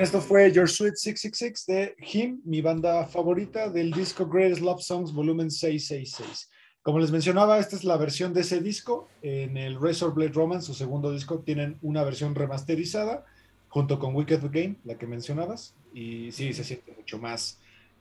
Bien, 0.02 0.06
esto 0.06 0.22
fue 0.22 0.52
Your 0.52 0.68
Sweet 0.68 0.96
666 0.96 1.66
de 1.68 1.96
Him, 2.00 2.42
mi 2.44 2.62
banda 2.62 3.06
favorita 3.06 3.70
del 3.70 3.92
disco 3.92 4.26
Greatest 4.26 4.62
Love 4.62 4.82
Songs 4.82 5.14
Volumen 5.14 5.52
666. 5.52 6.50
Como 6.82 7.00
les 7.00 7.12
mencionaba, 7.12 7.60
esta 7.60 7.76
es 7.76 7.84
la 7.84 7.98
versión 7.98 8.34
de 8.34 8.42
ese 8.42 8.62
disco. 8.62 9.08
En 9.22 9.58
el 9.58 9.80
Razor 9.80 10.16
Blade 10.16 10.32
Romance, 10.32 10.66
su 10.66 10.74
segundo 10.74 11.12
disco, 11.12 11.42
tienen 11.42 11.78
una 11.84 12.04
versión 12.04 12.34
remasterizada 12.34 13.26
junto 13.70 14.00
con 14.00 14.16
Wicked 14.16 14.42
Game, 14.52 14.78
la 14.86 14.98
que 14.98 15.06
mencionabas. 15.06 15.76
Y 15.94 16.32
sí, 16.32 16.52
se 16.54 16.64
siente 16.64 16.94
mucho 16.98 17.20
más 17.20 17.60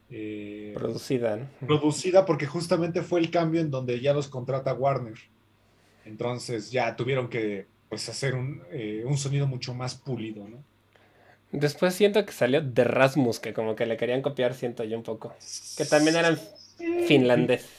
eh, 0.09 0.73
producida. 0.75 1.51
Producida 1.59 2.25
porque 2.25 2.47
justamente 2.47 3.03
fue 3.03 3.19
el 3.19 3.29
cambio 3.29 3.61
en 3.61 3.69
donde 3.69 3.99
ya 3.99 4.13
los 4.13 4.27
contrata 4.27 4.73
Warner. 4.73 5.19
Entonces 6.05 6.71
ya 6.71 6.95
tuvieron 6.95 7.29
que 7.29 7.67
pues, 7.89 8.09
hacer 8.09 8.33
un, 8.33 8.63
eh, 8.71 9.03
un 9.05 9.17
sonido 9.17 9.45
mucho 9.45 9.75
más 9.75 9.93
pulido, 9.93 10.47
¿no? 10.47 10.70
Después 11.51 11.93
siento 11.93 12.25
que 12.25 12.31
salió 12.31 12.61
de 12.61 12.83
Rasmus, 12.83 13.39
que 13.39 13.53
como 13.53 13.75
que 13.75 13.85
le 13.85 13.97
querían 13.97 14.21
copiar, 14.21 14.53
siento 14.53 14.83
yo 14.83 14.97
un 14.97 15.03
poco. 15.03 15.33
Que 15.77 15.85
también 15.85 16.15
eran 16.15 16.39
finlandeses. 17.07 17.69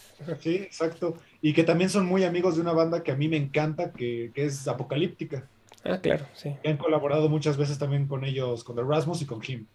Sí, 0.41 0.57
exacto. 0.57 1.17
Y 1.41 1.53
que 1.53 1.65
también 1.65 1.91
son 1.91 2.07
muy 2.07 2.25
amigos 2.25 2.57
de 2.57 2.61
una 2.61 2.73
banda 2.73 3.03
que 3.03 3.13
a 3.13 3.17
mí 3.17 3.29
me 3.29 3.37
encanta, 3.37 3.93
que, 3.93 4.31
es 4.35 4.69
Apocalíptica. 4.69 5.49
Ah, 5.85 5.99
claro, 6.01 6.27
sí. 6.35 6.55
han 6.65 6.77
colaborado 6.77 7.29
muchas 7.29 7.57
veces 7.57 7.79
también 7.79 8.07
con 8.07 8.25
ellos, 8.25 8.63
con 8.63 8.77
The 8.77 8.83
Rasmus 8.83 9.23
y 9.23 9.27
con 9.27 9.41
Kim. 9.41 9.67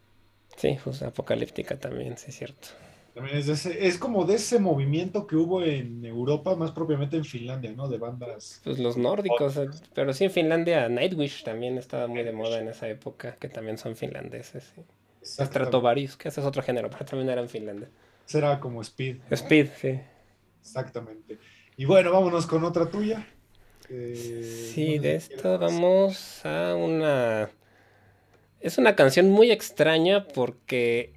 Sí, 0.56 0.78
pues 0.82 1.02
Apocalíptica 1.02 1.78
también, 1.78 2.18
sí, 2.18 2.28
es 2.30 2.38
cierto. 2.38 2.70
También 3.18 3.36
es, 3.39 3.65
es 3.65 3.97
como 3.97 4.26
de 4.26 4.36
ese 4.36 4.59
movimiento 4.59 5.26
que 5.26 5.36
hubo 5.36 5.63
en 5.63 6.05
Europa, 6.05 6.55
más 6.55 6.70
propiamente 6.70 7.18
en 7.18 7.26
Finlandia, 7.26 7.72
¿no? 7.72 7.88
De 7.88 7.97
bandas. 7.97 8.61
Pues 8.63 8.78
los 8.78 8.95
nórdicos, 8.95 9.57
eh, 9.57 9.70
pero 9.95 10.13
sí 10.13 10.26
en 10.26 10.30
Finlandia, 10.30 10.88
Nightwish 10.88 11.43
también 11.43 11.80
estaba 11.80 12.05
muy 12.05 12.22
de 12.22 12.32
moda 12.32 12.59
en 12.59 12.68
esa 12.68 12.88
época, 12.88 13.36
que 13.39 13.49
también 13.49 13.80
son 13.80 13.95
finlandeses. 13.95 14.72
Sí. 15.24 15.43
Stratovarius, 15.43 16.15
que 16.15 16.28
ese 16.28 16.41
es 16.41 16.45
otro 16.45 16.61
género, 16.61 16.91
pero 16.91 17.05
también 17.05 17.28
era 17.32 17.41
en 17.41 17.49
Finlandia. 17.49 17.89
Será 18.26 18.59
como 18.59 18.84
Speed. 18.84 19.18
Speed, 19.32 19.70
sí. 19.82 19.99
Exactamente. 20.61 21.39
Y 21.76 21.86
bueno, 21.86 22.11
vámonos 22.11 22.45
con 22.45 22.63
otra 22.65 22.88
tuya. 22.88 23.26
sí, 23.89 24.99
de 24.99 25.15
esto 25.15 25.57
vamos 25.57 26.45
a 26.45 26.76
una... 26.76 27.49
Es 28.59 28.78
una 28.78 28.95
canción 28.95 29.32
muy 29.32 29.49
extraña 29.49 30.28
porque 30.28 31.16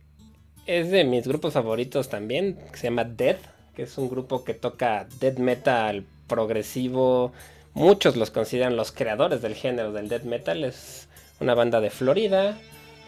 es 0.66 0.90
de 0.90 1.04
mis 1.04 1.26
grupos 1.26 1.54
favoritos 1.54 2.08
también, 2.08 2.58
que 2.70 2.78
se 2.78 2.84
llama 2.84 3.04
Dead, 3.04 3.36
que 3.74 3.82
es 3.82 3.98
un 3.98 4.08
grupo 4.08 4.44
que 4.44 4.54
toca 4.54 5.06
death 5.20 5.38
metal 5.38 6.04
progresivo. 6.26 7.32
Muchos 7.74 8.16
los 8.16 8.30
consideran 8.30 8.76
los 8.76 8.92
creadores 8.92 9.42
del 9.42 9.54
género 9.54 9.92
del 9.92 10.08
death 10.08 10.24
metal. 10.24 10.64
Es 10.64 11.08
una 11.40 11.54
banda 11.54 11.80
de 11.80 11.90
Florida, 11.90 12.58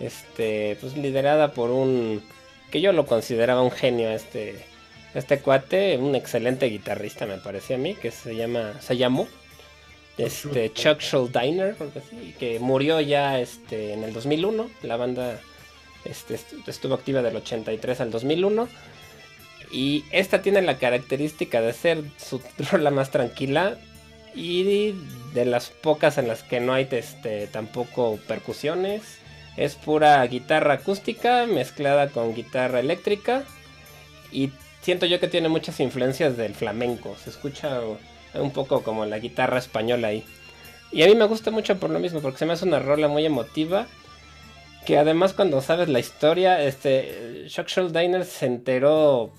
este, 0.00 0.76
pues 0.80 0.96
liderada 0.96 1.52
por 1.52 1.70
un 1.70 2.22
que 2.70 2.80
yo 2.80 2.92
lo 2.92 3.04
consideraba 3.04 3.60
un 3.60 3.70
genio 3.70 4.08
este 4.10 4.64
este 5.14 5.40
cuate, 5.40 5.98
un 5.98 6.14
excelente 6.14 6.66
guitarrista 6.66 7.26
me 7.26 7.36
parecía 7.36 7.76
a 7.76 7.78
mí, 7.78 7.94
que 7.94 8.10
se 8.10 8.34
llama, 8.34 8.80
se 8.80 8.96
llamó 8.96 9.28
este 10.16 10.72
Chuck 10.72 11.00
Schuldiner, 11.00 11.76
que 12.38 12.58
murió 12.58 13.00
ya 13.00 13.38
este 13.38 13.92
en 13.92 14.04
el 14.04 14.12
2001. 14.12 14.70
La 14.82 14.96
banda 14.96 15.38
este, 16.04 16.38
estuvo 16.66 16.94
activa 16.94 17.22
del 17.22 17.36
83 17.36 18.00
al 18.00 18.10
2001. 18.10 18.68
Y 19.70 20.04
esta 20.10 20.42
tiene 20.42 20.60
la 20.60 20.78
característica 20.78 21.60
de 21.60 21.72
ser 21.72 22.04
su 22.18 22.40
rola 22.70 22.90
más 22.90 23.10
tranquila 23.10 23.78
y 24.34 24.94
de 25.34 25.44
las 25.44 25.70
pocas 25.70 26.18
en 26.18 26.28
las 26.28 26.42
que 26.42 26.60
no 26.60 26.72
hay 26.72 26.88
este, 26.90 27.46
tampoco 27.46 28.18
percusiones. 28.28 29.02
Es 29.56 29.74
pura 29.74 30.26
guitarra 30.26 30.74
acústica 30.74 31.46
mezclada 31.46 32.08
con 32.08 32.34
guitarra 32.34 32.80
eléctrica 32.80 33.44
y 34.30 34.50
siento 34.80 35.06
yo 35.06 35.20
que 35.20 35.28
tiene 35.28 35.48
muchas 35.48 35.78
influencias 35.80 36.36
del 36.36 36.54
flamenco. 36.54 37.16
Se 37.22 37.30
escucha 37.30 37.80
un 38.34 38.50
poco 38.50 38.82
como 38.82 39.04
la 39.04 39.18
guitarra 39.18 39.58
española 39.58 40.08
ahí. 40.08 40.24
Y 40.90 41.02
a 41.02 41.06
mí 41.06 41.14
me 41.14 41.24
gusta 41.24 41.50
mucho 41.50 41.78
por 41.78 41.90
lo 41.90 41.98
mismo, 41.98 42.20
porque 42.20 42.38
se 42.38 42.46
me 42.46 42.52
hace 42.52 42.66
una 42.66 42.78
rola 42.78 43.08
muy 43.08 43.24
emotiva. 43.24 43.86
Que 44.86 44.98
además 44.98 45.32
cuando 45.32 45.60
sabes 45.60 45.88
la 45.88 46.00
historia, 46.00 46.62
este 46.62 47.44
Shock 47.48 47.68
Diner 47.92 48.24
se 48.24 48.46
enteró 48.46 49.30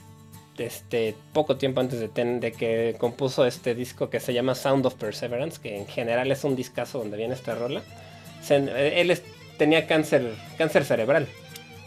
este 0.57 1.15
poco 1.33 1.57
tiempo 1.57 1.81
antes 1.81 1.99
de, 1.99 2.07
de, 2.07 2.51
que 2.51 2.95
compuso 2.97 3.45
este 3.45 3.75
disco 3.75 4.09
que 4.09 4.19
se 4.19 4.33
llama 4.33 4.55
Sound 4.55 4.85
of 4.85 4.95
Perseverance, 4.95 5.59
que 5.61 5.77
en 5.77 5.87
general 5.87 6.31
es 6.31 6.43
un 6.43 6.55
discazo 6.55 6.99
donde 6.99 7.17
viene 7.17 7.33
esta 7.33 7.55
rola. 7.55 7.81
él 8.49 9.19
tenía 9.57 9.87
cáncer, 9.87 10.33
cáncer 10.57 10.85
cerebral 10.85 11.27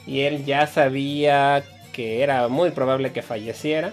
y 0.07 0.21
él 0.21 0.45
ya 0.45 0.67
sabía 0.67 1.65
que 1.93 2.23
era 2.23 2.49
muy 2.49 2.71
probable 2.71 3.13
que 3.13 3.23
falleciera. 3.23 3.93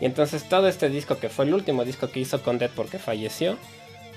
Y 0.00 0.04
entonces 0.04 0.48
todo 0.48 0.68
este 0.68 0.88
disco, 0.88 1.18
que 1.18 1.28
fue 1.28 1.44
el 1.44 1.54
último 1.54 1.84
disco 1.84 2.08
que 2.08 2.20
hizo 2.20 2.42
con 2.42 2.58
Dead 2.58 2.70
porque 2.74 2.98
falleció, 2.98 3.56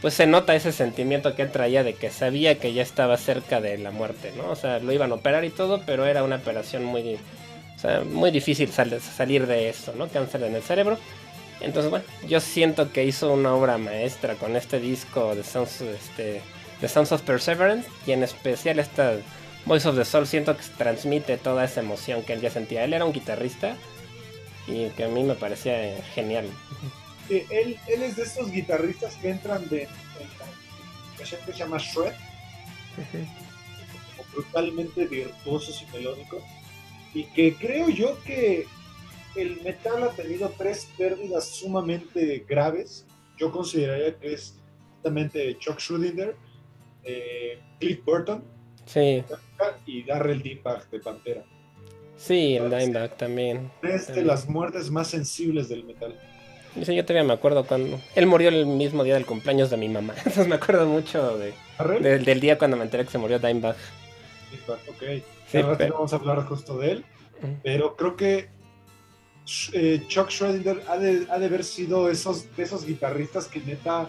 pues 0.02 0.16
se 0.16 0.26
nota 0.26 0.56
ese 0.56 0.72
sentimiento 0.72 1.36
que 1.36 1.46
traía 1.46 1.84
de 1.84 1.94
que 1.94 2.10
sabía 2.10 2.58
que 2.58 2.74
ya 2.74 2.82
estaba 2.82 3.18
cerca 3.18 3.62
de 3.62 3.78
la 3.78 3.92
muerte, 3.92 4.34
¿no? 4.36 4.50
O 4.50 4.56
sea, 4.56 4.80
lo 4.80 4.92
iban 4.92 5.12
a 5.12 5.16
operar 5.16 5.46
y 5.46 5.52
todo, 5.52 5.84
pero 5.86 6.06
era 6.06 6.24
una 6.24 6.38
operación 6.38 6.84
muy, 6.84 7.20
muy 8.12 8.32
difícil 8.32 8.72
salir 8.72 9.46
de 9.46 9.70
esto, 9.70 9.94
¿no? 9.96 10.08
Cáncer 10.08 10.44
en 10.44 10.56
el 10.56 10.64
cerebro. 10.64 10.98
Entonces, 11.62 11.92
bueno, 11.92 12.06
yo 12.28 12.40
siento 12.40 12.92
que 12.92 13.06
hizo 13.06 13.32
una 13.32 13.54
obra 13.54 13.78
maestra 13.78 14.34
con 14.36 14.56
este 14.56 14.80
disco 14.80 15.36
de 15.36 15.44
Sounds, 15.44 15.82
este, 15.82 16.42
de 16.82 16.88
Sounds 16.88 17.12
of 17.12 17.22
Perseverance 17.22 17.88
y 18.08 18.14
en 18.14 18.24
especial 18.24 18.80
esta 18.80 19.14
Voice 19.66 19.88
of 19.88 19.96
the 19.96 20.06
Soul 20.06 20.26
siento 20.26 20.58
que 20.58 20.64
transmite 20.78 21.38
toda 21.38 21.66
esa 21.66 21.82
emoción 21.82 22.24
que 22.24 22.34
él 22.34 22.42
ya 22.42 22.50
sentía. 22.50 22.84
Él 22.84 22.94
era 22.94 23.06
un 23.06 23.14
guitarrista 23.14 23.76
y 24.68 24.90
que 24.90 25.04
a 25.04 25.08
mí 25.08 25.24
me 25.24 25.36
parecía 25.36 25.76
genial. 26.16 26.46
Él, 27.50 27.78
él, 27.88 28.04
es 28.04 28.16
de 28.16 28.24
estos 28.24 28.52
guitarristas 28.52 29.16
que 29.16 29.30
entran 29.30 29.68
de, 29.70 29.88
que 31.18 31.26
se 31.26 31.54
llama 31.54 31.78
shred, 31.78 32.14
brutalmente 34.34 35.06
virtuosos 35.06 35.82
y 35.82 35.98
melódicos, 35.98 36.44
y 37.14 37.26
que 37.26 37.56
creo 37.56 37.90
yo 37.90 38.22
que 38.24 38.68
el 39.36 39.62
metal 39.62 40.04
ha 40.04 40.10
tenido 40.10 40.54
tres 40.58 40.88
pérdidas 40.98 41.48
sumamente 41.48 42.46
graves. 42.48 43.06
Yo 43.38 43.52
consideraría 43.52 44.18
que 44.18 44.34
es 44.34 44.56
justamente 44.96 45.58
Chuck 45.58 45.80
Schuldiner, 45.80 46.36
eh, 47.04 47.60
Cliff 47.80 48.04
Burton 48.06 48.44
Sí. 48.86 49.24
Y 49.86 50.04
Darrell 50.04 50.42
Dimebag 50.42 50.90
de 50.90 51.00
Pantera. 51.00 51.44
Sí, 52.18 52.56
el 52.56 52.70
Dimebag 52.70 53.18
también. 53.18 53.72
Es 53.82 54.08
de 54.08 54.24
las 54.24 54.50
muertes 54.50 54.92
más 54.92 55.08
sensibles 55.08 55.70
del 55.70 55.84
metal. 55.84 56.20
Sí, 56.84 56.96
yo 56.96 57.04
todavía 57.06 57.28
me 57.28 57.34
acuerdo 57.34 57.66
cuando. 57.66 58.00
Él 58.16 58.28
murió 58.28 58.50
el 58.50 58.66
mismo 58.66 59.04
día 59.04 59.16
del 59.16 59.26
cumpleaños 59.26 59.70
de 59.70 59.78
mi 59.78 59.90
mamá. 59.90 60.14
Entonces 60.18 60.48
me 60.48 60.56
acuerdo 60.56 60.88
mucho 60.88 61.38
de, 61.38 61.54
del 62.20 62.40
día 62.40 62.58
cuando 62.58 62.78
me 62.78 62.84
enteré 62.84 63.06
que 63.06 63.12
se 63.12 63.18
murió 63.18 63.40
Dimebag. 63.40 63.76
ok. 64.68 65.04
Sí, 65.48 65.58
ahora 65.58 65.88
vamos 65.90 66.14
a 66.14 66.16
hablar 66.16 66.46
justo 66.46 66.78
de 66.78 66.92
él. 66.92 67.06
Pero 67.64 67.96
creo 67.96 68.16
que 68.16 68.50
eh, 69.74 70.04
Chuck 70.08 70.30
Schroeder 70.30 70.84
ha 70.88 70.98
de, 70.98 71.28
ha 71.30 71.40
de, 71.40 71.46
haber 71.46 71.64
sido 71.64 72.10
esos, 72.10 72.46
esos 72.58 72.86
guitarristas 72.86 73.48
que 73.48 73.60
neta 73.60 74.08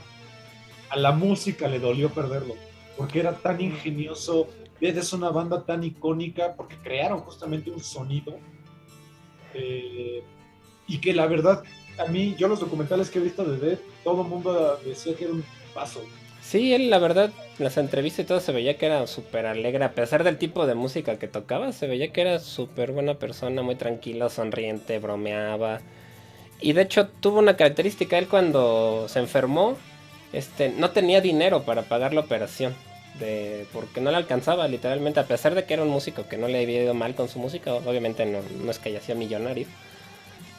a 0.90 0.96
la 0.96 1.12
música 1.12 1.66
le 1.66 1.78
dolió 1.78 2.10
perderlo. 2.10 2.54
Porque 2.96 3.20
era 3.20 3.32
tan 3.32 3.60
ingenioso, 3.60 4.48
es 4.80 5.12
una 5.12 5.30
banda 5.30 5.64
tan 5.64 5.82
icónica 5.82 6.54
porque 6.54 6.76
crearon 6.76 7.20
justamente 7.20 7.70
un 7.70 7.80
sonido 7.80 8.38
eh, 9.54 10.22
y 10.86 10.98
que 10.98 11.14
la 11.14 11.26
verdad, 11.26 11.62
a 11.98 12.06
mí, 12.06 12.34
yo 12.38 12.48
los 12.48 12.60
documentales 12.60 13.10
que 13.10 13.18
he 13.18 13.22
visto 13.22 13.44
de 13.44 13.58
Dead, 13.58 13.78
todo 14.04 14.24
mundo 14.24 14.78
decía 14.84 15.14
que 15.14 15.24
era 15.24 15.34
un 15.34 15.44
paso. 15.74 16.02
Sí, 16.42 16.74
él 16.74 16.90
la 16.90 16.98
verdad, 16.98 17.30
las 17.58 17.76
entrevistas 17.76 18.24
y 18.24 18.28
todo 18.28 18.40
se 18.40 18.52
veía 18.52 18.76
que 18.76 18.86
era 18.86 19.06
súper 19.06 19.46
alegre, 19.46 19.84
a 19.84 19.92
pesar 19.92 20.24
del 20.24 20.38
tipo 20.38 20.66
de 20.66 20.74
música 20.74 21.18
que 21.18 21.28
tocaba, 21.28 21.72
se 21.72 21.86
veía 21.86 22.12
que 22.12 22.20
era 22.20 22.40
súper 22.40 22.92
buena 22.92 23.14
persona, 23.14 23.62
muy 23.62 23.76
tranquilo, 23.76 24.28
sonriente, 24.28 24.98
bromeaba. 24.98 25.80
Y 26.60 26.72
de 26.72 26.82
hecho 26.82 27.08
tuvo 27.08 27.38
una 27.38 27.56
característica, 27.56 28.18
él 28.18 28.28
cuando 28.28 29.08
se 29.08 29.20
enfermó, 29.20 29.76
este, 30.32 30.70
no 30.70 30.90
tenía 30.90 31.20
dinero 31.20 31.62
para 31.62 31.82
pagar 31.82 32.12
la 32.14 32.20
operación 32.20 32.74
de 33.18 33.66
porque 33.72 34.00
no 34.00 34.10
le 34.10 34.16
alcanzaba 34.16 34.66
literalmente 34.68 35.20
a 35.20 35.26
pesar 35.26 35.54
de 35.54 35.64
que 35.64 35.74
era 35.74 35.82
un 35.82 35.90
músico 35.90 36.26
que 36.28 36.38
no 36.38 36.48
le 36.48 36.62
había 36.62 36.82
ido 36.82 36.94
mal 36.94 37.14
con 37.14 37.28
su 37.28 37.38
música 37.38 37.74
obviamente 37.74 38.24
no, 38.24 38.70
es 38.70 38.78
que 38.78 38.88
haya 38.88 39.00
sido 39.00 39.18
millonario 39.18 39.66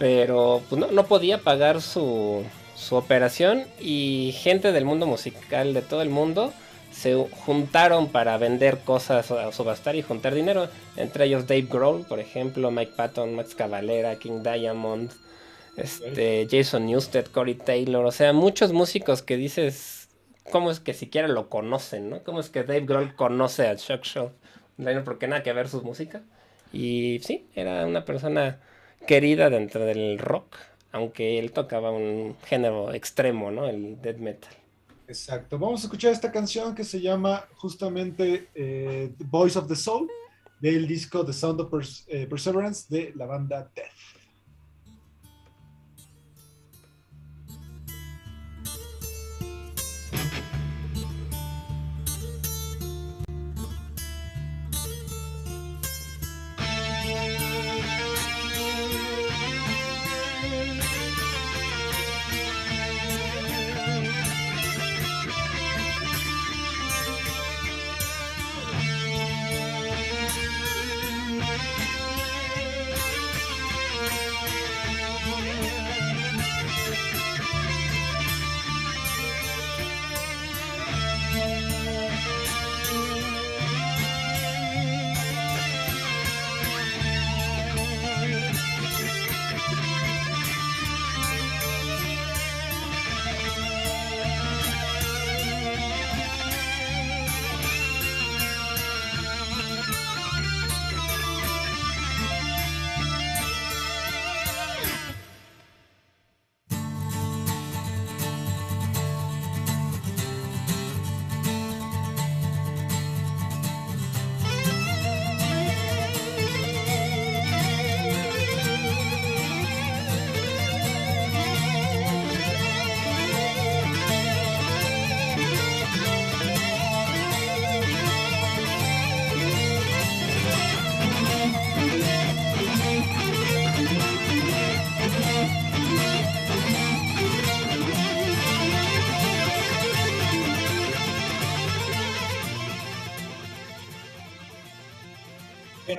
pero 0.04 0.62
pues 0.68 0.82
no, 0.82 0.92
no 0.92 1.06
podía 1.06 1.38
pagar 1.38 1.82
su, 1.82 2.44
su 2.76 2.96
operación 2.98 3.64
y 3.80 4.36
gente 4.38 4.74
del 4.74 4.84
mundo 4.84 5.08
musical 5.08 5.74
de 5.74 5.82
todo 5.82 6.02
el 6.02 6.10
mundo 6.10 6.52
se 6.92 7.16
juntaron 7.46 8.10
para 8.10 8.38
vender 8.38 8.80
cosas 8.80 9.32
a 9.32 9.50
subastar 9.54 9.96
y 9.96 10.02
juntar 10.02 10.36
dinero 10.36 10.68
entre 10.98 11.24
ellos 11.24 11.48
Dave 11.48 11.68
Grohl 11.70 12.04
por 12.04 12.20
ejemplo 12.20 12.70
Mike 12.70 12.92
Patton 12.98 13.34
Max 13.34 13.56
Cavalera 13.56 14.18
King 14.18 14.44
Diamond 14.44 15.10
este 15.78 16.50
Jason 16.52 16.86
Newsted 16.86 17.28
Corey 17.28 17.56
Taylor 17.56 18.06
o 18.06 18.12
sea 18.12 18.34
muchos 18.34 18.74
músicos 18.74 19.22
que 19.22 19.38
dices 19.38 20.10
cómo 20.52 20.70
es 20.70 20.82
que 20.82 20.94
siquiera 20.94 21.30
lo 21.30 21.48
conocen, 21.48 22.10
¿no? 22.10 22.22
¿Cómo 22.24 22.42
es 22.42 22.50
que 22.50 22.64
Dave 22.64 22.82
Grohl 22.82 23.16
conoce 23.16 23.68
a 23.68 23.78
Chuck 23.78 24.04
Show? 24.04 24.32
porque 25.06 25.28
nada 25.30 25.44
que 25.44 25.54
ver 25.54 25.70
su 25.70 25.82
música. 25.82 26.24
Y 26.74 27.22
sí, 27.24 27.48
era 27.56 27.86
una 27.86 28.04
persona 28.04 28.60
querida 29.08 29.50
dentro 29.50 29.86
del 29.86 30.20
rock, 30.20 30.58
aunque 30.92 31.40
él 31.40 31.52
tocaba 31.52 31.92
un 31.92 32.36
género 32.46 32.94
extremo, 32.94 33.52
¿no? 33.52 33.68
El 33.68 34.02
death 34.02 34.18
metal. 34.18 34.54
Exacto. 35.08 35.60
Vamos 35.60 35.82
a 35.82 35.86
escuchar 35.86 36.12
esta 36.12 36.32
canción 36.32 36.74
que 36.74 36.84
se 36.84 37.02
llama 37.02 37.46
justamente 37.56 38.50
eh, 38.56 39.14
The 39.18 39.26
Voice 39.28 39.60
of 39.60 39.68
the 39.68 39.76
Soul 39.76 40.10
del 40.60 40.88
disco 40.88 41.26
The 41.26 41.34
Sound 41.34 41.62
of 41.62 41.74
eh, 42.08 42.26
Perseverance 42.28 42.86
de 42.90 43.12
la 43.16 43.26
banda 43.26 43.70
Death. 43.76 44.13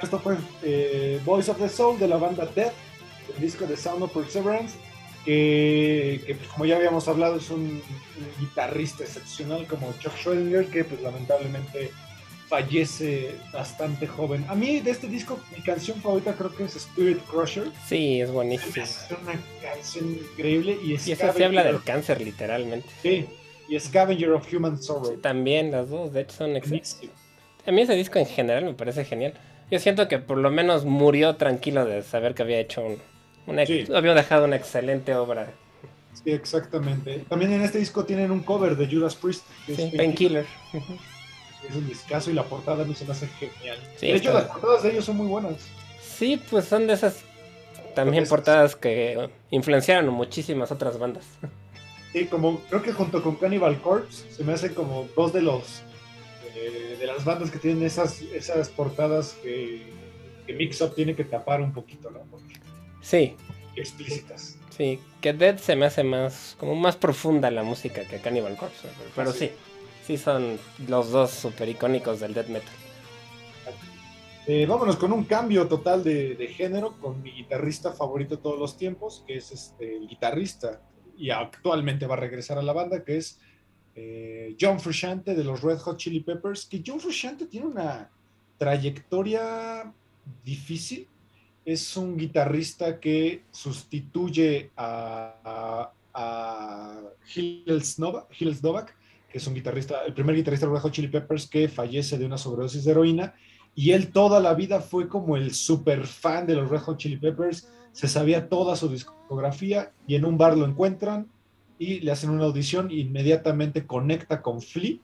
Esto 0.04 0.18
fue 0.20 0.36
eh, 0.62 1.20
Voice 1.24 1.50
of 1.50 1.58
the 1.58 1.68
Soul 1.68 1.98
de 1.98 2.08
la 2.08 2.16
banda 2.16 2.46
Death, 2.54 2.72
el 3.34 3.42
disco 3.42 3.66
de 3.66 3.76
Sound 3.76 4.02
of 4.02 4.12
Perseverance, 4.12 4.76
que, 5.24 6.36
pues, 6.38 6.48
como 6.50 6.66
ya 6.66 6.76
habíamos 6.76 7.08
hablado 7.08 7.36
es 7.36 7.50
un, 7.50 7.82
guitarrista 8.38 9.04
excepcional 9.04 9.66
como 9.66 9.92
Chuck 9.98 10.12
Schrödinger, 10.14 10.68
que 10.68 10.84
pues 10.84 11.00
lamentablemente 11.00 11.90
fallece 12.48 13.34
bastante 13.52 14.06
joven. 14.06 14.44
A 14.48 14.54
mí 14.54 14.80
de 14.80 14.90
este 14.90 15.08
disco 15.08 15.40
mi 15.56 15.62
canción 15.62 16.00
favorita 16.00 16.34
creo 16.34 16.54
que 16.54 16.64
es 16.64 16.76
Spirit 16.76 17.18
Crusher. 17.24 17.72
Sí, 17.88 18.20
es 18.20 18.30
buenísima. 18.30 18.84
Es 18.84 19.06
una 19.22 19.40
canción 19.62 20.12
increíble 20.12 20.78
y, 20.84 20.92
y 20.92 20.94
eso 20.94 21.32
se 21.32 21.44
habla 21.44 21.64
del 21.64 21.82
cáncer 21.82 22.20
literalmente. 22.20 22.88
Sí, 23.02 23.26
y 23.68 23.80
Scavenger 23.80 24.30
of 24.32 24.52
Human 24.52 24.80
Sorrow. 24.80 25.16
también 25.18 25.70
las 25.70 25.88
dos, 25.88 26.12
de 26.12 26.20
hecho 26.20 26.36
son 26.36 26.56
excelentes. 26.56 27.00
A 27.66 27.72
mí 27.72 27.80
ese 27.80 27.94
disco 27.94 28.18
en 28.18 28.26
general 28.26 28.64
me 28.64 28.74
parece 28.74 29.04
genial. 29.04 29.34
Yo 29.70 29.78
siento 29.78 30.08
que 30.08 30.18
por 30.18 30.38
lo 30.38 30.50
menos 30.50 30.84
murió 30.84 31.36
tranquilo 31.36 31.84
de 31.84 32.02
saber 32.02 32.34
que 32.34 32.42
había 32.42 32.58
hecho 32.58 32.82
un, 32.82 33.58
había 33.94 34.14
dejado 34.14 34.44
una 34.44 34.56
excelente 34.56 35.14
obra. 35.14 35.48
Sí, 36.12 36.30
exactamente. 36.30 37.24
También 37.28 37.52
en 37.52 37.62
este 37.62 37.78
disco 37.78 38.04
tienen 38.04 38.30
un 38.30 38.42
cover 38.42 38.76
de 38.76 38.86
Judas 38.86 39.16
Priest. 39.16 39.44
sí, 39.66 39.92
Painkiller. 39.96 40.46
Es 41.68 41.74
un 41.74 41.88
discazo 41.88 42.30
y 42.30 42.34
la 42.34 42.44
portada 42.44 42.84
me 42.84 42.94
se 42.94 43.06
me 43.06 43.12
hace 43.12 43.26
genial. 43.26 43.78
de 44.00 44.14
hecho, 44.14 44.34
las 44.34 44.44
portadas 44.44 44.82
de 44.82 44.90
ellos 44.92 45.04
son 45.06 45.16
muy 45.16 45.26
buenas. 45.26 45.66
Sí, 46.00 46.40
pues 46.50 46.66
son 46.66 46.86
de 46.86 46.92
esas 46.92 47.24
también 47.94 48.26
portadas 48.26 48.76
que 48.76 49.30
influenciaron 49.50 50.12
muchísimas 50.12 50.70
otras 50.70 50.98
bandas. 50.98 51.24
Sí, 52.12 52.26
como 52.26 52.60
creo 52.68 52.82
que 52.82 52.92
junto 52.92 53.22
con 53.22 53.36
Cannibal 53.36 53.80
Corpse 53.80 54.30
se 54.30 54.44
me 54.44 54.52
hacen 54.52 54.74
como 54.74 55.08
dos 55.16 55.32
de 55.32 55.42
los 55.42 55.82
de 56.70 57.06
las 57.06 57.24
bandas 57.24 57.50
que 57.50 57.58
tienen 57.58 57.82
esas, 57.84 58.20
esas 58.22 58.68
portadas 58.68 59.38
que, 59.42 59.92
que 60.46 60.52
Mix 60.52 60.80
Up 60.80 60.94
tiene 60.94 61.14
que 61.14 61.24
tapar 61.24 61.60
un 61.60 61.72
poquito, 61.72 62.10
¿no? 62.10 62.20
sí. 63.00 63.36
Explícitas. 63.76 64.56
Sí, 64.76 65.00
que 65.20 65.32
Dead 65.32 65.58
se 65.58 65.76
me 65.76 65.86
hace 65.86 66.04
más, 66.04 66.56
como 66.58 66.74
más 66.74 66.96
profunda 66.96 67.50
la 67.50 67.62
música 67.62 68.02
que 68.04 68.18
Cannibal 68.18 68.56
Corpse, 68.56 68.88
pero, 69.14 69.32
sí. 69.32 69.50
sí, 70.04 70.16
son 70.16 70.58
los 70.88 71.10
dos 71.10 71.30
super 71.30 71.68
icónicos 71.68 72.20
del 72.20 72.34
death 72.34 72.48
metal. 72.48 72.74
Eh, 74.46 74.66
vámonos 74.66 74.96
con 74.96 75.12
un 75.12 75.24
cambio 75.24 75.66
total 75.68 76.04
de, 76.04 76.34
de, 76.34 76.48
género 76.48 77.00
con 77.00 77.22
mi 77.22 77.32
guitarrista 77.32 77.92
favorito 77.92 78.36
de 78.36 78.42
todos 78.42 78.58
los 78.58 78.76
tiempos, 78.76 79.24
que 79.26 79.36
es 79.36 79.50
este, 79.52 79.96
el 79.96 80.06
guitarrista 80.06 80.82
y 81.16 81.30
actualmente 81.30 82.06
va 82.06 82.14
a 82.14 82.18
regresar 82.18 82.58
a 82.58 82.62
la 82.62 82.72
banda, 82.72 83.04
que 83.04 83.16
es 83.16 83.40
eh, 83.94 84.56
John 84.60 84.80
Frusciante 84.80 85.34
de 85.34 85.44
los 85.44 85.62
Red 85.62 85.78
Hot 85.78 85.96
Chili 85.96 86.20
Peppers, 86.20 86.66
que 86.66 86.82
John 86.84 87.00
Frusciante 87.00 87.46
tiene 87.46 87.66
una 87.66 88.10
trayectoria 88.58 89.92
difícil. 90.44 91.06
Es 91.64 91.96
un 91.96 92.16
guitarrista 92.16 93.00
que 93.00 93.42
sustituye 93.50 94.70
a, 94.76 95.90
a, 96.12 97.00
Hills, 97.34 97.98
Novak, 97.98 98.96
que 99.30 99.38
es 99.38 99.46
un 99.46 99.54
guitarrista, 99.54 100.04
el 100.04 100.12
primer 100.12 100.36
guitarrista 100.36 100.66
de 100.66 100.72
Red 100.72 100.82
Hot 100.82 100.92
Chili 100.92 101.08
Peppers 101.08 101.46
que 101.46 101.68
fallece 101.68 102.18
de 102.18 102.26
una 102.26 102.38
sobredosis 102.38 102.84
de 102.84 102.90
heroína. 102.90 103.34
Y 103.74 103.92
él 103.92 104.12
toda 104.12 104.38
la 104.40 104.54
vida 104.54 104.80
fue 104.80 105.08
como 105.08 105.36
el 105.36 105.54
super 105.54 106.06
fan 106.06 106.46
de 106.46 106.54
los 106.54 106.70
Red 106.70 106.80
Hot 106.80 106.98
Chili 106.98 107.16
Peppers, 107.16 107.68
se 107.92 108.08
sabía 108.08 108.48
toda 108.48 108.76
su 108.76 108.88
discografía 108.88 109.92
y 110.06 110.16
en 110.16 110.24
un 110.24 110.36
bar 110.36 110.56
lo 110.56 110.66
encuentran, 110.66 111.28
y 111.78 112.00
le 112.00 112.12
hacen 112.12 112.30
una 112.30 112.44
audición 112.44 112.90
inmediatamente 112.90 113.86
conecta 113.86 114.42
con 114.42 114.60
Flea, 114.60 114.96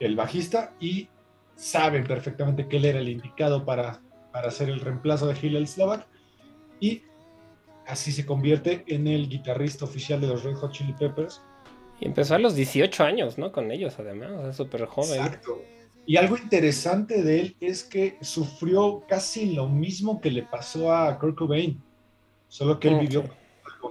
el 0.00 0.16
bajista, 0.16 0.74
y 0.80 1.08
saben 1.54 2.04
perfectamente 2.04 2.68
que 2.68 2.76
él 2.76 2.84
era 2.84 3.00
el 3.00 3.08
indicado 3.08 3.64
para, 3.64 4.00
para 4.32 4.48
hacer 4.48 4.68
el 4.68 4.80
reemplazo 4.80 5.26
de 5.26 5.38
Hillel 5.40 5.66
Slovak 5.66 6.06
y 6.80 7.02
así 7.86 8.12
se 8.12 8.26
convierte 8.26 8.84
en 8.88 9.06
el 9.06 9.28
guitarrista 9.28 9.84
oficial 9.84 10.20
de 10.20 10.26
los 10.26 10.44
Red 10.44 10.56
Hot 10.56 10.72
Chili 10.72 10.92
Peppers. 10.92 11.42
Y 12.00 12.06
empezó 12.06 12.34
a 12.34 12.38
los 12.38 12.54
18 12.54 13.04
años, 13.04 13.38
¿no? 13.38 13.52
Con 13.52 13.70
ellos, 13.70 13.94
además, 13.98 14.30
es 14.50 14.56
súper 14.56 14.84
joven. 14.86 15.20
Exacto. 15.20 15.62
Y 16.04 16.16
algo 16.18 16.36
interesante 16.36 17.22
de 17.22 17.40
él 17.40 17.56
es 17.60 17.82
que 17.82 18.18
sufrió 18.20 19.04
casi 19.08 19.54
lo 19.54 19.68
mismo 19.68 20.20
que 20.20 20.30
le 20.30 20.42
pasó 20.42 20.94
a 20.94 21.18
Kurt 21.18 21.36
Cobain, 21.36 21.82
solo 22.48 22.78
que 22.78 22.88
él 22.88 23.00
vivió 23.00 23.24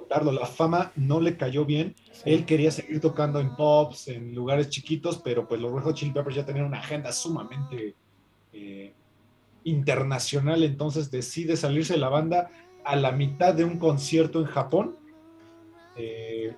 contarlo, 0.06 0.32
la 0.32 0.45
fama 0.45 0.91
no 0.95 1.20
le 1.20 1.36
cayó 1.36 1.66
bien. 1.66 1.95
Él 2.26 2.45
quería 2.45 2.72
seguir 2.72 3.01
tocando 3.01 3.39
en 3.39 3.56
pops, 3.56 4.08
en 4.08 4.36
lugares 4.36 4.70
chiquitos, 4.70 5.18
pero 5.18 5.47
pues 5.47 5.60
los 5.60 5.72
Red 5.74 5.84
Hot 5.84 5.95
Chili 5.95 6.12
Peppers 6.12 6.36
ya 6.36 6.45
tenían 6.45 6.66
una 6.66 6.80
agenda 6.80 7.12
sumamente 7.12 7.95
eh, 8.53 8.93
internacional, 9.64 10.64
entonces 10.64 11.10
decide 11.10 11.58
salirse 11.58 11.93
de 11.93 11.99
la 11.99 12.10
banda 12.10 12.51
a 12.84 12.95
la 12.95 13.12
mitad 13.12 13.53
de 13.53 13.66
un 13.66 13.80
concierto 13.80 14.39
en 14.39 14.45
Japón. 14.45 14.95
Eh, 15.97 16.56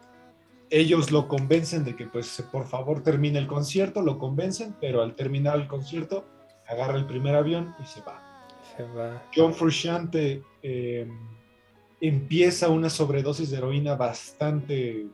ellos 0.70 1.12
lo 1.12 1.30
convencen 1.30 1.86
de 1.86 1.96
que 1.96 2.08
pues 2.08 2.44
por 2.52 2.68
favor 2.68 3.02
termine 3.02 3.40
el 3.40 3.48
concierto, 3.48 4.02
lo 4.02 4.20
convencen, 4.20 4.76
pero 4.82 5.02
al 5.02 5.16
terminar 5.16 5.56
el 5.58 5.68
concierto 5.68 6.26
agarra 6.68 6.98
el 6.98 7.06
primer 7.06 7.36
avión 7.36 7.74
y 7.82 7.86
se 7.86 8.02
va. 8.02 8.22
Se 8.76 8.84
va. 8.84 9.24
John 9.34 9.54
Frusciante 9.54 10.44
eh, 10.62 11.08
empieza 12.00 12.70
una 12.70 12.90
sobredosis 12.90 13.50
de 13.50 13.58
heroína 13.58 13.96
bastante, 13.96 15.08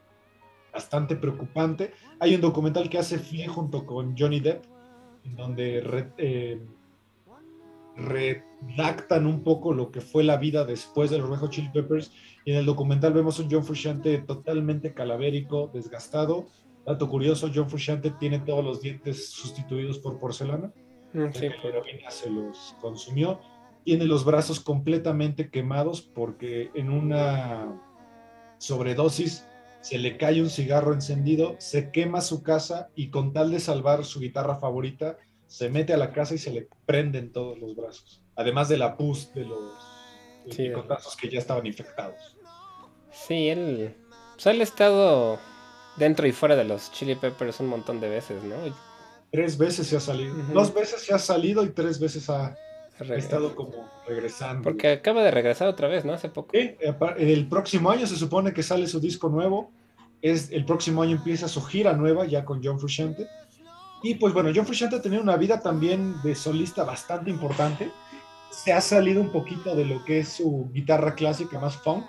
bastante 0.71 1.15
preocupante. 1.15 1.93
Hay 2.19 2.35
un 2.35 2.41
documental 2.41 2.89
que 2.89 2.97
hace 2.97 3.19
Flea 3.19 3.49
junto 3.49 3.85
con 3.85 4.15
Johnny 4.17 4.39
Depp, 4.39 4.63
en 5.25 5.35
donde 5.35 6.11
eh, 6.17 6.61
redactan 7.95 9.25
un 9.25 9.43
poco 9.43 9.73
lo 9.73 9.91
que 9.91 10.01
fue 10.01 10.23
la 10.23 10.37
vida 10.37 10.65
después 10.65 11.09
de 11.09 11.19
los 11.19 11.29
Red 11.29 11.49
Chili 11.49 11.69
Peppers. 11.69 12.11
Y 12.45 12.51
en 12.51 12.57
el 12.57 12.65
documental 12.65 13.13
vemos 13.13 13.39
un 13.39 13.49
John 13.49 13.63
Frusciante 13.63 14.17
totalmente 14.19 14.93
calavérico, 14.93 15.69
desgastado. 15.73 16.47
Dato 16.85 17.07
curioso, 17.07 17.49
John 17.53 17.69
Frusciante 17.69 18.11
tiene 18.11 18.39
todos 18.39 18.63
los 18.63 18.81
dientes 18.81 19.29
sustituidos 19.29 19.99
por 19.99 20.19
porcelana. 20.19 20.73
Mm, 21.13 21.31
sí, 21.31 21.47
la 21.47 21.69
heroína 21.69 22.09
se 22.09 22.29
los 22.29 22.75
consumió. 22.81 23.39
Tiene 23.83 24.05
los 24.05 24.25
brazos 24.25 24.59
completamente 24.59 25.49
quemados 25.49 26.01
porque 26.01 26.71
en 26.73 26.89
una 26.89 27.81
sobredosis 28.57 29.45
se 29.81 29.97
le 29.97 30.17
cae 30.17 30.41
un 30.41 30.49
cigarro 30.49 30.93
encendido, 30.93 31.57
se 31.59 31.91
quema 31.91 32.21
su 32.21 32.41
casa 32.41 32.89
y 32.95 33.09
con 33.09 33.33
tal 33.33 33.51
de 33.51 33.59
salvar 33.59 34.05
su 34.05 34.21
guitarra 34.21 34.57
favorita, 34.57 35.17
se 35.47 35.69
mete 35.69 35.93
a 35.93 35.97
la 35.97 36.13
casa 36.13 36.35
y 36.35 36.37
se 36.37 36.51
le 36.51 36.69
prenden 36.85 37.33
todos 37.33 37.59
los 37.59 37.75
brazos. 37.75 38.23
Además 38.37 38.69
de 38.69 38.77
la 38.77 38.95
pus 38.95 39.33
de 39.33 39.43
los 39.43 39.73
sí, 40.49 40.71
que 41.19 41.29
ya 41.29 41.39
estaban 41.39 41.67
infectados. 41.67 42.37
Sí, 43.11 43.49
él, 43.49 43.93
pues, 44.33 44.45
él 44.45 44.61
ha 44.61 44.63
estado 44.63 45.39
dentro 45.97 46.25
y 46.27 46.31
fuera 46.31 46.55
de 46.55 46.63
los 46.63 46.91
Chili 46.91 47.15
Peppers 47.15 47.59
un 47.59 47.67
montón 47.67 47.99
de 47.99 48.09
veces, 48.09 48.41
¿no? 48.43 48.55
Tres 49.31 49.57
veces 49.57 49.87
se 49.87 49.97
ha 49.97 49.99
salido. 49.99 50.33
Dos 50.53 50.73
veces 50.73 51.01
se 51.01 51.13
ha 51.13 51.19
salido 51.19 51.63
y 51.65 51.69
tres 51.71 51.99
veces 51.99 52.29
ha, 52.29 52.55
estado 52.99 53.55
como 53.55 53.89
regresando. 54.07 54.63
Porque 54.63 54.89
acaba 54.89 55.23
de 55.23 55.31
regresar 55.31 55.67
otra 55.67 55.87
vez, 55.87 56.05
¿no? 56.05 56.13
Hace 56.13 56.29
poco. 56.29 56.51
Sí, 56.53 56.75
el 57.17 57.47
próximo 57.47 57.91
año 57.91 58.07
se 58.07 58.15
supone 58.15 58.53
que 58.53 58.63
sale 58.63 58.87
su 58.87 58.99
disco 58.99 59.29
nuevo. 59.29 59.71
Es, 60.21 60.51
el 60.51 60.65
próximo 60.65 61.01
año 61.01 61.17
empieza 61.17 61.47
su 61.47 61.61
gira 61.63 61.93
nueva 61.93 62.25
ya 62.25 62.45
con 62.45 62.61
John 62.63 62.79
Frusciante. 62.79 63.27
Y 64.03 64.15
pues 64.15 64.33
bueno, 64.33 64.51
John 64.53 64.65
Frusciante 64.65 64.97
ha 64.97 65.01
tenido 65.01 65.21
una 65.21 65.37
vida 65.37 65.61
también 65.61 66.15
de 66.23 66.35
solista 66.35 66.83
bastante 66.83 67.29
importante. 67.29 67.89
Se 68.51 68.71
ha 68.71 68.81
salido 68.81 69.21
un 69.21 69.31
poquito 69.31 69.75
de 69.75 69.85
lo 69.85 70.03
que 70.05 70.19
es 70.19 70.29
su 70.29 70.69
guitarra 70.71 71.15
clásica 71.15 71.59
más 71.59 71.77
funk, 71.77 72.05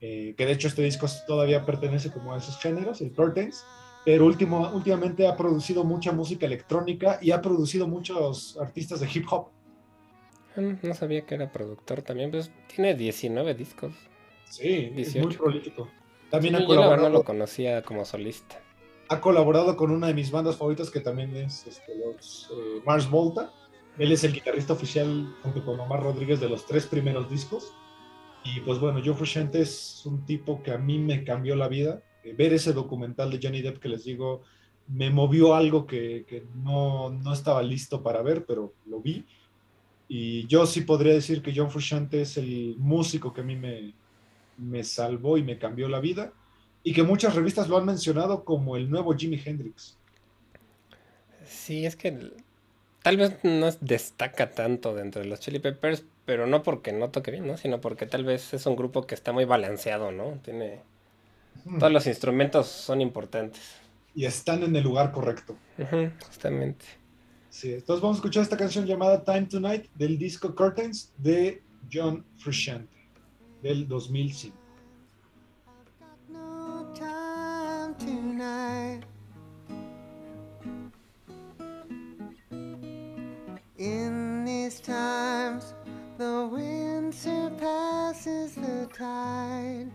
eh, 0.00 0.34
que 0.36 0.46
de 0.46 0.52
hecho 0.52 0.68
este 0.68 0.82
disco 0.82 1.06
todavía 1.26 1.64
pertenece 1.64 2.10
como 2.10 2.34
a 2.34 2.38
esos 2.38 2.58
géneros, 2.58 3.00
el 3.00 3.12
Curtains 3.12 3.64
pero 4.04 4.24
último, 4.24 4.70
últimamente 4.70 5.26
ha 5.26 5.36
producido 5.36 5.84
mucha 5.84 6.12
música 6.12 6.46
electrónica 6.46 7.18
y 7.20 7.32
ha 7.32 7.42
producido 7.42 7.86
muchos 7.86 8.56
artistas 8.58 9.00
de 9.00 9.08
hip 9.12 9.26
hop. 9.30 9.48
Ah, 10.56 10.60
no 10.82 10.94
sabía 10.94 11.22
que 11.22 11.34
era 11.34 11.50
productor 11.50 12.02
también, 12.02 12.30
pues 12.30 12.50
tiene 12.74 12.94
19 12.94 13.54
discos. 13.54 13.92
Sí, 14.48 14.92
es 14.96 15.16
muy 15.16 15.34
prolífico. 15.36 15.88
También 16.30 16.56
ha 16.56 16.64
colaborado. 16.64 16.96
Yo 16.96 17.08
no 17.08 17.18
lo 17.18 17.24
conocía 17.24 17.82
como 17.82 18.04
solista. 18.04 18.60
Ha 19.08 19.20
colaborado 19.20 19.76
con 19.76 19.90
una 19.90 20.08
de 20.08 20.14
mis 20.14 20.30
bandas 20.30 20.56
favoritas 20.56 20.90
que 20.90 21.00
también 21.00 21.34
es 21.36 21.66
este, 21.66 21.96
los 21.96 22.50
eh, 22.52 22.82
Mars 22.84 23.10
Volta. 23.10 23.52
Él 23.98 24.12
es 24.12 24.24
el 24.24 24.32
guitarrista 24.32 24.72
oficial 24.72 25.34
junto 25.42 25.64
con 25.64 25.78
Omar 25.78 26.02
Rodríguez 26.02 26.40
de 26.40 26.48
los 26.48 26.66
tres 26.66 26.86
primeros 26.86 27.28
discos. 27.28 27.72
Y 28.44 28.60
pues 28.60 28.78
bueno, 28.78 29.00
Joe 29.04 29.14
Frusciante 29.14 29.60
es 29.60 30.06
un 30.06 30.24
tipo 30.24 30.62
que 30.62 30.70
a 30.70 30.78
mí 30.78 30.98
me 30.98 31.24
cambió 31.24 31.56
la 31.56 31.68
vida 31.68 32.02
eh, 32.22 32.34
ver 32.36 32.52
ese 32.52 32.72
documental 32.72 33.30
de 33.30 33.40
Johnny 33.42 33.62
Depp 33.62 33.78
que 33.78 33.88
les 33.88 34.04
digo, 34.04 34.42
me 34.88 35.10
movió 35.10 35.54
algo 35.54 35.86
que, 35.86 36.46
no, 36.54 37.18
estaba 37.32 37.62
listo 37.62 38.02
para 38.02 38.22
ver, 38.22 38.44
pero 38.44 38.74
lo 38.86 39.00
vi. 39.00 39.24
Y 40.12 40.44
yo 40.48 40.66
sí 40.66 40.80
podría 40.80 41.12
decir 41.12 41.40
que 41.40 41.52
John 41.54 41.70
Frusciante 41.70 42.22
es 42.22 42.36
el 42.36 42.74
músico 42.78 43.32
que 43.32 43.42
a 43.42 43.44
mí 43.44 43.54
me, 43.54 43.94
me 44.58 44.82
salvó 44.82 45.38
y 45.38 45.44
me 45.44 45.56
cambió 45.56 45.88
la 45.88 46.00
vida. 46.00 46.32
Y 46.82 46.92
que 46.92 47.04
muchas 47.04 47.36
revistas 47.36 47.68
lo 47.68 47.76
han 47.76 47.86
mencionado 47.86 48.44
como 48.44 48.76
el 48.76 48.90
nuevo 48.90 49.14
Jimi 49.14 49.40
Hendrix. 49.44 49.96
Sí, 51.44 51.86
es 51.86 51.94
que 51.94 52.32
tal 53.04 53.18
vez 53.18 53.38
no 53.44 53.70
destaca 53.80 54.50
tanto 54.50 54.96
dentro 54.96 55.22
de 55.22 55.28
los 55.28 55.38
Chili 55.38 55.60
Peppers, 55.60 56.02
pero 56.24 56.48
no 56.48 56.64
porque 56.64 56.92
no 56.92 57.10
toque 57.10 57.30
bien, 57.30 57.46
¿no? 57.46 57.56
Sino 57.56 57.80
porque 57.80 58.06
tal 58.06 58.24
vez 58.24 58.52
es 58.52 58.66
un 58.66 58.74
grupo 58.74 59.06
que 59.06 59.14
está 59.14 59.30
muy 59.30 59.44
balanceado, 59.44 60.10
¿no? 60.10 60.40
Tiene 60.42 60.80
todos 61.78 61.92
los 61.92 62.08
instrumentos 62.08 62.66
son 62.66 63.00
importantes. 63.00 63.62
Y 64.16 64.24
están 64.24 64.64
en 64.64 64.74
el 64.74 64.82
lugar 64.82 65.12
correcto. 65.12 65.56
justamente. 66.26 66.99
Sí, 67.50 67.72
entonces 67.72 68.00
vamos 68.00 68.16
a 68.16 68.18
escuchar 68.18 68.44
esta 68.44 68.56
canción 68.56 68.86
llamada 68.86 69.24
Time 69.24 69.46
Tonight 69.46 69.90
del 69.96 70.16
disco 70.16 70.54
Curtains 70.54 71.12
de 71.18 71.62
John 71.92 72.24
Frusciante 72.38 73.08
del 73.60 73.86
2005. 73.88 74.56
In 83.78 84.44
these 84.44 84.78
times, 84.78 85.74
the 86.18 86.48
wind 86.52 87.14
surpasses 87.14 88.54
the 88.54 88.86
tide. 88.92 89.90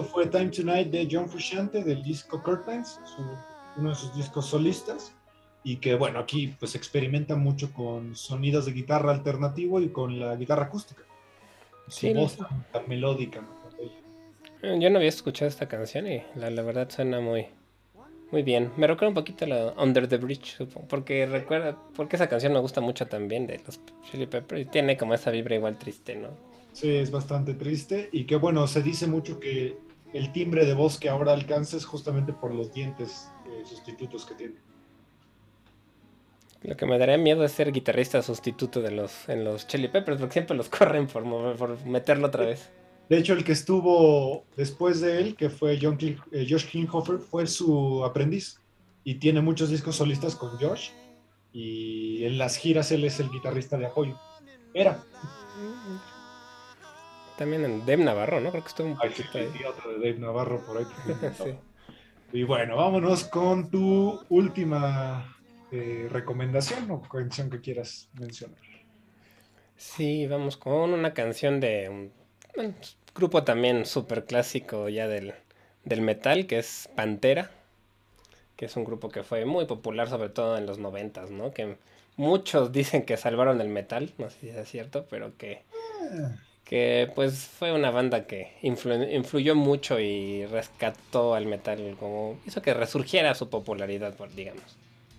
Esto 0.00 0.12
fue 0.12 0.26
Time 0.26 0.48
Tonight 0.48 0.90
de 0.90 1.08
John 1.10 1.28
Frusciante 1.28 1.84
del 1.84 2.02
disco 2.02 2.42
Curtains, 2.42 2.98
uno 3.76 3.90
de 3.90 3.94
sus 3.94 4.14
discos 4.14 4.46
solistas, 4.46 5.12
y 5.62 5.76
que 5.76 5.94
bueno, 5.94 6.20
aquí 6.20 6.54
pues 6.58 6.74
experimenta 6.74 7.36
mucho 7.36 7.72
con 7.72 8.16
sonidos 8.16 8.64
de 8.64 8.72
guitarra 8.72 9.12
alternativo 9.12 9.80
y 9.80 9.90
con 9.90 10.18
la 10.18 10.36
guitarra 10.36 10.64
acústica. 10.64 11.02
Su 11.88 12.14
voz 12.14 12.38
tan, 12.38 12.88
melódica. 12.88 13.42
Yo 14.62 14.90
no 14.90 14.96
había 14.96 15.08
escuchado 15.08 15.48
esta 15.48 15.68
canción 15.68 16.06
y 16.06 16.22
la, 16.34 16.48
verdad 16.62 16.88
suena 16.88 17.20
muy, 17.20 17.46
muy 18.30 18.42
bien. 18.42 18.72
Me 18.76 18.86
recuerda 18.86 19.08
un 19.08 19.14
poquito 19.14 19.44
a 19.44 19.48
la 19.48 19.74
Under 19.76 20.08
the 20.08 20.16
Bridge, 20.16 20.64
porque 20.88 21.26
recuerda, 21.26 21.76
porque 21.94 22.16
esa 22.16 22.28
canción 22.28 22.54
me 22.54 22.60
gusta 22.60 22.80
mucho 22.80 23.06
también 23.06 23.46
de 23.46 23.60
los 23.66 23.80
Chili 24.10 24.26
Peppers 24.26 24.62
y 24.62 24.64
tiene 24.64 24.96
como 24.96 25.12
esa 25.12 25.30
vibra 25.30 25.56
igual 25.56 25.76
triste, 25.76 26.14
¿no? 26.16 26.28
Sí, 26.72 26.88
es 26.88 27.10
bastante 27.10 27.54
triste 27.54 28.08
y 28.12 28.24
que 28.24 28.36
bueno, 28.36 28.66
se 28.66 28.82
dice 28.82 29.06
mucho 29.06 29.40
que 29.40 29.89
el 30.12 30.32
timbre 30.32 30.66
de 30.66 30.74
voz 30.74 30.98
que 30.98 31.08
ahora 31.08 31.32
alcanza 31.32 31.76
es 31.76 31.84
justamente 31.84 32.32
por 32.32 32.54
los 32.54 32.72
dientes 32.72 33.30
eh, 33.46 33.62
sustitutos 33.64 34.26
que 34.26 34.34
tiene. 34.34 34.54
Lo 36.62 36.76
que 36.76 36.84
me 36.84 36.98
daría 36.98 37.16
miedo 37.16 37.44
es 37.44 37.52
ser 37.52 37.72
guitarrista 37.72 38.20
sustituto 38.20 38.82
de 38.82 38.90
los, 38.90 39.28
en 39.28 39.44
los 39.44 39.66
Chili 39.66 39.88
Peppers, 39.88 40.18
porque 40.18 40.34
siempre 40.34 40.56
los 40.56 40.68
corren 40.70 41.06
por, 41.06 41.56
por 41.56 41.86
meterlo 41.86 42.26
otra 42.26 42.44
vez. 42.44 42.70
De 43.08 43.18
hecho, 43.18 43.32
el 43.32 43.42
que 43.42 43.52
estuvo 43.52 44.44
después 44.56 45.00
de 45.00 45.18
él, 45.18 45.36
que 45.36 45.50
fue 45.50 45.78
John 45.82 45.98
eh, 46.00 46.46
Josh 46.48 46.70
Klinghoffer, 46.70 47.18
fue 47.18 47.46
su 47.46 48.04
aprendiz 48.04 48.60
y 49.02 49.16
tiene 49.16 49.40
muchos 49.40 49.70
discos 49.70 49.96
solistas 49.96 50.36
con 50.36 50.50
Josh. 50.58 50.90
Y 51.52 52.24
en 52.24 52.38
las 52.38 52.56
giras 52.56 52.92
él 52.92 53.02
es 53.02 53.18
el 53.18 53.30
guitarrista 53.30 53.76
de 53.76 53.86
apoyo. 53.86 54.16
Era. 54.72 55.02
También 57.40 57.64
en 57.64 57.86
Dave 57.86 58.04
Navarro, 58.04 58.38
¿no? 58.38 58.50
Creo 58.50 58.62
que 58.62 58.68
estuvo 58.68 58.88
un 58.88 58.98
poquito 58.98 59.38
ahí. 59.38 59.64
otro 59.66 59.92
de 59.92 59.96
Dave 59.96 60.18
Navarro 60.20 60.62
por 60.66 60.76
ahí. 60.76 60.84
sí. 61.42 61.54
Y 62.34 62.42
bueno, 62.42 62.76
vámonos 62.76 63.24
con 63.24 63.70
tu 63.70 64.20
última 64.28 65.38
eh, 65.72 66.06
recomendación 66.10 66.90
o 66.90 67.00
canción 67.00 67.48
que 67.48 67.62
quieras 67.62 68.10
mencionar. 68.12 68.58
Sí, 69.74 70.26
vamos 70.26 70.58
con 70.58 70.92
una 70.92 71.14
canción 71.14 71.60
de 71.60 71.88
un, 71.88 72.74
grupo 73.14 73.42
también 73.42 73.86
súper 73.86 74.26
clásico 74.26 74.90
ya 74.90 75.08
del, 75.08 75.32
del 75.86 76.02
metal, 76.02 76.46
que 76.46 76.58
es 76.58 76.90
Pantera, 76.94 77.50
que 78.56 78.66
es 78.66 78.76
un 78.76 78.84
grupo 78.84 79.08
que 79.08 79.22
fue 79.22 79.46
muy 79.46 79.64
popular 79.64 80.10
sobre 80.10 80.28
todo 80.28 80.58
en 80.58 80.66
los 80.66 80.76
noventas, 80.76 81.30
¿no? 81.30 81.54
Que 81.54 81.78
muchos 82.18 82.70
dicen 82.70 83.06
que 83.06 83.16
salvaron 83.16 83.62
el 83.62 83.68
metal, 83.70 84.12
no 84.18 84.28
sé 84.28 84.40
si 84.40 84.48
es 84.50 84.68
cierto, 84.68 85.06
pero 85.08 85.38
que... 85.38 85.62
Que 86.64 87.10
pues 87.14 87.46
fue 87.46 87.72
una 87.72 87.90
banda 87.90 88.26
que 88.26 88.52
influyó 88.62 89.54
mucho 89.56 89.98
y 89.98 90.46
rescató 90.46 91.34
al 91.34 91.46
metal, 91.46 91.96
como 91.98 92.38
hizo 92.46 92.62
que 92.62 92.74
resurgiera 92.74 93.34
su 93.34 93.50
popularidad, 93.50 94.14
digamos. 94.36 94.76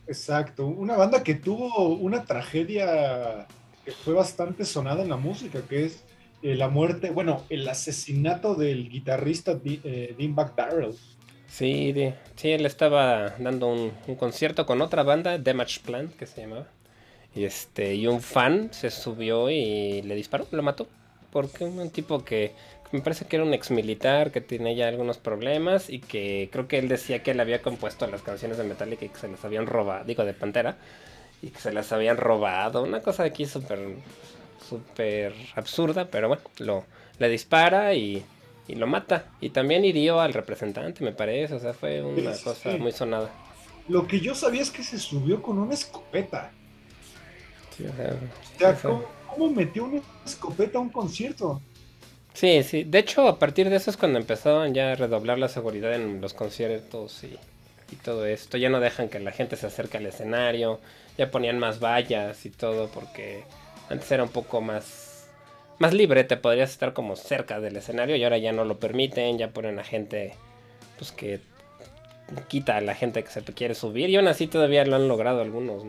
Exacto, 0.08 0.66
una 0.66 0.96
banda 0.96 1.24
que 1.24 1.36
tuvo 1.36 1.89
una 1.89 2.24
tragedia 2.24 3.48
que 3.86 3.92
fue 3.92 4.14
bastante 4.14 4.66
sonada 4.66 5.04
en 5.04 5.10
la 5.10 5.18
música, 5.18 5.62
que 5.68 5.86
es 5.86 6.04
eh, 6.44 6.56
la 6.56 6.70
muerte, 6.70 7.12
bueno, 7.12 7.44
el 7.50 7.68
asesinato 7.68 8.56
del 8.56 8.89
guitarrista 8.89 9.60
eh, 9.64 10.16
Dean 10.18 10.36
Darrell. 10.36 10.96
Sí, 11.48 11.94
sí, 12.36 12.52
él 12.52 12.66
estaba 12.66 13.36
dando 13.38 13.68
un, 13.68 13.92
un, 14.08 14.16
concierto 14.16 14.66
con 14.66 14.82
otra 14.82 15.04
banda, 15.04 15.38
Damage 15.38 15.82
Plan, 15.82 16.08
que 16.08 16.26
se 16.26 16.42
llamaba. 16.42 16.68
Y, 17.36 17.44
este, 17.44 17.96
y 17.96 18.08
un 18.08 18.22
fan 18.22 18.70
se 18.72 18.89
subió 18.89 19.50
y 19.50 20.02
le 20.02 20.16
disparó, 20.16 20.48
lo 20.52 20.64
mató 20.64 20.88
porque 21.32 21.64
un 21.64 21.90
tipo 21.90 22.24
que 22.24 22.54
me 22.92 23.00
parece 23.02 23.26
que 23.26 23.38
era 23.38 23.46
un 23.46 23.54
ex 23.54 23.72
militar 23.72 24.32
que 24.32 24.42
tenía 24.42 24.74
ya 24.74 24.88
algunos 24.88 25.18
problemas 25.18 25.90
y 25.90 26.00
que 26.00 26.50
creo 26.52 26.68
que 26.68 26.78
él 26.78 26.90
decía 26.90 27.24
que 27.24 27.32
él 27.32 27.40
había 27.40 27.62
compuesto 27.62 28.06
las 28.08 28.22
canciones 28.22 28.58
de 28.58 28.66
Metallica 28.66 29.06
y 29.06 29.10
que 29.10 29.18
se 29.18 29.28
las 29.30 29.44
habían 29.46 29.66
robado, 29.66 30.04
digo 30.04 30.26
de 30.26 30.34
Pantera, 30.34 30.78
y 31.42 31.50
que 31.50 31.60
se 31.60 31.72
las 31.72 31.92
habían 31.92 32.18
robado, 32.18 32.84
una 32.84 33.02
cosa 33.02 33.24
aquí 33.24 33.46
súper 33.46 33.80
súper 34.68 35.34
absurda, 35.56 36.06
pero 36.10 36.28
bueno, 36.28 36.44
lo 36.60 36.86
le 37.20 37.30
dispara 37.30 37.94
y, 37.94 38.24
y, 38.68 38.76
lo 38.76 38.88
mata 38.88 39.26
y 39.40 39.52
también 39.52 39.86
hirió 39.86 40.20
al 40.20 40.34
representante, 40.34 41.04
me 41.04 41.12
parece, 41.12 41.56
o 41.56 41.60
sea, 41.60 41.74
fue 41.74 42.02
una 42.02 42.32
cosa 42.32 42.78
muy 42.78 42.92
sonada. 42.92 43.30
Lo 43.88 44.08
que 44.08 44.20
yo 44.20 44.34
sabía 44.34 44.62
es 44.62 44.72
que 44.72 44.84
se 44.84 44.98
subió 44.98 45.42
con 45.42 45.60
una 45.60 45.74
escopeta. 45.74 46.52
Sí, 47.76 47.86
o 47.86 47.94
sea, 47.96 48.16
cómo 49.32 49.50
metió 49.50 49.86
una 49.86 50.02
escopeta 50.26 50.78
a 50.78 50.82
un 50.82 50.90
concierto. 50.90 51.62
Sí, 52.34 52.64
sí. 52.64 52.84
De 52.84 53.00
hecho, 53.00 53.28
a 53.28 53.40
partir 53.40 53.70
de 53.70 53.76
eso 53.76 53.90
es 53.90 53.98
cuando 53.98 54.20
empezaron 54.20 54.74
ya 54.74 54.94
a 54.94 54.96
redoblar 54.96 55.38
la 55.38 55.50
seguridad 55.50 55.94
en 55.94 56.22
los 56.22 56.34
conciertos 56.34 57.24
y, 57.24 57.38
todo 58.04 58.26
esto. 58.26 58.58
Ya 58.58 58.70
no 58.70 58.80
dejan 58.80 59.10
que 59.10 59.20
la 59.20 59.34
gente 59.34 59.58
se 59.58 59.68
acerque 59.68 59.98
al 59.98 60.06
escenario. 60.06 60.80
Ya 61.18 61.30
ponían 61.30 61.60
más 61.60 61.82
vallas 61.82 62.46
y 62.46 62.50
todo 62.50 62.88
porque 62.88 63.44
antes 63.90 64.10
era 64.12 64.24
un 64.24 64.30
poco 64.30 64.62
más 64.62 65.28
más 65.78 65.94
libre. 65.94 66.24
Te 66.24 66.38
podrías 66.38 66.72
estar 66.72 66.94
como 66.94 67.18
cerca 67.18 67.60
del 67.60 67.76
escenario 67.76 68.16
y 68.16 68.24
ahora 68.24 68.38
ya 68.38 68.54
no 68.54 68.64
lo 68.64 68.80
permiten. 68.80 69.38
Ya 69.38 69.50
ponen 69.50 69.78
a 69.78 69.84
gente 69.84 70.36
pues 70.98 71.12
que 71.12 71.42
quita 72.48 72.78
a 72.78 72.82
la 72.82 72.96
gente 72.96 73.24
que 73.24 73.30
se 73.30 73.42
quiere 73.44 73.76
subir 73.76 74.10
y 74.10 74.16
aún 74.16 74.30
así 74.30 74.48
todavía 74.48 74.86
lo 74.86 74.96
han 74.96 75.10
logrado 75.10 75.42
algunos. 75.42 75.84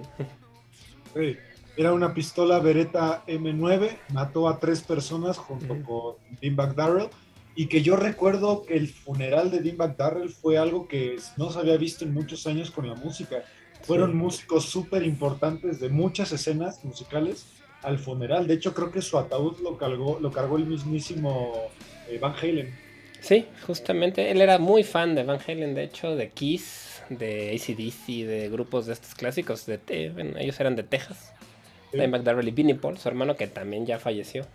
Sí. 1.14 1.36
Era 1.76 1.92
una 1.92 2.12
pistola 2.12 2.58
Beretta 2.58 3.24
M9, 3.26 3.96
mató 4.10 4.48
a 4.48 4.58
tres 4.58 4.82
personas 4.82 5.38
junto 5.38 5.82
con 5.82 6.16
Dean 6.40 6.56
Darrell 6.76 7.08
y 7.54 7.66
que 7.66 7.82
yo 7.82 7.96
recuerdo 7.96 8.64
que 8.64 8.76
el 8.76 8.88
funeral 8.88 9.50
de 9.50 9.60
Dean 9.60 9.94
Darrell 9.96 10.28
fue 10.28 10.58
algo 10.58 10.86
que 10.86 11.16
no 11.36 11.50
se 11.50 11.58
había 11.58 11.76
visto 11.76 12.04
en 12.04 12.12
muchos 12.12 12.46
años 12.46 12.70
con 12.70 12.86
la 12.86 12.94
música. 12.94 13.44
Fueron 13.82 14.16
músicos 14.16 14.66
súper 14.66 15.02
importantes 15.02 15.80
de 15.80 15.88
muchas 15.88 16.32
escenas 16.32 16.84
musicales 16.84 17.46
al 17.82 17.98
funeral. 17.98 18.46
De 18.46 18.54
hecho, 18.54 18.74
creo 18.74 18.90
que 18.90 19.02
su 19.02 19.18
ataúd 19.18 19.58
lo 19.60 19.76
cargó, 19.76 20.18
lo 20.20 20.30
cargó 20.30 20.56
el 20.56 20.66
mismísimo 20.66 21.70
eh, 22.08 22.18
Van 22.18 22.34
Halen. 22.40 22.74
Sí, 23.20 23.46
justamente. 23.66 24.30
Él 24.30 24.40
era 24.40 24.58
muy 24.58 24.84
fan 24.84 25.14
de 25.14 25.24
Van 25.24 25.40
Halen, 25.46 25.74
de 25.74 25.84
hecho, 25.84 26.16
de 26.16 26.30
Kiss, 26.30 27.02
de 27.08 27.50
ACDC, 27.50 28.26
de 28.26 28.48
grupos 28.50 28.86
de 28.86 28.94
estos 28.94 29.14
clásicos. 29.14 29.66
De, 29.66 29.80
ellos 30.38 30.60
eran 30.60 30.76
de 30.76 30.82
Texas. 30.82 31.32
Dimebag 31.92 32.22
Darrell 32.22 32.48
y 32.48 32.52
Vinnie 32.52 32.74
Paul, 32.74 32.98
su 32.98 33.08
hermano 33.08 33.36
que 33.36 33.46
también 33.46 33.86
ya 33.86 33.98
falleció. 33.98 34.46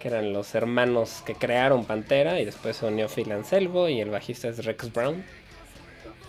Que 0.00 0.08
eran 0.08 0.32
los 0.32 0.54
hermanos 0.54 1.22
que 1.26 1.34
crearon 1.34 1.84
Pantera 1.84 2.40
y 2.40 2.44
después 2.44 2.76
se 2.76 2.86
unió 2.86 3.08
Phil 3.08 3.30
Anselmo 3.32 3.88
y 3.88 4.00
el 4.00 4.10
bajista 4.10 4.48
es 4.48 4.64
Rex 4.64 4.92
Brown. 4.92 5.24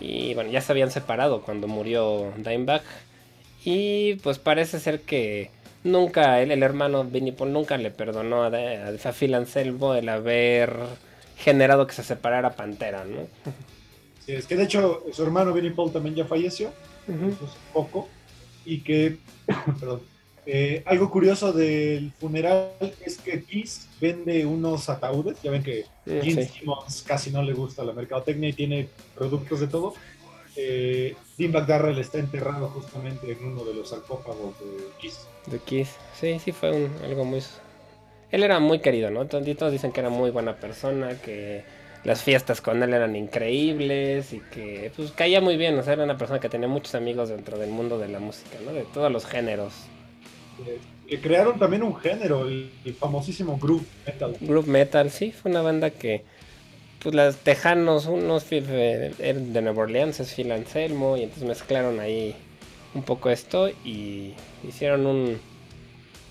Y 0.00 0.34
bueno, 0.34 0.50
ya 0.50 0.60
se 0.60 0.72
habían 0.72 0.90
separado 0.90 1.42
cuando 1.42 1.68
murió 1.68 2.32
Dimebag. 2.36 2.82
Y 3.64 4.16
pues 4.16 4.38
parece 4.38 4.80
ser 4.80 5.00
que 5.00 5.50
nunca, 5.84 6.40
él, 6.40 6.50
el 6.50 6.62
hermano 6.62 7.04
Vinnie 7.04 7.32
Paul 7.32 7.52
nunca 7.52 7.76
le 7.76 7.90
perdonó 7.90 8.42
a, 8.44 8.48
a, 8.48 9.12
Phil 9.12 9.34
Anselmo 9.34 9.94
el 9.94 10.08
haber 10.08 10.74
generado 11.36 11.86
que 11.86 11.94
se 11.94 12.02
separara 12.02 12.56
Pantera, 12.56 13.04
¿no? 13.04 13.26
Sí, 14.24 14.32
es 14.32 14.46
que 14.46 14.56
de 14.56 14.64
hecho 14.64 15.04
su 15.12 15.22
hermano 15.22 15.52
Vinnie 15.52 15.72
Paul 15.72 15.92
también 15.92 16.14
ya 16.14 16.24
falleció, 16.24 16.72
hace 17.08 17.58
poco, 17.72 18.08
y 18.64 18.80
que, 18.80 19.18
perdón, 19.80 20.02
eh, 20.44 20.82
algo 20.86 21.10
curioso 21.10 21.52
del 21.52 22.10
funeral 22.18 22.72
es 23.04 23.18
que 23.18 23.42
Kiss 23.44 23.88
vende 24.00 24.44
unos 24.44 24.88
ataúdes. 24.88 25.40
Ya 25.42 25.50
ven 25.50 25.62
que 25.62 25.86
Gene 26.04 26.46
Simmons 26.46 27.04
casi 27.06 27.30
no 27.30 27.42
le 27.42 27.52
gusta 27.52 27.84
la 27.84 27.92
mercadotecnia 27.92 28.48
y 28.48 28.52
tiene 28.52 28.88
productos 29.14 29.60
de 29.60 29.68
todo. 29.68 29.94
Eh, 30.56 31.14
Dean 31.38 31.52
McDarrell 31.52 31.98
está 31.98 32.18
enterrado 32.18 32.68
justamente 32.68 33.32
en 33.32 33.44
uno 33.44 33.64
de 33.64 33.74
los 33.74 33.90
sarcófagos 33.90 34.58
de 34.58 34.66
Kiss. 35.00 35.26
De 35.46 35.58
Kiss, 35.58 35.96
sí, 36.20 36.38
sí, 36.38 36.52
fue 36.52 36.88
algo 37.04 37.24
muy. 37.24 37.40
Él 38.30 38.42
era 38.42 38.58
muy 38.58 38.80
querido, 38.80 39.10
¿no? 39.10 39.26
Todos 39.26 39.72
dicen 39.72 39.92
que 39.92 40.00
era 40.00 40.10
muy 40.10 40.30
buena 40.30 40.56
persona, 40.56 41.20
que 41.20 41.64
las 42.04 42.22
fiestas 42.22 42.60
con 42.60 42.82
él 42.82 42.92
eran 42.92 43.14
increíbles 43.14 44.32
y 44.32 44.40
que 44.40 44.90
pues 44.96 45.12
caía 45.12 45.40
muy 45.40 45.56
bien, 45.56 45.78
o 45.78 45.82
sea, 45.82 45.92
era 45.92 46.04
una 46.04 46.18
persona 46.18 46.40
que 46.40 46.48
tenía 46.48 46.66
muchos 46.66 46.94
amigos 46.94 47.28
dentro 47.28 47.58
del 47.58 47.70
mundo 47.70 47.98
de 47.98 48.08
la 48.08 48.18
música, 48.18 48.58
¿no? 48.64 48.72
De 48.72 48.82
todos 48.82 49.12
los 49.12 49.24
géneros 49.26 49.72
que 51.08 51.20
crearon 51.20 51.58
también 51.58 51.82
un 51.82 51.96
género, 51.96 52.46
el, 52.46 52.70
famosísimo 52.98 53.58
groove 53.58 53.84
metal. 54.06 54.36
Groove 54.40 54.68
metal, 54.68 55.10
sí, 55.10 55.32
fue 55.32 55.50
una 55.50 55.62
banda 55.62 55.90
que, 55.90 56.24
pues 57.00 57.14
los 57.14 57.36
tejanos, 57.36 58.06
unos 58.06 58.48
de, 58.48 59.14
de 59.18 59.62
Nueva 59.62 59.82
Orleans, 59.82 60.20
es 60.20 60.34
Phil 60.34 60.52
Anselmo, 60.52 61.16
y 61.16 61.24
entonces 61.24 61.48
mezclaron 61.48 62.00
ahí 62.00 62.34
un 62.94 63.02
poco 63.02 63.30
esto 63.30 63.68
y 63.84 64.34
hicieron 64.66 65.06
un, 65.06 65.38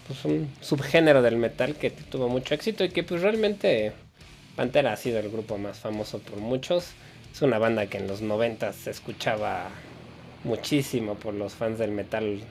pues 0.07 0.25
un 0.25 0.49
subgénero 0.61 1.21
del 1.21 1.38
metal 1.38 1.75
que 1.75 1.89
tuvo 1.89 2.27
mucho 2.29 2.53
éxito 2.53 2.84
y 2.84 2.89
que 2.89 3.03
pues 3.03 3.21
realmente 3.21 3.93
Pantera 4.55 4.93
ha 4.93 4.97
sido 4.97 5.19
el 5.19 5.29
grupo 5.29 5.57
más 5.57 5.79
famoso 5.79 6.19
por 6.19 6.38
muchos. 6.39 6.91
Es 7.34 7.41
una 7.41 7.59
banda 7.59 7.88
que 7.88 7.97
en 7.97 8.07
los 8.07 8.21
90 8.21 8.73
se 8.73 8.91
escuchaba 8.91 9.69
muchísimo 10.43 11.15
por 11.15 11.34
los 11.34 11.53
fans 11.53 11.79
del 11.79 11.91
metal 11.91 12.41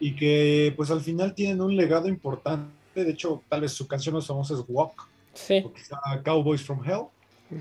y 0.00 0.16
que 0.16 0.72
pues 0.76 0.90
al 0.90 1.00
final 1.00 1.34
tienen 1.34 1.60
un 1.60 1.76
legado 1.76 2.08
importante. 2.08 2.72
De 2.94 3.10
hecho, 3.10 3.42
tal 3.48 3.60
vez 3.62 3.72
su 3.72 3.86
canción 3.86 4.14
más 4.14 4.26
famosa 4.26 4.54
es 4.54 4.60
Walk. 4.66 5.08
Sí. 5.34 5.64
O 5.64 6.22
Cowboys 6.22 6.62
from 6.62 6.82
Hell. 6.84 7.04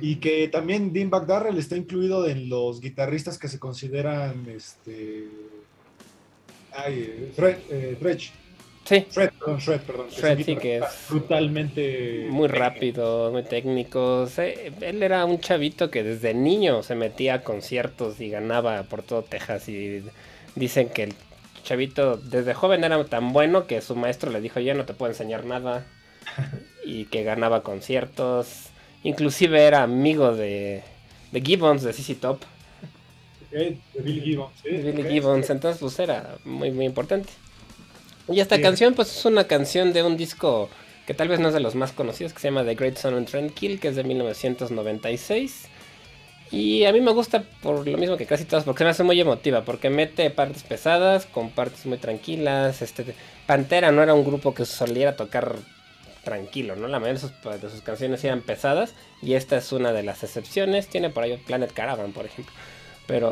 Y 0.01 0.15
que 0.15 0.47
también 0.47 0.91
Dean 0.93 1.11
Darrell 1.11 1.57
está 1.57 1.77
incluido 1.77 2.27
en 2.27 2.49
los 2.49 2.81
guitarristas 2.81 3.37
que 3.37 3.47
se 3.47 3.59
consideran 3.59 4.45
este. 4.49 5.27
Ay, 6.71 7.29
eh, 7.69 8.07
Sí. 8.85 9.03
Shred, 9.09 9.31
perdón, 9.39 9.57
Shred, 9.57 9.81
perdón. 9.81 10.05
sí, 10.11 10.55
que 10.57 10.77
es 10.77 10.83
brutalmente. 11.09 12.27
Muy 12.29 12.47
rápido, 12.47 13.31
muy 13.31 13.41
técnico. 13.41 14.27
él 14.37 15.01
era 15.01 15.25
un 15.25 15.39
chavito 15.39 15.89
que 15.89 16.03
desde 16.03 16.35
niño 16.35 16.83
se 16.83 16.93
metía 16.93 17.35
a 17.35 17.41
conciertos 17.41 18.21
y 18.21 18.29
ganaba 18.29 18.83
por 18.83 19.01
todo 19.01 19.23
Texas. 19.23 19.67
Y 19.69 20.03
dicen 20.55 20.89
que 20.89 21.03
el 21.03 21.15
chavito 21.65 22.15
desde 22.15 22.53
joven 22.53 22.85
era 22.85 23.03
tan 23.03 23.33
bueno 23.33 23.67
que 23.67 23.81
su 23.81 23.97
maestro 23.97 24.31
le 24.31 24.39
dijo, 24.39 24.61
ya 24.61 24.73
no 24.73 24.85
te 24.85 24.93
puedo 24.93 25.11
enseñar 25.11 25.43
nada. 25.43 25.85
y 26.85 27.05
que 27.05 27.23
ganaba 27.23 27.63
conciertos. 27.63 28.67
Inclusive 29.03 29.63
era 29.63 29.83
amigo 29.83 30.35
de, 30.35 30.83
de 31.31 31.41
Gibbons, 31.41 31.83
de 31.83 31.93
CC 31.93 32.15
Top. 32.15 32.41
de 33.51 33.77
Billy 33.99 34.21
Gibbons. 34.21 34.63
Billy 34.63 35.03
Gibbons, 35.03 35.49
entonces 35.49 35.79
pues 35.79 35.99
era 35.99 36.37
muy, 36.45 36.71
muy 36.71 36.85
importante. 36.85 37.29
Y 38.27 38.39
esta 38.39 38.59
canción 38.59 38.93
pues 38.93 39.15
es 39.15 39.25
una 39.25 39.45
canción 39.45 39.93
de 39.93 40.03
un 40.03 40.17
disco 40.17 40.69
que 41.05 41.13
tal 41.13 41.27
vez 41.27 41.39
no 41.39 41.49
es 41.49 41.53
de 41.53 41.59
los 41.59 41.75
más 41.75 41.91
conocidos, 41.91 42.33
que 42.33 42.39
se 42.39 42.47
llama 42.47 42.65
The 42.65 42.73
Great 42.73 42.97
Sun 42.97 43.13
and 43.13 43.27
Tranquil, 43.27 43.79
que 43.79 43.89
es 43.89 43.95
de 43.95 44.03
1996. 44.03 45.67
Y 46.55 46.85
a 46.85 46.93
mí 46.93 47.01
me 47.01 47.11
gusta 47.11 47.43
por 47.61 47.85
lo 47.85 47.97
mismo 47.97 48.15
que 48.15 48.25
casi 48.25 48.45
todas, 48.45 48.63
porque 48.63 48.77
se 48.79 48.83
me 48.85 48.89
hace 48.91 49.03
muy 49.03 49.19
emotiva, 49.19 49.65
porque 49.65 49.89
mete 49.89 50.29
partes 50.29 50.63
pesadas 50.63 51.25
con 51.25 51.49
partes 51.49 51.85
muy 51.85 51.97
tranquilas. 51.97 52.81
Este, 52.81 53.13
Pantera 53.45 53.91
no 53.91 54.01
era 54.01 54.13
un 54.13 54.23
grupo 54.23 54.53
que 54.53 54.63
soliera 54.63 55.17
tocar 55.17 55.57
tranquilo, 56.23 56.77
¿no? 56.77 56.87
La 56.87 56.99
mayoría 56.99 57.21
de 57.59 57.69
sus, 57.69 57.81
canciones 57.81 58.23
eran 58.23 58.39
pesadas 58.39 58.93
y 59.21 59.33
esta 59.33 59.57
es 59.57 59.69
una 59.73 59.91
de 59.91 60.03
las 60.03 60.23
excepciones. 60.23 60.87
Tiene 60.87 61.09
por 61.09 61.25
ahí 61.25 61.35
Planet 61.45 61.73
Caravan, 61.73 62.13
por 62.13 62.25
ejemplo. 62.25 62.53
Pero... 63.05 63.31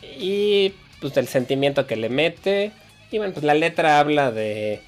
Y 0.00 0.72
pues 1.00 1.16
el 1.16 1.26
sentimiento 1.26 1.88
que 1.88 1.96
le 1.96 2.10
mete. 2.10 2.70
Y 3.10 3.18
bueno, 3.18 3.32
pues 3.34 3.44
la 3.44 3.54
letra 3.54 3.98
habla 3.98 4.30
de... 4.30 4.80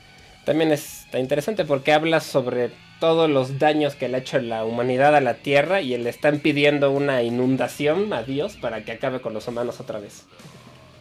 También 0.45 0.70
está 0.70 1.18
interesante 1.18 1.64
porque 1.64 1.93
habla 1.93 2.20
sobre 2.20 2.70
todos 3.01 3.28
los 3.30 3.59
daños 3.59 3.95
que 3.95 4.09
le 4.09 4.16
ha 4.16 4.20
hecho 4.20 4.38
la 4.38 4.64
humanidad 4.64 5.14
a 5.14 5.20
la 5.20 5.34
Tierra 5.34 5.80
y 5.80 5.97
le 5.97 6.11
están 6.11 6.40
pidiendo 6.40 6.90
una 6.90 7.22
inundación 7.22 8.12
a 8.12 8.22
Dios 8.22 8.57
para 8.57 8.84
que 8.84 8.92
acabe 8.92 9.20
con 9.20 9.34
los 9.34 9.47
humanos 9.49 9.80
otra 9.80 9.99
vez. 9.99 10.24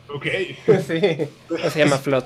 Ok. 0.09 0.25
sí, 0.87 0.99
se 1.69 1.79
llama 1.79 1.97
Flood. 1.97 2.25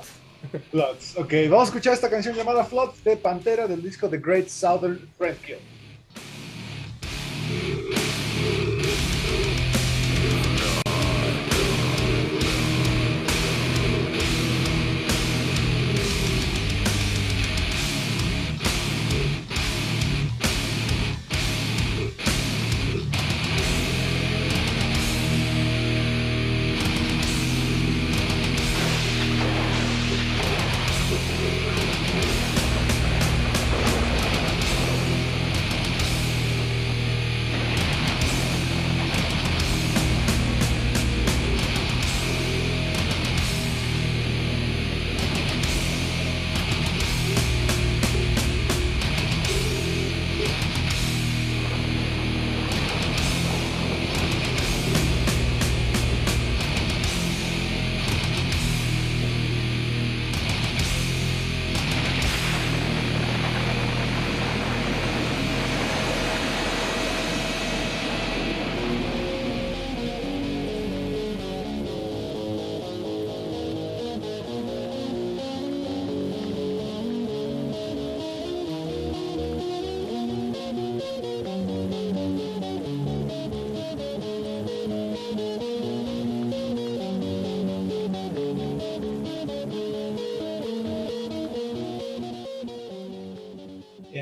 Floods. 0.70 1.16
Ok, 1.16 1.32
vamos 1.48 1.62
a 1.62 1.64
escuchar 1.64 1.94
esta 1.94 2.08
canción 2.08 2.34
llamada 2.34 2.64
Floods 2.64 3.02
de 3.04 3.16
Pantera 3.16 3.66
del 3.66 3.82
disco 3.82 4.08
The 4.08 4.18
Great 4.18 4.48
Southern 4.48 5.08
Kill. 5.18 5.56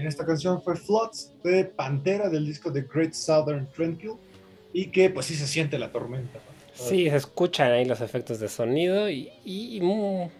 Esta 0.07 0.25
canción 0.25 0.63
fue 0.63 0.77
Floods 0.77 1.33
de 1.43 1.65
Pantera 1.65 2.29
del 2.29 2.47
disco 2.47 2.73
The 2.73 2.83
Great 2.83 3.13
Southern 3.13 3.67
Tranquil 3.75 4.13
y 4.73 4.87
que 4.87 5.11
pues 5.11 5.27
sí 5.27 5.35
se 5.35 5.47
siente 5.47 5.79
la 5.79 5.91
tormenta. 5.91 6.39
Sí, 6.75 7.09
se 7.09 7.17
escuchan 7.17 7.73
ahí 7.73 7.87
los 7.87 8.03
efectos 8.03 8.39
de 8.39 8.49
sonido 8.49 9.09
y, 9.09 9.81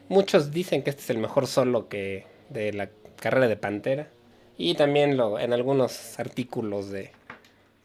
muchos 0.09 0.51
dicen 0.51 0.83
que 0.83 0.91
este 0.91 1.03
es 1.03 1.11
el 1.11 1.19
mejor 1.19 1.47
solo 1.47 1.89
que 1.89 2.27
de 2.51 2.73
la 2.75 2.91
carrera 3.17 3.49
de 3.49 3.57
Pantera 3.57 4.09
y 4.59 4.75
también 4.75 5.17
lo 5.17 5.41
en 5.41 5.55
algunos 5.55 6.19
artículos 6.21 6.91
de, 6.91 7.11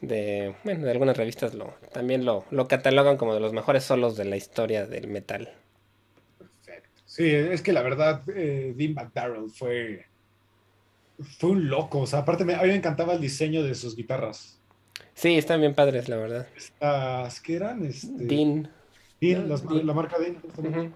de 0.02 0.54
bueno, 0.64 0.84
de 0.84 0.90
algunas 0.90 1.16
revistas 1.16 1.54
lo 1.54 1.74
también 1.92 2.26
lo, 2.26 2.44
lo 2.50 2.68
catalogan 2.68 3.16
como 3.16 3.32
de 3.32 3.40
los 3.40 3.54
mejores 3.54 3.84
solos 3.84 4.16
de 4.16 4.26
la 4.26 4.36
historia 4.36 4.86
del 4.86 5.08
metal. 5.08 5.50
Perfecto. 6.38 7.00
Sí, 7.06 7.30
es 7.30 7.62
que 7.62 7.72
la 7.72 7.82
verdad 7.82 8.22
eh, 8.34 8.74
Dean 8.76 8.92
McDarrell 8.92 9.48
fue 9.50 10.11
fue 11.22 11.50
un 11.50 11.68
loco. 11.68 12.00
O 12.00 12.06
sea, 12.06 12.20
aparte, 12.20 12.44
me, 12.44 12.54
a 12.54 12.62
mí 12.62 12.68
me 12.68 12.76
encantaba 12.76 13.14
el 13.14 13.20
diseño 13.20 13.62
de 13.62 13.74
sus 13.74 13.96
guitarras. 13.96 14.58
Sí, 15.14 15.36
están 15.36 15.60
bien 15.60 15.74
padres, 15.74 16.08
la 16.08 16.16
verdad. 16.16 16.46
Estas, 16.56 17.40
¿qué 17.40 17.56
eran? 17.56 17.84
Este, 17.84 18.08
Dean. 18.12 18.70
Dean, 19.20 19.48
la 19.48 19.94
marca 19.94 20.16
Dean. 20.18 20.92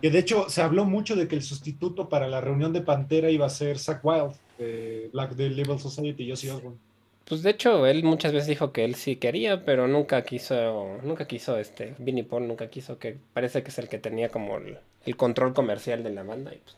Que 0.00 0.10
de 0.10 0.18
hecho 0.18 0.48
se 0.50 0.62
habló 0.62 0.84
mucho 0.84 1.16
de 1.16 1.26
que 1.26 1.36
el 1.36 1.42
sustituto 1.42 2.08
para 2.08 2.28
la 2.28 2.40
reunión 2.40 2.72
de 2.72 2.82
Pantera 2.82 3.30
iba 3.30 3.46
a 3.46 3.50
ser 3.50 3.78
Zack 3.78 4.04
Wild, 4.04 4.34
de 4.58 5.08
Black 5.12 5.34
Day 5.34 5.50
Label 5.50 5.78
Society 5.78 6.24
y 6.24 6.30
Josie 6.30 6.50
Osborne. 6.50 6.78
Pues 7.24 7.42
de 7.42 7.50
hecho, 7.50 7.86
él 7.86 8.04
muchas 8.04 8.32
veces 8.32 8.46
dijo 8.46 8.72
que 8.72 8.84
él 8.84 8.94
sí 8.94 9.16
quería, 9.16 9.64
pero 9.64 9.88
nunca 9.88 10.22
quiso, 10.22 10.98
nunca 11.02 11.26
quiso 11.26 11.58
este, 11.58 11.94
Vinnie 11.98 12.22
Paul 12.22 12.46
nunca 12.46 12.68
quiso, 12.70 12.98
que 12.98 13.16
parece 13.32 13.64
que 13.64 13.70
es 13.70 13.78
el 13.78 13.88
que 13.88 13.98
tenía 13.98 14.28
como 14.28 14.58
el, 14.58 14.78
el 15.04 15.16
control 15.16 15.52
comercial 15.52 16.04
de 16.04 16.10
la 16.10 16.22
banda 16.22 16.54
y 16.54 16.58
pues 16.58 16.76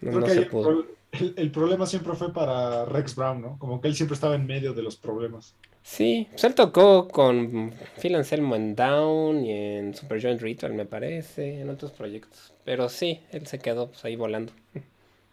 el, 0.00 1.50
problema 1.50 1.86
siempre 1.86 2.14
fue 2.14 2.32
para 2.32 2.84
Rex 2.84 3.14
Brown, 3.14 3.40
¿no? 3.40 3.58
Como 3.58 3.80
que 3.80 3.88
él 3.88 3.94
siempre 3.94 4.14
estaba 4.14 4.34
en 4.34 4.46
medio 4.46 4.74
de 4.74 4.82
los 4.82 4.96
problemas. 4.96 5.54
Sí, 5.82 6.26
pues 6.30 6.42
él 6.44 6.54
tocó 6.54 7.06
con 7.06 7.72
Phil 8.00 8.16
Anselmo 8.16 8.56
en 8.56 8.74
Down 8.74 9.44
y 9.44 9.52
en 9.52 9.94
Super 9.94 10.20
Joint 10.20 10.40
Ritual, 10.42 10.74
me 10.74 10.84
parece, 10.84 11.60
en 11.60 11.70
otros 11.70 11.92
proyectos. 11.92 12.52
Pero 12.64 12.88
sí, 12.88 13.20
él 13.30 13.46
se 13.46 13.58
quedó 13.60 13.88
pues, 13.88 14.04
ahí 14.04 14.16
volando. 14.16 14.52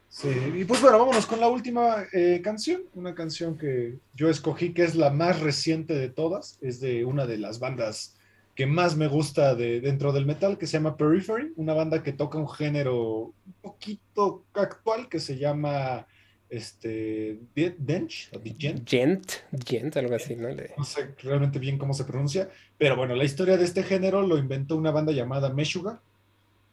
Sí, 0.10 0.30
y 0.56 0.64
pues 0.66 0.80
bueno, 0.80 1.00
vámonos 1.00 1.26
con 1.26 1.40
la 1.40 1.48
última 1.48 2.06
eh, 2.14 2.40
canción, 2.44 2.84
una 2.94 3.16
canción 3.16 3.58
que 3.58 3.98
yo 4.14 4.30
escogí 4.30 4.72
que 4.72 4.84
es 4.84 4.94
la 4.94 5.10
más 5.10 5.40
reciente 5.40 5.96
de 5.96 6.08
todas, 6.10 6.60
es 6.62 6.80
de 6.80 7.04
una 7.04 7.26
de 7.26 7.40
las 7.40 7.58
bandas 7.58 8.16
que 8.56 8.68
más 8.68 8.96
me 8.96 9.08
gusta 9.08 9.56
de, 9.56 9.82
dentro 9.82 10.12
del 10.12 10.26
metal, 10.26 10.58
que 10.58 10.68
se 10.68 10.74
llama 10.78 10.96
Periphery, 10.96 11.54
una 11.56 11.74
banda 11.74 12.04
que 12.04 12.14
toca 12.14 12.38
un 12.38 12.50
género 12.50 13.34
un 13.46 13.54
poquito 13.62 14.46
actual 14.54 15.10
que 15.10 15.20
se 15.20 15.38
llama 15.38 16.06
este, 16.50 17.40
Dench, 17.56 18.30
o 18.34 18.40
Gent. 18.60 18.88
Gent, 18.88 19.32
Gent, 19.66 19.98
algo 19.98 20.16
así, 20.16 20.36
¿no? 20.36 20.50
No 20.78 20.84
sé 20.84 21.16
realmente 21.24 21.58
bien 21.58 21.80
cómo 21.80 21.96
se 21.96 22.04
pronuncia, 22.04 22.50
pero 22.78 22.96
bueno, 22.96 23.16
la 23.16 23.24
historia 23.24 23.58
de 23.58 23.66
este 23.66 23.82
género 23.82 24.22
lo 24.22 24.38
inventó 24.38 24.76
una 24.76 24.92
banda 24.92 25.12
llamada 25.12 25.50
Meshuga, 25.50 26.00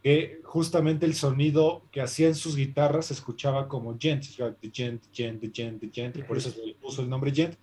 que 0.02 0.40
justamente 0.44 1.06
el 1.06 1.14
sonido 1.14 1.82
que 1.90 2.02
hacía 2.02 2.28
en 2.28 2.34
sus 2.34 2.56
guitarras 2.56 3.06
se 3.06 3.14
escuchaba 3.14 3.68
como 3.68 3.98
Gent, 3.98 4.24
Gent, 4.24 5.02
Gent, 5.12 5.54
Gent, 5.54 5.94
Gent, 5.94 6.16
y 6.16 6.22
por 6.22 6.36
eso 6.36 6.50
se 6.50 6.64
le 6.64 6.74
puso 6.74 7.00
el 7.00 7.08
nombre 7.08 7.32
Gent 7.34 7.56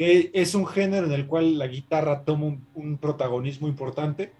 que 0.00 0.30
es 0.32 0.54
un 0.54 0.66
género 0.66 1.04
en 1.04 1.12
el 1.12 1.26
cual 1.26 1.58
la 1.58 1.66
guitarra 1.66 2.24
toma 2.24 2.58
un, 2.72 2.96
protagonismo 2.96 3.68
importante. 3.68 4.32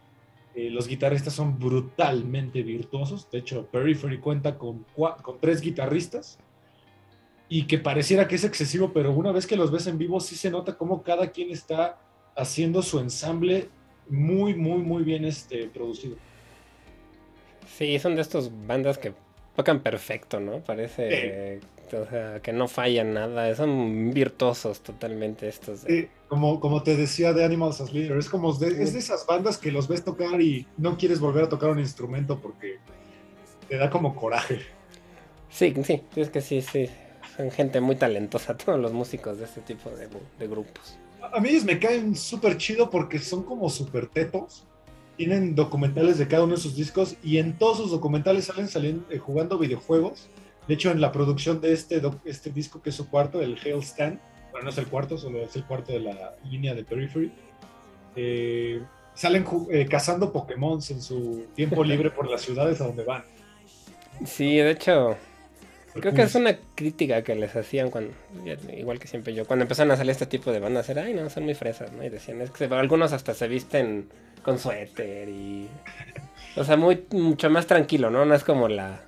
Eh, 0.55 0.71
los 0.71 0.89
guitarristas 0.89 1.35
son 1.35 1.59
brutalmente 1.59 2.63
virtuosos. 2.63 3.31
De 3.31 3.41
hecho, 3.41 3.67
Periphery 3.67 4.21
cuenta 4.21 4.57
con, 4.57 4.87
con 4.97 5.39
tres 5.39 5.61
guitarristas 5.61 6.39
y 7.51 7.67
que 7.67 7.77
pareciera 7.77 8.27
que 8.27 8.37
es 8.37 8.45
excesivo, 8.45 8.95
pero 8.95 9.13
una 9.13 9.33
vez 9.33 9.47
que 9.47 9.55
los 9.55 9.71
ves 9.71 9.87
en 9.87 9.99
vivo 9.99 10.19
sí 10.21 10.35
se 10.35 10.51
nota 10.51 10.79
cómo 10.79 11.03
cada 11.03 11.31
quien 11.31 11.51
está 11.51 11.99
haciendo 12.35 12.81
su 12.81 12.99
ensamble 12.99 13.69
muy, 14.09 14.55
muy, 14.55 14.79
muy 14.79 15.03
bien 15.03 15.27
este, 15.27 15.67
producido. 15.67 16.17
Sí, 17.77 17.99
son 17.99 18.15
de 18.15 18.23
estos 18.23 18.51
bandas 18.67 18.97
que 18.97 19.13
tocan 19.61 19.81
perfecto, 19.81 20.41
¿no? 20.41 20.61
Parece 20.61 21.61
o 21.93 22.07
sea, 22.07 22.41
que 22.41 22.53
no 22.53 22.67
fallan 22.67 23.13
nada, 23.13 23.55
son 23.55 24.11
virtuosos 24.11 24.81
totalmente 24.81 25.49
estos. 25.49 25.81
Sí, 25.81 26.09
como, 26.29 26.61
como 26.61 26.83
te 26.83 26.97
decía 26.97 27.35
de 27.35 27.45
Animals 27.45 27.83
as 27.83 27.93
Leader, 27.93 28.17
es 28.17 28.31
como 28.31 28.55
de, 28.55 28.83
es 28.83 28.95
de 28.95 29.01
esas 29.01 29.27
bandas 29.27 29.59
que 29.59 29.71
los 29.71 29.87
ves 29.87 30.03
tocar 30.03 30.41
y 30.41 30.67
no 30.79 30.97
quieres 30.97 31.21
volver 31.21 31.45
a 31.45 31.49
tocar 31.51 31.69
un 31.69 31.79
instrumento 31.79 32.39
porque 32.39 32.79
te 33.69 33.77
da 33.77 33.91
como 33.91 34.17
coraje. 34.17 34.61
Sí, 35.51 35.75
sí, 35.85 36.03
es 36.17 36.31
que 36.31 36.41
sí, 36.41 36.63
sí, 36.63 36.89
son 37.37 37.51
gente 37.51 37.83
muy 37.83 37.97
talentosa, 37.97 38.57
todos 38.65 38.81
los 38.81 38.95
músicos 38.95 39.39
de 39.39 39.45
este 39.45 39.61
tipo 39.61 39.91
de, 39.91 40.09
de 40.39 40.47
grupos. 40.47 40.97
A 41.21 41.39
mí 41.39 41.51
me 41.67 41.79
caen 41.79 42.17
súper 42.17 42.57
chido 42.57 42.89
porque 42.89 43.19
son 43.19 43.43
como 43.43 43.69
súper 43.69 44.07
tetos. 44.07 44.65
Tienen 45.21 45.55
documentales 45.55 46.17
de 46.17 46.27
cada 46.27 46.45
uno 46.45 46.55
de 46.55 46.61
sus 46.61 46.75
discos 46.77 47.17
y 47.23 47.37
en 47.37 47.59
todos 47.59 47.77
sus 47.77 47.91
documentales 47.91 48.47
salen 48.47 48.69
saliendo, 48.69 49.05
eh, 49.11 49.19
jugando 49.19 49.59
videojuegos 49.59 50.31
de 50.71 50.75
hecho, 50.75 50.93
en 50.93 51.01
la 51.01 51.11
producción 51.11 51.61
de 51.61 51.73
este, 51.73 52.01
este 52.25 52.51
disco, 52.51 52.81
que 52.81 52.91
es 52.91 52.95
su 52.95 53.09
cuarto, 53.09 53.41
el 53.41 53.59
Hail 53.59 53.83
Stand, 53.83 54.21
bueno, 54.53 54.67
no 54.67 54.71
es 54.71 54.79
el 54.79 54.87
cuarto, 54.87 55.19
solo 55.19 55.43
es 55.43 55.57
el 55.57 55.65
cuarto 55.65 55.91
de 55.91 55.99
la 55.99 56.37
línea 56.49 56.77
de 56.77 56.85
Periphery, 56.85 57.33
eh, 58.15 58.81
salen 59.15 59.45
eh, 59.73 59.87
cazando 59.91 60.33
Pokémon 60.33 60.81
en 60.89 61.03
su 61.03 61.47
tiempo 61.57 61.83
libre 61.83 62.11
por 62.11 62.31
las 62.31 62.43
ciudades 62.43 62.81
a 62.81 62.87
donde 62.87 63.03
van. 63.03 63.25
Sí, 64.25 64.59
de 64.59 64.71
hecho, 64.71 65.17
creo 65.95 66.15
que 66.15 66.23
es 66.23 66.37
una 66.37 66.57
crítica 66.77 67.23
que 67.23 67.35
les 67.35 67.57
hacían 67.57 67.91
cuando, 67.91 68.13
igual 68.77 69.01
que 69.01 69.09
siempre 69.09 69.35
yo, 69.35 69.47
cuando 69.47 69.65
empezaron 69.65 69.91
a 69.91 69.97
salir 69.97 70.13
este 70.13 70.27
tipo 70.27 70.53
de 70.53 70.61
bandas, 70.61 70.89
era, 70.89 71.03
ay, 71.03 71.15
no, 71.15 71.29
son 71.31 71.47
muy 71.47 71.55
fresas, 71.55 71.91
¿no? 71.93 72.05
Y 72.05 72.11
decían, 72.11 72.41
es 72.43 72.51
que 72.53 72.67
algunos 72.67 73.13
hasta 73.13 73.35
se 73.35 73.49
visten 73.49 74.09
con 74.43 74.59
suéter 74.59 75.29
y... 75.29 75.69
O 76.57 76.65
sea, 76.65 76.77
muy, 76.77 77.07
mucho 77.11 77.49
más 77.49 77.67
tranquilo, 77.67 78.11
¿no? 78.11 78.25
No 78.25 78.35
es 78.35 78.43
como 78.43 78.69
la 78.69 79.01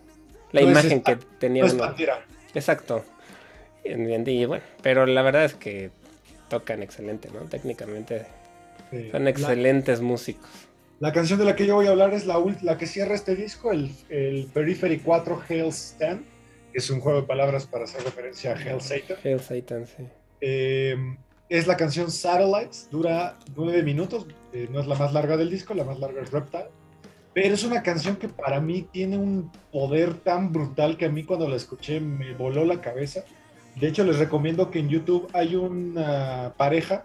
la 0.53 0.63
imagen 0.63 1.03
que 1.03 1.17
tenía 1.39 1.65
Exacto. 2.55 3.05
Y, 3.85 4.45
bueno, 4.45 4.63
pero 4.83 5.07
la 5.07 5.23
verdad 5.23 5.45
es 5.45 5.55
que 5.55 5.91
tocan 6.49 6.83
excelente, 6.83 7.31
¿no? 7.33 7.41
Técnicamente 7.41 8.27
son 9.11 9.27
excelentes 9.27 10.01
músicos. 10.01 10.49
La 11.01 11.13
canción 11.13 11.39
de 11.41 11.47
la 11.47 11.57
que 11.57 11.67
yo 11.67 11.75
voy 11.75 11.87
a 11.87 11.91
hablar 11.91 12.15
es 12.15 12.27
la, 12.27 12.41
la 12.61 12.79
que 12.79 12.87
cierra 12.87 13.17
este 13.17 13.35
disco, 13.35 13.73
el, 13.73 13.91
el 14.09 14.47
Periphery 14.55 15.01
4 15.01 15.43
Hail 15.49 15.73
Stand, 15.73 16.25
que 16.71 16.79
es 16.79 16.91
un 16.91 17.01
juego 17.01 17.23
de 17.23 17.27
palabras 17.27 17.67
para 17.67 17.85
hacer 17.85 18.05
referencia 18.05 18.53
a 18.53 18.57
Hail 18.57 18.81
Satan. 18.81 19.17
Hail 19.25 19.41
Satan, 19.41 19.87
sí. 19.87 20.05
Eh, 20.41 20.95
es 21.53 21.67
la 21.67 21.77
canción 21.77 22.11
Satellites, 22.11 22.89
dura 22.91 23.39
nueve 23.55 23.83
minutos, 23.83 24.27
eh, 24.55 24.69
no 24.71 24.81
es 24.81 24.87
la 24.87 24.95
más 24.95 25.13
larga 25.13 25.37
del 25.37 25.51
disco, 25.51 25.75
la 25.75 25.85
más 25.85 25.99
larga 25.99 26.23
es 26.23 26.31
Reptile, 26.31 26.71
pero 27.35 27.55
es 27.55 27.63
una 27.63 27.83
canción 27.83 28.17
que 28.17 28.27
para 28.27 28.59
mí 28.59 28.89
tiene 28.91 29.19
un 29.19 29.53
poder 29.71 30.15
tan 30.15 30.51
brutal 30.51 30.97
que 30.97 31.05
a 31.05 31.11
mí 31.11 31.25
cuando 31.25 31.47
la 31.47 31.57
escuché 31.57 32.01
me 32.01 32.33
voló 32.33 32.65
la 32.65 32.81
cabeza. 32.81 33.25
De 33.77 33.87
hecho, 33.87 34.03
les 34.03 34.19
recomiendo 34.19 34.71
que 34.71 34.79
en 34.79 34.89
YouTube 34.89 35.29
hay 35.35 35.55
una 35.55 36.55
pareja, 36.57 37.03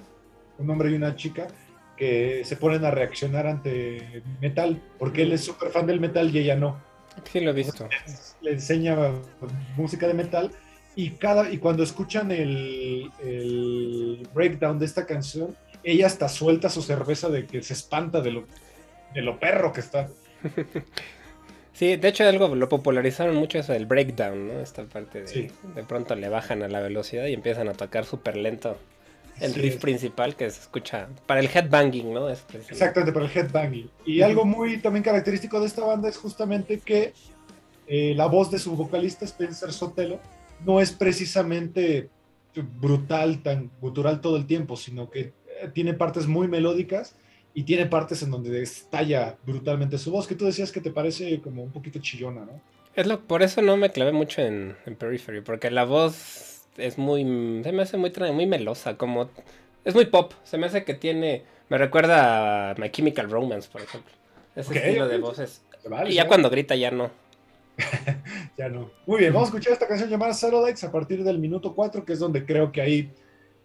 un 0.57 0.69
hombre 0.69 0.91
y 0.91 0.93
una 0.93 1.17
chica, 1.17 1.47
que 1.97 2.43
se 2.45 2.55
ponen 2.55 2.85
a 2.85 2.91
reaccionar 2.91 3.47
ante 3.47 4.23
metal, 4.39 4.81
porque 4.97 5.23
él 5.23 5.33
es 5.33 5.43
súper 5.43 5.71
fan 5.71 5.87
del 5.87 5.99
metal 5.99 6.33
y 6.33 6.39
ella 6.39 6.55
no. 6.55 6.79
Sí, 7.29 7.41
lo 7.41 7.51
he 7.51 7.53
visto. 7.53 7.89
Le 8.39 8.51
enseña 8.51 8.95
música 9.75 10.07
de 10.07 10.13
metal 10.13 10.51
y, 10.97 11.11
cada, 11.11 11.51
y 11.51 11.59
cuando 11.59 11.83
escuchan 11.83 12.31
el, 12.31 13.11
el, 13.23 14.27
breakdown 14.33 14.79
de 14.79 14.85
esta 14.85 15.05
canción, 15.05 15.55
ella 15.83 16.07
hasta 16.07 16.27
suelta 16.27 16.69
su 16.69 16.81
cerveza 16.81 17.29
de 17.29 17.45
que 17.45 17.61
se 17.61 17.73
espanta 17.73 18.19
de 18.19 18.31
lo, 18.31 18.45
de 19.13 19.21
lo 19.21 19.39
perro 19.39 19.71
que 19.71 19.79
está. 19.79 20.09
Sí, 21.73 21.95
de 21.95 22.07
hecho 22.07 22.23
algo 22.23 22.55
lo 22.55 22.67
popularizaron 22.69 23.35
mucho 23.35 23.59
eso 23.59 23.71
del 23.71 23.85
breakdown, 23.85 24.47
¿no? 24.47 24.59
Esta 24.61 24.83
parte 24.85 25.21
de 25.21 25.51
de 25.75 25.83
pronto 25.83 26.15
le 26.15 26.27
bajan 26.27 26.63
a 26.63 26.67
la 26.67 26.79
velocidad 26.79 27.27
y 27.27 27.33
empiezan 27.33 27.69
a 27.69 27.73
tocar 27.73 28.03
súper 28.03 28.35
lento 28.35 28.79
el 29.39 29.53
riff 29.53 29.77
principal 29.77 30.35
que 30.35 30.49
se 30.49 30.61
escucha 30.61 31.07
para 31.27 31.39
el 31.39 31.47
headbanging, 31.53 32.11
¿no? 32.11 32.29
Exactamente, 32.29 33.11
para 33.11 33.27
el 33.27 33.31
headbanging. 33.31 33.91
Y 34.07 34.23
algo 34.23 34.43
muy 34.43 34.79
también 34.79 35.03
característico 35.03 35.59
de 35.59 35.67
esta 35.67 35.85
banda 35.85 36.09
es 36.09 36.17
justamente 36.17 36.79
que 36.79 37.13
eh, 37.85 38.15
la 38.15 38.25
voz 38.25 38.49
de 38.49 38.57
su 38.57 38.75
vocalista 38.75 39.25
Spencer 39.25 39.71
Sotelo 39.71 40.19
no 40.65 40.81
es 40.81 40.91
precisamente 40.91 42.09
brutal, 42.79 43.41
tan 43.43 43.71
gutural 43.81 44.21
todo 44.21 44.37
el 44.37 44.45
tiempo, 44.45 44.75
sino 44.75 45.09
que 45.09 45.19
eh, 45.19 45.69
tiene 45.73 45.93
partes 45.93 46.27
muy 46.27 46.47
melódicas 46.47 47.15
y 47.53 47.63
tiene 47.63 47.85
partes 47.85 48.21
en 48.23 48.31
donde 48.31 48.61
estalla 48.61 49.37
brutalmente 49.45 49.97
su 49.97 50.11
voz, 50.11 50.27
que 50.27 50.35
tú 50.35 50.45
decías 50.45 50.71
que 50.71 50.81
te 50.81 50.91
parece 50.91 51.41
como 51.41 51.63
un 51.63 51.71
poquito 51.71 51.99
chillona, 51.99 52.45
¿no? 52.45 52.61
Es 52.95 53.05
lo, 53.05 53.21
por 53.21 53.43
eso 53.43 53.61
no 53.61 53.77
me 53.77 53.91
clavé 53.91 54.11
mucho 54.11 54.41
en, 54.41 54.75
en 54.85 54.95
Periphery, 54.95 55.41
porque 55.41 55.69
la 55.69 55.83
voz 55.83 56.67
es 56.77 56.97
muy, 56.97 57.23
se 57.63 57.71
me 57.71 57.83
hace 57.83 57.97
muy, 57.97 58.11
muy 58.33 58.47
melosa, 58.47 58.97
como, 58.97 59.29
es 59.85 59.93
muy 59.93 60.05
pop, 60.05 60.33
se 60.43 60.57
me 60.57 60.65
hace 60.65 60.83
que 60.83 60.93
tiene, 60.93 61.43
me 61.69 61.77
recuerda 61.77 62.71
a 62.71 62.75
My 62.75 62.89
Chemical 62.89 63.29
Romance, 63.29 63.69
por 63.71 63.81
ejemplo, 63.81 64.11
ese 64.55 64.75
estilo 64.75 65.07
de 65.07 65.17
voces. 65.19 65.61
y 66.07 66.13
ya 66.13 66.27
cuando 66.27 66.49
grita 66.49 66.75
ya 66.75 66.91
no. 66.91 67.11
ya 68.57 68.69
no. 68.69 68.89
Muy 69.05 69.19
bien, 69.19 69.33
vamos 69.33 69.49
a 69.49 69.51
escuchar 69.51 69.73
esta 69.73 69.87
canción 69.87 70.09
llamada 70.09 70.33
Satellites 70.33 70.83
a 70.83 70.91
partir 70.91 71.23
del 71.23 71.39
minuto 71.39 71.73
4, 71.73 72.03
que 72.03 72.13
es 72.13 72.19
donde 72.19 72.45
creo 72.45 72.71
que 72.71 72.81
ahí 72.81 73.11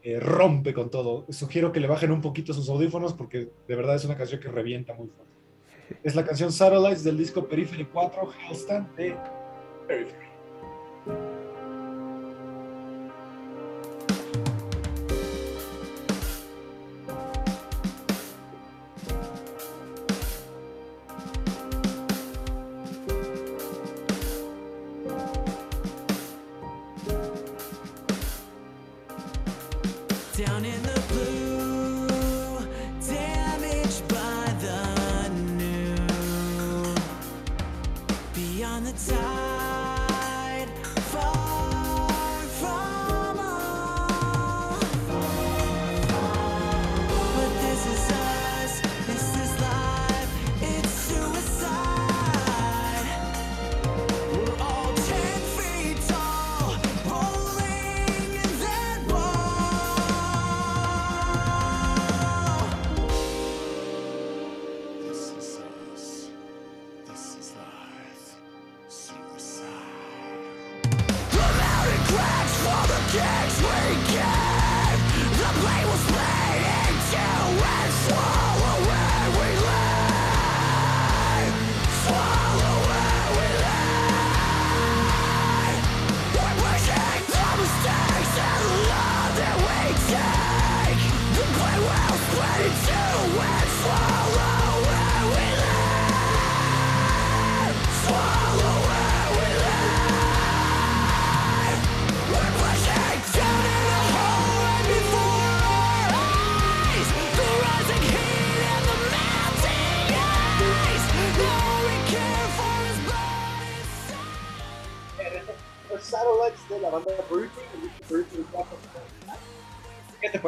eh, 0.02 0.20
rompe 0.20 0.74
con 0.74 0.90
todo. 0.90 1.26
Sugiero 1.30 1.72
que 1.72 1.80
le 1.80 1.86
bajen 1.86 2.10
un 2.10 2.20
poquito 2.20 2.52
sus 2.52 2.68
audífonos 2.68 3.14
porque 3.14 3.50
de 3.66 3.76
verdad 3.76 3.96
es 3.96 4.04
una 4.04 4.16
canción 4.16 4.40
que 4.40 4.48
revienta 4.48 4.94
muy 4.94 5.08
fuerte. 5.08 5.32
Es 6.02 6.14
la 6.14 6.24
canción 6.24 6.52
Satellites 6.52 7.04
del 7.04 7.18
disco 7.18 7.46
Periphery 7.46 7.86
4, 7.86 8.32
Hellstand 8.48 8.96
de 8.96 9.16
Periphery. 9.86 11.41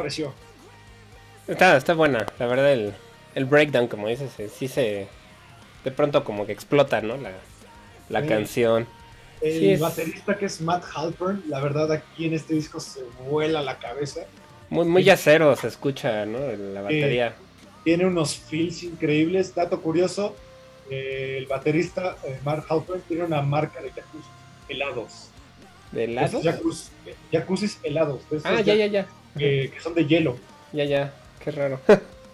Pareció? 0.05 0.33
Está, 1.47 1.77
está 1.77 1.95
buena, 1.95 2.27
la 2.37 2.45
verdad 2.45 2.71
el, 2.71 2.93
el 3.33 3.45
breakdown, 3.45 3.87
como 3.87 4.07
dices, 4.07 4.39
eh, 4.39 4.49
sí 4.49 4.67
se... 4.67 5.07
De 5.83 5.91
pronto 5.91 6.23
como 6.23 6.45
que 6.45 6.51
explota, 6.51 7.01
¿no? 7.01 7.17
La, 7.17 7.31
la 8.09 8.25
canción. 8.25 8.87
El 9.41 9.77
baterista 9.79 10.37
que 10.37 10.45
es 10.45 10.61
Matt 10.61 10.83
Halpern, 10.95 11.43
la 11.47 11.59
verdad 11.59 11.91
aquí 11.91 12.25
en 12.25 12.33
este 12.33 12.53
disco 12.55 12.79
se 12.79 13.03
vuela 13.27 13.61
la 13.61 13.77
cabeza. 13.77 14.21
Muy, 14.69 14.85
muy 14.85 15.03
yacero 15.03 15.55
se 15.55 15.67
escucha, 15.67 16.25
¿no? 16.25 16.39
La 16.73 16.81
batería. 16.81 17.35
tiene 17.83 18.05
unos 18.05 18.35
feels 18.35 18.81
increíbles. 18.81 19.53
Dato 19.53 19.79
curioso, 19.79 20.35
eh, 20.89 21.35
el 21.37 21.45
baterista 21.45 22.17
eh, 22.23 22.39
Matt 22.43 22.65
Halpern 22.69 23.01
tiene 23.01 23.23
una 23.23 23.41
marca 23.43 23.81
de 23.81 23.91
jacuzzi 23.91 24.29
helados. 24.69 25.29
¿De 25.91 26.05
helados? 26.05 26.43
Jacuzzi, 27.31 27.77
helados. 27.83 28.21
Ah, 28.43 28.61
ya, 28.61 28.73
ya, 28.73 28.87
ya. 28.87 29.07
Que, 29.37 29.71
son 29.81 29.93
de 29.93 30.05
hielo. 30.05 30.37
Ya, 30.71 30.85
ya. 30.85 31.13
Qué 31.39 31.51
raro. 31.51 31.79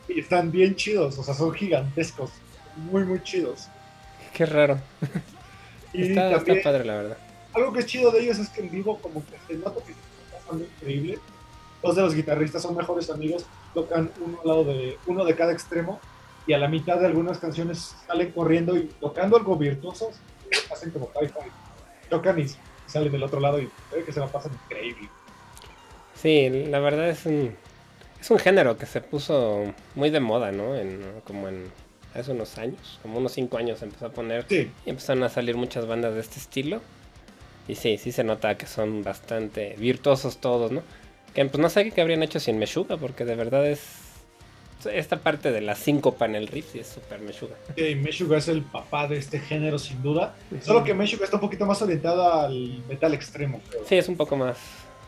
y 0.07 0.19
están 0.19 0.51
bien 0.51 0.75
chidos, 0.75 1.17
o 1.17 1.23
sea, 1.23 1.33
son 1.33 1.53
gigantescos. 1.53 2.31
Muy, 2.75 3.03
muy 3.03 3.21
chidos. 3.23 3.67
Qué 4.33 4.45
raro. 4.45 4.79
Y 5.93 6.03
está, 6.03 6.41
padre, 6.63 6.85
la 6.85 6.95
verdad. 6.95 7.17
Algo 7.53 7.73
que 7.73 7.79
es 7.81 7.85
chido 7.85 8.11
de 8.11 8.21
ellos 8.21 8.39
es 8.39 8.47
que 8.49 8.61
en 8.61 8.71
vivo, 8.71 8.97
como 8.99 9.25
que 9.25 9.35
se 9.47 9.55
nota 9.55 9.83
que 9.85 9.93
pasando 10.31 10.63
increíble. 10.63 11.19
Dos 11.83 11.95
de 11.95 12.01
los 12.01 12.15
guitarristas 12.15 12.61
son 12.61 12.75
mejores 12.77 13.09
amigos, 13.09 13.45
tocan 13.73 14.11
uno 14.23 14.39
al 14.41 14.47
lado 14.47 14.63
de 14.63 14.97
uno 15.07 15.25
de 15.25 15.35
cada 15.35 15.51
extremo 15.51 15.99
y 16.47 16.53
a 16.53 16.57
la 16.57 16.67
mitad 16.67 16.99
de 16.99 17.07
algunas 17.07 17.39
canciones 17.39 17.95
salen 18.07 18.31
corriendo 18.31 18.77
y 18.77 18.85
tocando 18.99 19.35
algo 19.35 19.57
virtuosos, 19.57 20.19
hacen 20.71 20.91
como 20.91 21.09
hi-fi. 21.19 21.49
Tocan 22.09 22.39
y 22.39 22.45
salen 22.85 23.11
del 23.11 23.23
otro 23.23 23.39
lado 23.39 23.59
y 23.59 23.69
que 24.05 24.13
se 24.13 24.19
la 24.19 24.27
pasan 24.27 24.53
increíble. 24.65 25.09
Sí, 26.21 26.49
la 26.49 26.79
verdad 26.79 27.09
es 27.09 27.25
un, 27.25 27.55
es 28.19 28.29
un 28.29 28.37
género 28.37 28.77
que 28.77 28.85
se 28.85 29.01
puso 29.01 29.73
muy 29.95 30.09
de 30.11 30.19
moda, 30.19 30.51
¿no? 30.51 30.75
En, 30.75 31.01
como 31.25 31.47
en 31.47 31.65
hace 32.13 32.31
unos 32.31 32.57
años, 32.57 32.99
como 33.01 33.17
unos 33.17 33.31
5 33.31 33.57
años 33.57 33.81
empezó 33.81 34.07
a 34.07 34.09
poner 34.09 34.45
y 34.49 34.69
empezaron 34.85 35.23
a 35.23 35.29
salir 35.29 35.55
muchas 35.55 35.87
bandas 35.87 36.13
de 36.13 36.19
este 36.21 36.39
estilo. 36.39 36.81
Y 37.67 37.75
sí, 37.75 37.97
sí 37.97 38.11
se 38.11 38.23
nota 38.23 38.55
que 38.57 38.65
son 38.67 39.03
bastante 39.03 39.75
virtuosos 39.77 40.37
todos, 40.37 40.71
¿no? 40.71 40.83
Que 41.33 41.45
pues 41.45 41.61
no 41.61 41.69
sé 41.69 41.89
qué 41.91 42.01
habrían 42.01 42.23
hecho 42.23 42.39
sin 42.39 42.59
Meshuga, 42.59 42.97
porque 42.97 43.23
de 43.23 43.35
verdad 43.35 43.65
es 43.65 43.79
esta 44.91 45.17
parte 45.17 45.51
de 45.51 45.61
las 45.61 45.77
cinco 45.79 46.15
panel 46.15 46.47
riffs 46.47 46.75
y 46.75 46.79
es 46.79 46.87
súper 46.87 47.19
Meshuga. 47.21 47.55
Sí, 47.75 47.95
Meshuga 47.95 48.37
es 48.37 48.47
el 48.47 48.63
papá 48.63 49.07
de 49.07 49.17
este 49.17 49.39
género 49.39 49.77
sin 49.79 50.01
duda. 50.01 50.35
Solo 50.61 50.83
que 50.83 50.93
Meshuga 50.93 51.25
está 51.25 51.37
un 51.37 51.41
poquito 51.41 51.65
más 51.65 51.81
orientada 51.81 52.45
al 52.45 52.83
metal 52.89 53.13
extremo, 53.13 53.61
creo. 53.69 53.83
Sí, 53.87 53.95
es 53.95 54.07
un 54.09 54.17
poco 54.17 54.35
más. 54.35 54.57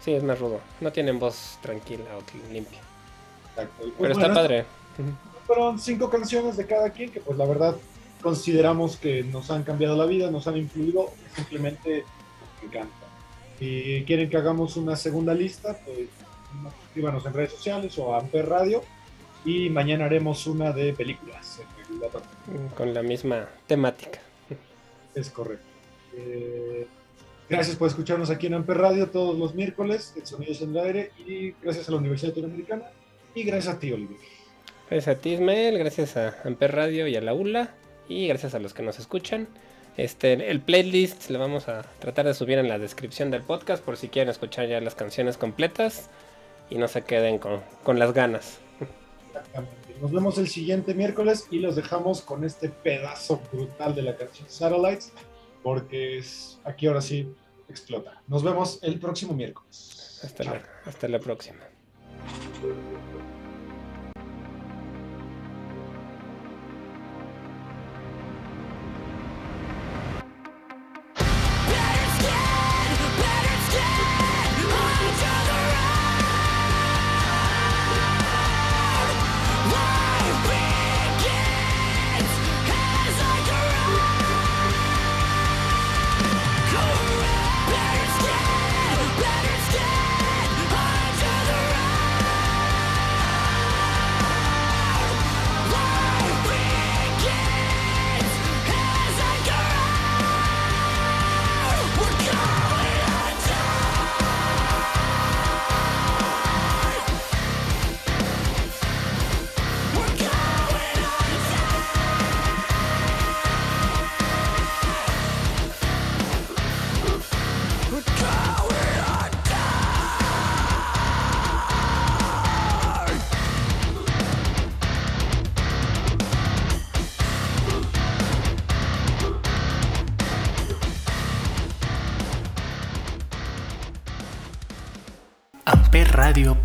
Sí, 0.04 0.14
es 0.14 0.24
más 0.24 0.39
rudo. 0.39 0.60
No 0.82 0.91
tienen 0.91 1.18
voz 1.18 1.58
tranquila 1.62 2.04
o 2.18 2.54
limpia. 2.54 2.80
Exacto. 3.49 3.74
Pues, 3.80 3.93
Pero 3.97 4.14
está 4.14 4.34
padre. 4.34 4.66
Fueron 5.47 5.80
cinco 5.80 6.10
canciones 6.10 6.58
de 6.58 6.66
cada 6.66 6.89
quien 6.89 7.12
que 7.12 7.20
pues 7.20 7.38
la 7.38 7.45
verdad 7.45 7.76
consideramos 8.22 8.97
que 8.97 9.24
nos 9.24 9.49
han 9.51 9.63
cambiado 9.63 9.96
la 9.96 10.05
vida, 10.05 10.32
nos 10.32 10.47
han 10.47 10.58
influido, 10.58 11.12
simplemente 11.36 12.04
nos 12.04 12.63
encanta. 12.63 12.96
Si 13.59 14.04
quieren 14.05 14.30
que 14.30 14.38
hagamos 14.38 14.75
una 14.78 14.96
segunda 14.96 15.34
lista, 15.34 15.78
pues 15.86 16.09
escríbanos 16.88 17.25
en 17.25 17.34
redes 17.34 17.51
sociales 17.51 17.97
o 17.97 18.13
a 18.13 18.20
Amper 18.20 18.47
Radio 18.47 18.84
y 19.46 19.70
mañana 19.70 20.05
haremos 20.05 20.47
una 20.47 20.71
de 20.71 20.93
películas. 20.93 21.62
Con 22.75 22.93
la 22.93 23.04
misma 23.04 23.47
temática. 23.67 24.20
Es 25.16 25.30
correcto. 25.30 25.66
Eh, 26.16 26.88
gracias 27.54 27.78
por 27.78 27.88
escucharnos 27.88 28.30
aquí 28.32 28.47
en 28.47 28.55
Amper 28.55 28.78
Radio 28.78 29.09
todos 29.09 29.38
los 29.38 29.54
miércoles, 29.54 30.13
el 30.16 30.25
sonido 30.25 30.51
es 30.51 30.62
en 30.62 30.71
el 30.71 30.80
aire 30.80 31.12
y 31.25 31.51
gracias 31.62 31.88
a 31.88 31.92
la 31.92 31.97
Universidad 31.97 32.30
Latinoamericana 32.30 32.86
y 33.36 33.43
gracias 33.43 33.75
a 33.75 33.80
ti, 33.80 33.92
Oliver. 33.92 34.17
Gracias 34.89 35.17
a 35.17 35.20
ti, 35.20 35.34
Ismael, 35.34 35.78
gracias 35.78 36.17
a 36.17 36.36
Amper 36.43 36.74
Radio 36.74 37.08
y 37.08 37.16
a 37.16 37.21
la 37.21 37.34
ULA. 37.34 37.75
Y 38.09 38.28
gracias 38.28 38.54
a 38.54 38.59
los 38.59 38.74
que 38.74 38.84
nos 38.84 39.00
escuchan. 39.00 39.47
Este, 39.97 40.34
el 40.34 40.62
playlist 40.62 41.30
lo 41.30 41.39
vamos 41.39 41.67
a 41.70 41.84
tratar 42.00 42.25
de 42.25 42.34
subir 42.34 42.58
en 42.58 42.67
la 42.67 42.80
descripción 42.80 43.32
del 43.32 43.43
podcast 43.43 43.84
por 43.84 43.97
si 43.97 44.09
quieren 44.09 44.30
escuchar 44.30 44.67
ya 44.67 44.82
las 44.82 44.96
canciones 44.96 45.38
completas 45.38 46.09
y 46.70 46.78
no 46.78 46.88
se 46.88 47.04
queden 47.04 47.38
con, 47.39 47.62
con 47.84 48.00
las 48.00 48.13
ganas. 48.13 48.59
Exactamente. 49.28 49.96
Nos 50.01 50.12
vemos 50.12 50.38
el 50.38 50.47
siguiente 50.47 50.93
miércoles 50.93 51.47
y 51.50 51.59
los 51.59 51.75
dejamos 51.75 52.21
con 52.21 52.43
este 52.43 52.70
pedazo 52.70 53.42
brutal 53.51 53.96
de 53.96 54.01
la 54.01 54.16
canción 54.16 54.50
Satellites, 54.50 55.13
porque 55.62 56.17
es, 56.17 56.59
aquí 56.66 56.88
ahora 56.88 57.01
sí 57.01 57.34
explota. 57.74 58.21
Nos 58.28 58.43
vemos 58.43 58.79
el 58.82 59.00
próximo 59.00 59.33
miércoles. 59.33 60.21
Hasta 60.24 60.43
la, 60.43 60.63
hasta 60.86 61.08
la 61.08 61.20
próxima. 61.20 61.59